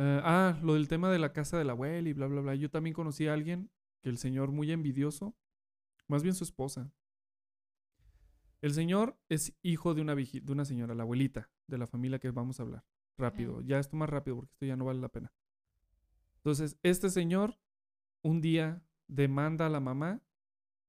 [0.00, 2.54] Eh, ah, lo del tema de la casa de la abuela y bla, bla, bla.
[2.54, 3.68] Yo también conocí a alguien
[4.00, 5.34] que el señor muy envidioso,
[6.06, 6.92] más bien su esposa.
[8.62, 12.30] El señor es hijo de una, de una señora, la abuelita de la familia que
[12.30, 12.84] vamos a hablar.
[13.16, 15.32] Rápido, ya esto más rápido porque esto ya no vale la pena.
[16.36, 17.58] Entonces, este señor
[18.22, 20.20] un día demanda a la mamá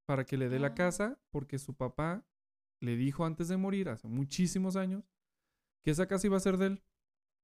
[0.05, 0.73] para que le dé la Ah.
[0.75, 2.25] casa porque su papá
[2.81, 5.03] le dijo antes de morir, hace muchísimos años,
[5.83, 6.83] que esa casa iba a ser de él.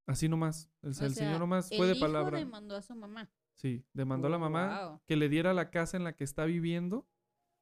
[0.06, 0.70] Así nomás.
[0.82, 2.38] El, O el señor nomás el fue de hijo palabra.
[2.38, 3.28] demandó a su mamá.
[3.54, 5.00] Sí, demandó a la mamá Wow.
[5.06, 7.08] que le diera la casa en la que está viviendo,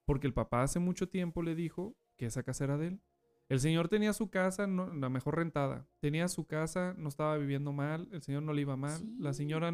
[0.05, 3.01] porque el papá hace mucho tiempo le dijo que esa casa era de él.
[3.49, 5.87] El señor tenía su casa, no, la mejor rentada.
[6.01, 9.01] Tenía su casa, no estaba viviendo mal, el señor no le iba mal.
[9.19, 9.73] La señora,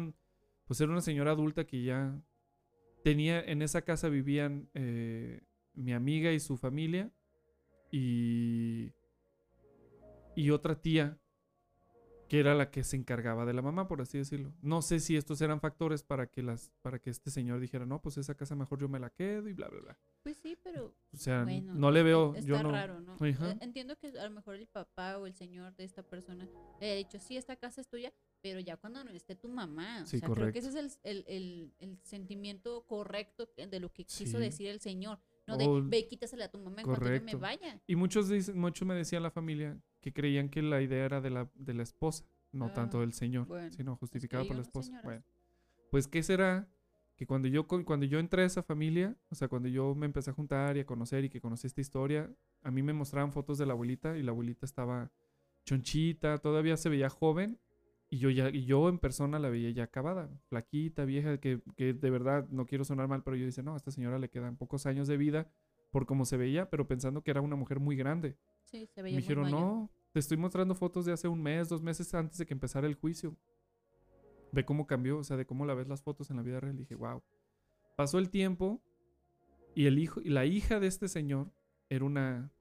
[0.65, 2.21] pues era una señora adulta que ya
[3.03, 5.41] tenía, en esa casa vivían eh,
[5.73, 7.11] mi amiga y su familia
[7.91, 8.93] y,
[10.35, 11.17] y otra tía
[12.31, 14.53] que era la que se encargaba de la mamá, por así decirlo.
[14.61, 18.01] No sé si estos eran factores para que las, para que este señor dijera, no,
[18.01, 19.99] pues esa casa mejor yo me la quedo y bla, bla, bla.
[20.23, 22.71] Pues sí, pero O sea, bueno, no le veo, Está yo no.
[22.71, 23.15] raro, ¿no?
[23.15, 23.51] Ajá.
[23.51, 26.47] Eh, Entiendo que a lo mejor el papá o el señor de esta persona
[26.79, 30.03] le haya dicho, sí, esta casa es tuya, pero ya cuando no esté tu mamá.
[30.03, 33.91] O Sí, sea, creo que ese es el, el- el- el sentimiento correcto de lo
[33.91, 34.43] que quiso Sí.
[34.43, 35.19] decir el señor.
[35.47, 37.81] No de, O- ve quítasela a tu mamá en cuanto yo me vaya.
[37.87, 41.29] Y muchos dicen, muchos me decía la familia que creían que la idea era de
[41.29, 44.87] la, de la esposa, no Ah, tanto del señor, bueno, sino justificada por la esposa.
[44.87, 45.05] señoras.
[45.05, 45.23] Bueno,
[45.89, 46.67] pues ¿qué será?
[47.15, 50.31] Que cuando yo, cuando yo entré a esa familia, o sea, cuando yo me empecé
[50.31, 52.29] a juntar y a conocer y que conocí esta historia,
[52.63, 55.11] a mí me mostraban fotos de la abuelita y la abuelita estaba
[55.65, 57.59] chonchita, todavía se veía joven
[58.09, 61.93] y yo ya y yo en persona la veía ya acabada, flaquita, vieja, que, que
[61.93, 64.57] de verdad no quiero sonar mal, pero yo decía, no, a esta señora le quedan
[64.57, 65.51] pocos años de vida
[65.91, 68.35] por cómo se veía, pero pensando que era una mujer muy grande.
[68.71, 71.81] Sí, se Me veía dijeron, no, te estoy mostrando fotos de hace un mes, dos
[71.81, 73.35] meses antes de que empezara el juicio.
[74.53, 76.75] Ve cómo cambió, o sea, de cómo la ves las fotos en la vida real.
[76.77, 77.21] dije, wow.
[77.95, 78.81] Pasó el tiempo
[79.75, 81.51] y el hijo, y la hija de este señor
[81.89, 82.51] era una.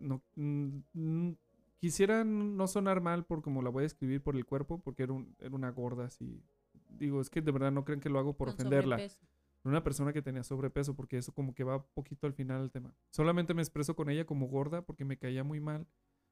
[0.00, 1.30] No, mm,
[1.78, 5.12] quisiera no sonar mal por como la voy a describir por el cuerpo, porque era,
[5.12, 6.42] un- era una gorda así.
[6.90, 9.20] Digo, es que de verdad no creen que lo hago por con ofenderla sobrepeso.
[9.68, 12.94] Una persona que tenía sobrepeso, porque eso como que va poquito al final del tema.
[13.10, 15.86] Solamente me expreso con ella como gorda porque me caía muy mal.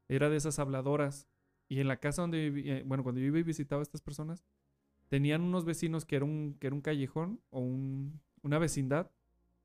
[0.09, 1.27] Era de esas habladoras.
[1.69, 4.45] Y en la casa donde vivía, bueno, cuando yo iba y visitaba a estas personas,
[5.09, 9.11] tenían unos vecinos que era un, que era un callejón o un- una vecindad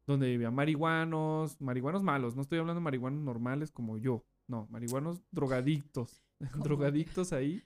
[0.07, 2.35] donde vivían marihuanos, marihuanos malos.
[2.35, 4.23] No estoy hablando de marihuanos normales como yo.
[4.47, 6.23] No, marihuanos drogadictos.
[6.63, 7.63] Drogadictos ahí.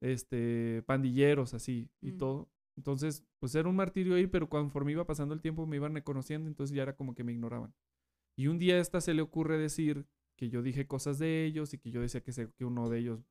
[0.00, 2.18] Este, pandilleros así y Mm.
[2.18, 2.48] todo.
[2.76, 6.48] Entonces, pues era un martirio ahí, pero conforme iba pasando el tiempo me iban reconociendo,
[6.48, 7.74] entonces ya era como que me ignoraban.
[8.36, 10.06] Y un día a esta se le ocurre decir
[10.36, 12.98] que yo dije cosas de ellos y que yo decía que, se- que uno de
[13.00, 13.24] ellos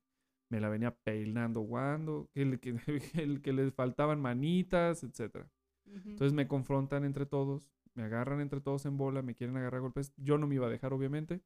[0.49, 2.75] me la venía peinando guando, que, el, que,
[3.15, 5.49] el que les faltaban manitas, etcétera.
[5.87, 6.09] Ujú.
[6.09, 9.81] Entonces me confrontan entre todos, me agarran entre todos en bola, me quieren agarrar a
[9.81, 10.13] golpes.
[10.17, 11.41] Yo no me iba a dejar, obviamente.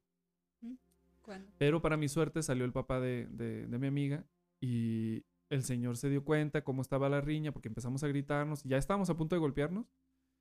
[1.22, 1.50] ¿Cuándo?
[1.58, 4.24] Pero para mi suerte salió el papá de, de- de mi amiga
[4.60, 8.68] y el señor se dio cuenta cómo estaba la riña porque empezamos a gritarnos y
[8.70, 9.92] ya estábamos a punto de golpearnos.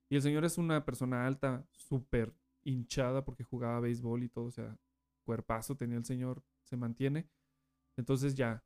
[0.09, 4.51] Y el señor es una persona alta, súper hinchada porque jugaba béisbol y todo, o
[4.51, 4.77] sea,
[5.25, 7.27] cuerpazo tenía el señor, se mantiene.
[7.97, 8.63] Entonces ya,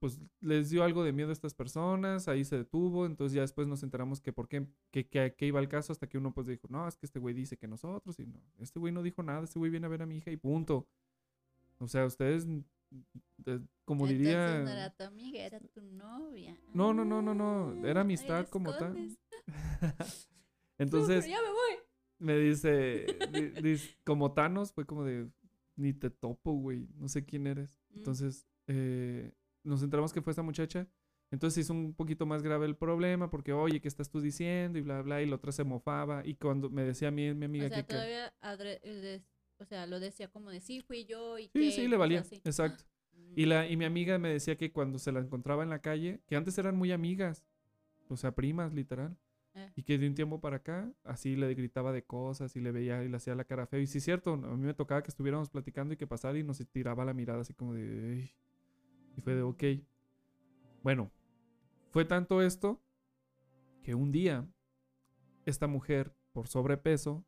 [0.00, 3.68] pues les dio algo de miedo a estas personas, ahí se detuvo, entonces ya después
[3.68, 6.46] nos enteramos que por qué, que, que- que iba el caso hasta que uno pues
[6.48, 9.22] dijo, no, es que este güey dice que nosotros y no, este güey no dijo
[9.22, 10.88] nada, este güey viene a ver a mi hija y punto.
[11.78, 12.46] O sea, ustedes,
[13.84, 14.58] como Entonces diría...
[14.60, 16.56] no era tu amiga, era tu novia.
[16.74, 18.96] No, no, no, no, no, era Ah, amistad como tal.
[20.78, 21.86] Entonces No, pero ya me voy.
[22.18, 23.06] me dice,
[23.62, 25.28] di- como Thanos, fue como de,
[25.76, 27.78] ni te topo, güey, no sé quién eres.
[27.90, 27.96] Mm.
[27.98, 29.32] Entonces, eh,
[29.64, 30.88] nos enteramos que fue esta muchacha.
[31.30, 34.78] Entonces hizo un poquito más grave el problema porque, oye, ¿qué estás tú diciendo?
[34.78, 36.26] Y bla, bla, y la otra se mofaba.
[36.26, 37.86] Y cuando me decía a mí, mi amiga O sea, que...
[37.86, 38.32] que- todavía
[38.82, 39.22] des-
[39.62, 42.24] o sea, lo decía como de sí fui yo y Sí, sí, le valía.
[42.44, 42.84] Exacto.
[43.14, 43.32] Mm.
[43.36, 46.20] Y, la, y mi amiga me decía que cuando se la encontraba en la calle,
[46.26, 47.44] que antes eran muy amigas,
[48.08, 49.16] o sea, primas, literal.
[49.54, 49.70] Eh.
[49.76, 53.04] Y que de un tiempo para acá, así le gritaba de cosas y le veía
[53.04, 53.80] y le hacía la cara fea.
[53.80, 56.42] Y sí, es cierto, a mí me tocaba que estuviéramos platicando y que pasara y
[56.42, 58.14] nos tiraba la mirada así como de...
[58.14, 58.34] "Ey".
[59.16, 59.62] Y fue de, ok.
[60.82, 61.10] Bueno,
[61.90, 62.80] fue tanto esto
[63.82, 64.46] que un día
[65.44, 67.24] esta mujer, por sobrepeso,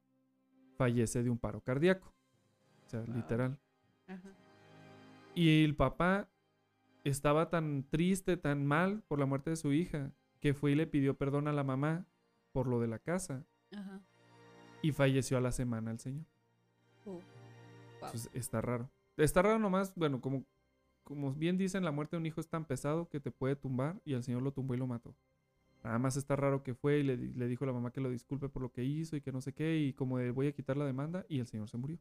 [0.76, 2.13] fallece de un paro cardíaco.
[3.00, 3.16] O sea, Wow.
[3.16, 3.58] literal.
[4.06, 4.30] Ajá.
[5.34, 6.28] Y el papá
[7.02, 10.86] estaba tan triste, tan mal por la muerte de su hija, que fue y le
[10.86, 12.06] pidió perdón a la mamá
[12.52, 13.44] por lo de la casa.
[13.76, 14.00] Ajá.
[14.82, 16.24] Y falleció a la semana el señor.
[17.04, 17.22] Uh, wow.
[17.94, 18.90] Entonces está raro.
[19.16, 20.44] Está raro nomás, bueno, como,
[21.02, 24.00] como bien dicen, la muerte de un hijo es tan pesado que te puede tumbar
[24.04, 25.14] y el señor lo tumbó y lo mató.
[25.82, 28.08] Nada más está raro que fue y le, le dijo a la mamá que lo
[28.10, 30.52] disculpe por lo que hizo y que no sé qué y como de voy a
[30.52, 31.98] quitar la demanda y el señor se murió.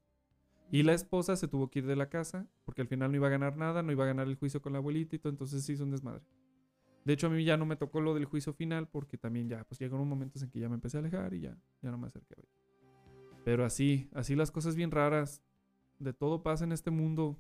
[0.72, 3.28] Y la esposa se tuvo que ir de la casa porque al final no iba
[3.28, 5.64] a ganar nada, no iba a ganar el juicio con la abuelita y todo, entonces
[5.64, 6.24] se hizo un desmadre.
[7.06, 9.64] De hecho, a mí ya no me tocó lo del juicio final porque también ya,
[9.66, 12.08] pues llegaron momentos en que ya me empecé a alejar y ya, ya no me
[12.08, 12.48] acerqué a ver.
[13.44, 15.42] Pero así, así las cosas bien raras.
[16.00, 17.38] De todo pasa en este mundo.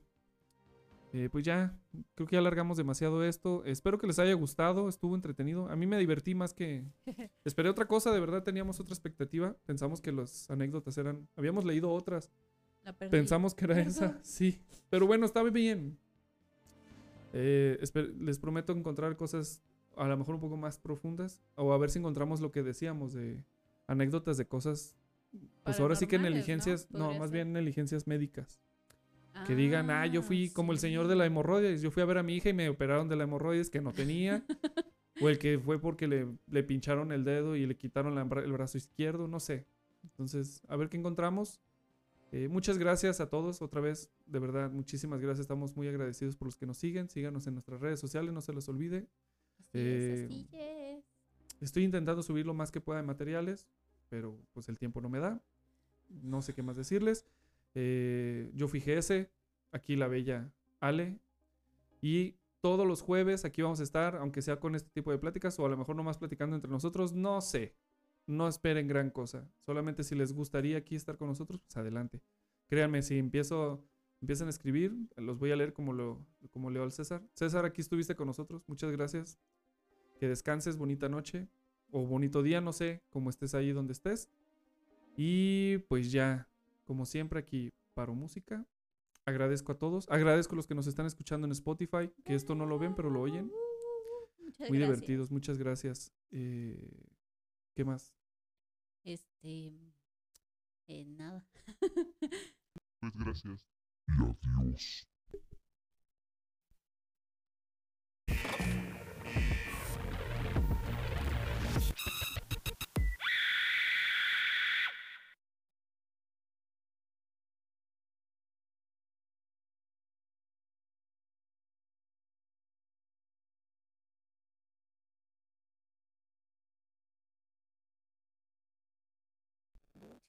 [1.14, 1.78] Eh, pues ya,
[2.16, 3.64] creo que ya alargamos demasiado esto.
[3.66, 5.70] Espero que les haya gustado, estuvo entretenido.
[5.70, 6.86] A mí me divertí más que...
[7.46, 9.56] Esperé otra cosa, de verdad teníamos otra expectativa.
[9.66, 11.28] Pensamos que las anécdotas eran...
[11.36, 12.32] Habíamos leído otras.
[12.84, 13.12] La perdí.
[13.12, 14.20] Pensamos que era esa, Perdón.
[14.24, 14.62] sí.
[14.90, 15.98] Pero bueno, estaba bien.
[17.34, 17.80] Eh,
[18.20, 19.62] les prometo encontrar cosas
[19.96, 21.42] a lo mejor un poco más profundas.
[21.56, 23.44] O a ver si encontramos lo que decíamos de
[23.88, 24.96] anécdotas de cosas.
[25.64, 26.24] Pues ahora sí que ¿no?
[26.26, 27.38] negligencias, no, Podría más ser.
[27.38, 28.62] bien negligencias médicas.
[29.48, 31.82] Que digan, ah, yo fui como el señor de la hemorroides.
[31.82, 33.92] Yo fui a ver a mi hija y me operaron de la hemorroides que no
[33.92, 34.46] tenía.
[35.22, 38.52] o el que fue porque le, le pincharon el dedo y le quitaron la el
[38.52, 39.66] brazo izquierdo, no sé.
[40.04, 41.60] Entonces, a ver qué encontramos.
[42.36, 45.42] Eh, muchas gracias a todos, otra vez, de verdad, muchísimas gracias.
[45.42, 47.08] Estamos muy agradecidos por los que nos siguen.
[47.08, 49.08] Síganos en nuestras redes sociales, no se les olvide.
[49.60, 51.04] Así Eh, es, así es.
[51.62, 53.68] Estoy intentando subir lo más que pueda de materiales,
[54.10, 55.44] pero pues el tiempo no me da.
[56.10, 57.24] No sé qué más decirles.
[57.76, 59.30] Eh, yo fui GS,
[59.72, 61.20] aquí la bella Ale.
[62.02, 65.60] Y todos los jueves aquí vamos a estar, aunque sea con este tipo de pláticas
[65.60, 67.76] o a lo mejor nomás platicando entre nosotros, no sé.
[68.26, 69.50] No esperen gran cosa.
[69.66, 72.22] Solamente si les gustaría aquí estar con nosotros, pues adelante.
[72.68, 73.84] Créanme, si empiezo,
[74.22, 77.22] empiezan a escribir, los voy a leer como, lo, como leo al César.
[77.34, 78.64] César, aquí estuviste con nosotros.
[78.68, 79.38] Muchas gracias.
[80.20, 81.50] Que descanses, bonita noche
[81.92, 84.30] o bonito día, no sé, como estés ahí donde estés.
[85.18, 86.50] Y pues ya,
[86.86, 88.66] como siempre aquí paro música.
[89.26, 90.08] Agradezco a todos.
[90.10, 93.10] Agradezco a los que nos están escuchando en Spotify, que esto no lo ven, pero
[93.10, 93.52] lo oyen.
[94.40, 95.00] Muchas Muy gracias.
[95.00, 96.14] divertidos, muchas gracias.
[96.32, 96.90] Eh,
[97.76, 98.14] ¿Qué más?
[99.04, 99.72] Este.
[100.88, 101.46] eh, nada.
[103.00, 103.68] Pues gracias.
[104.08, 104.24] Y
[104.60, 105.08] adiós.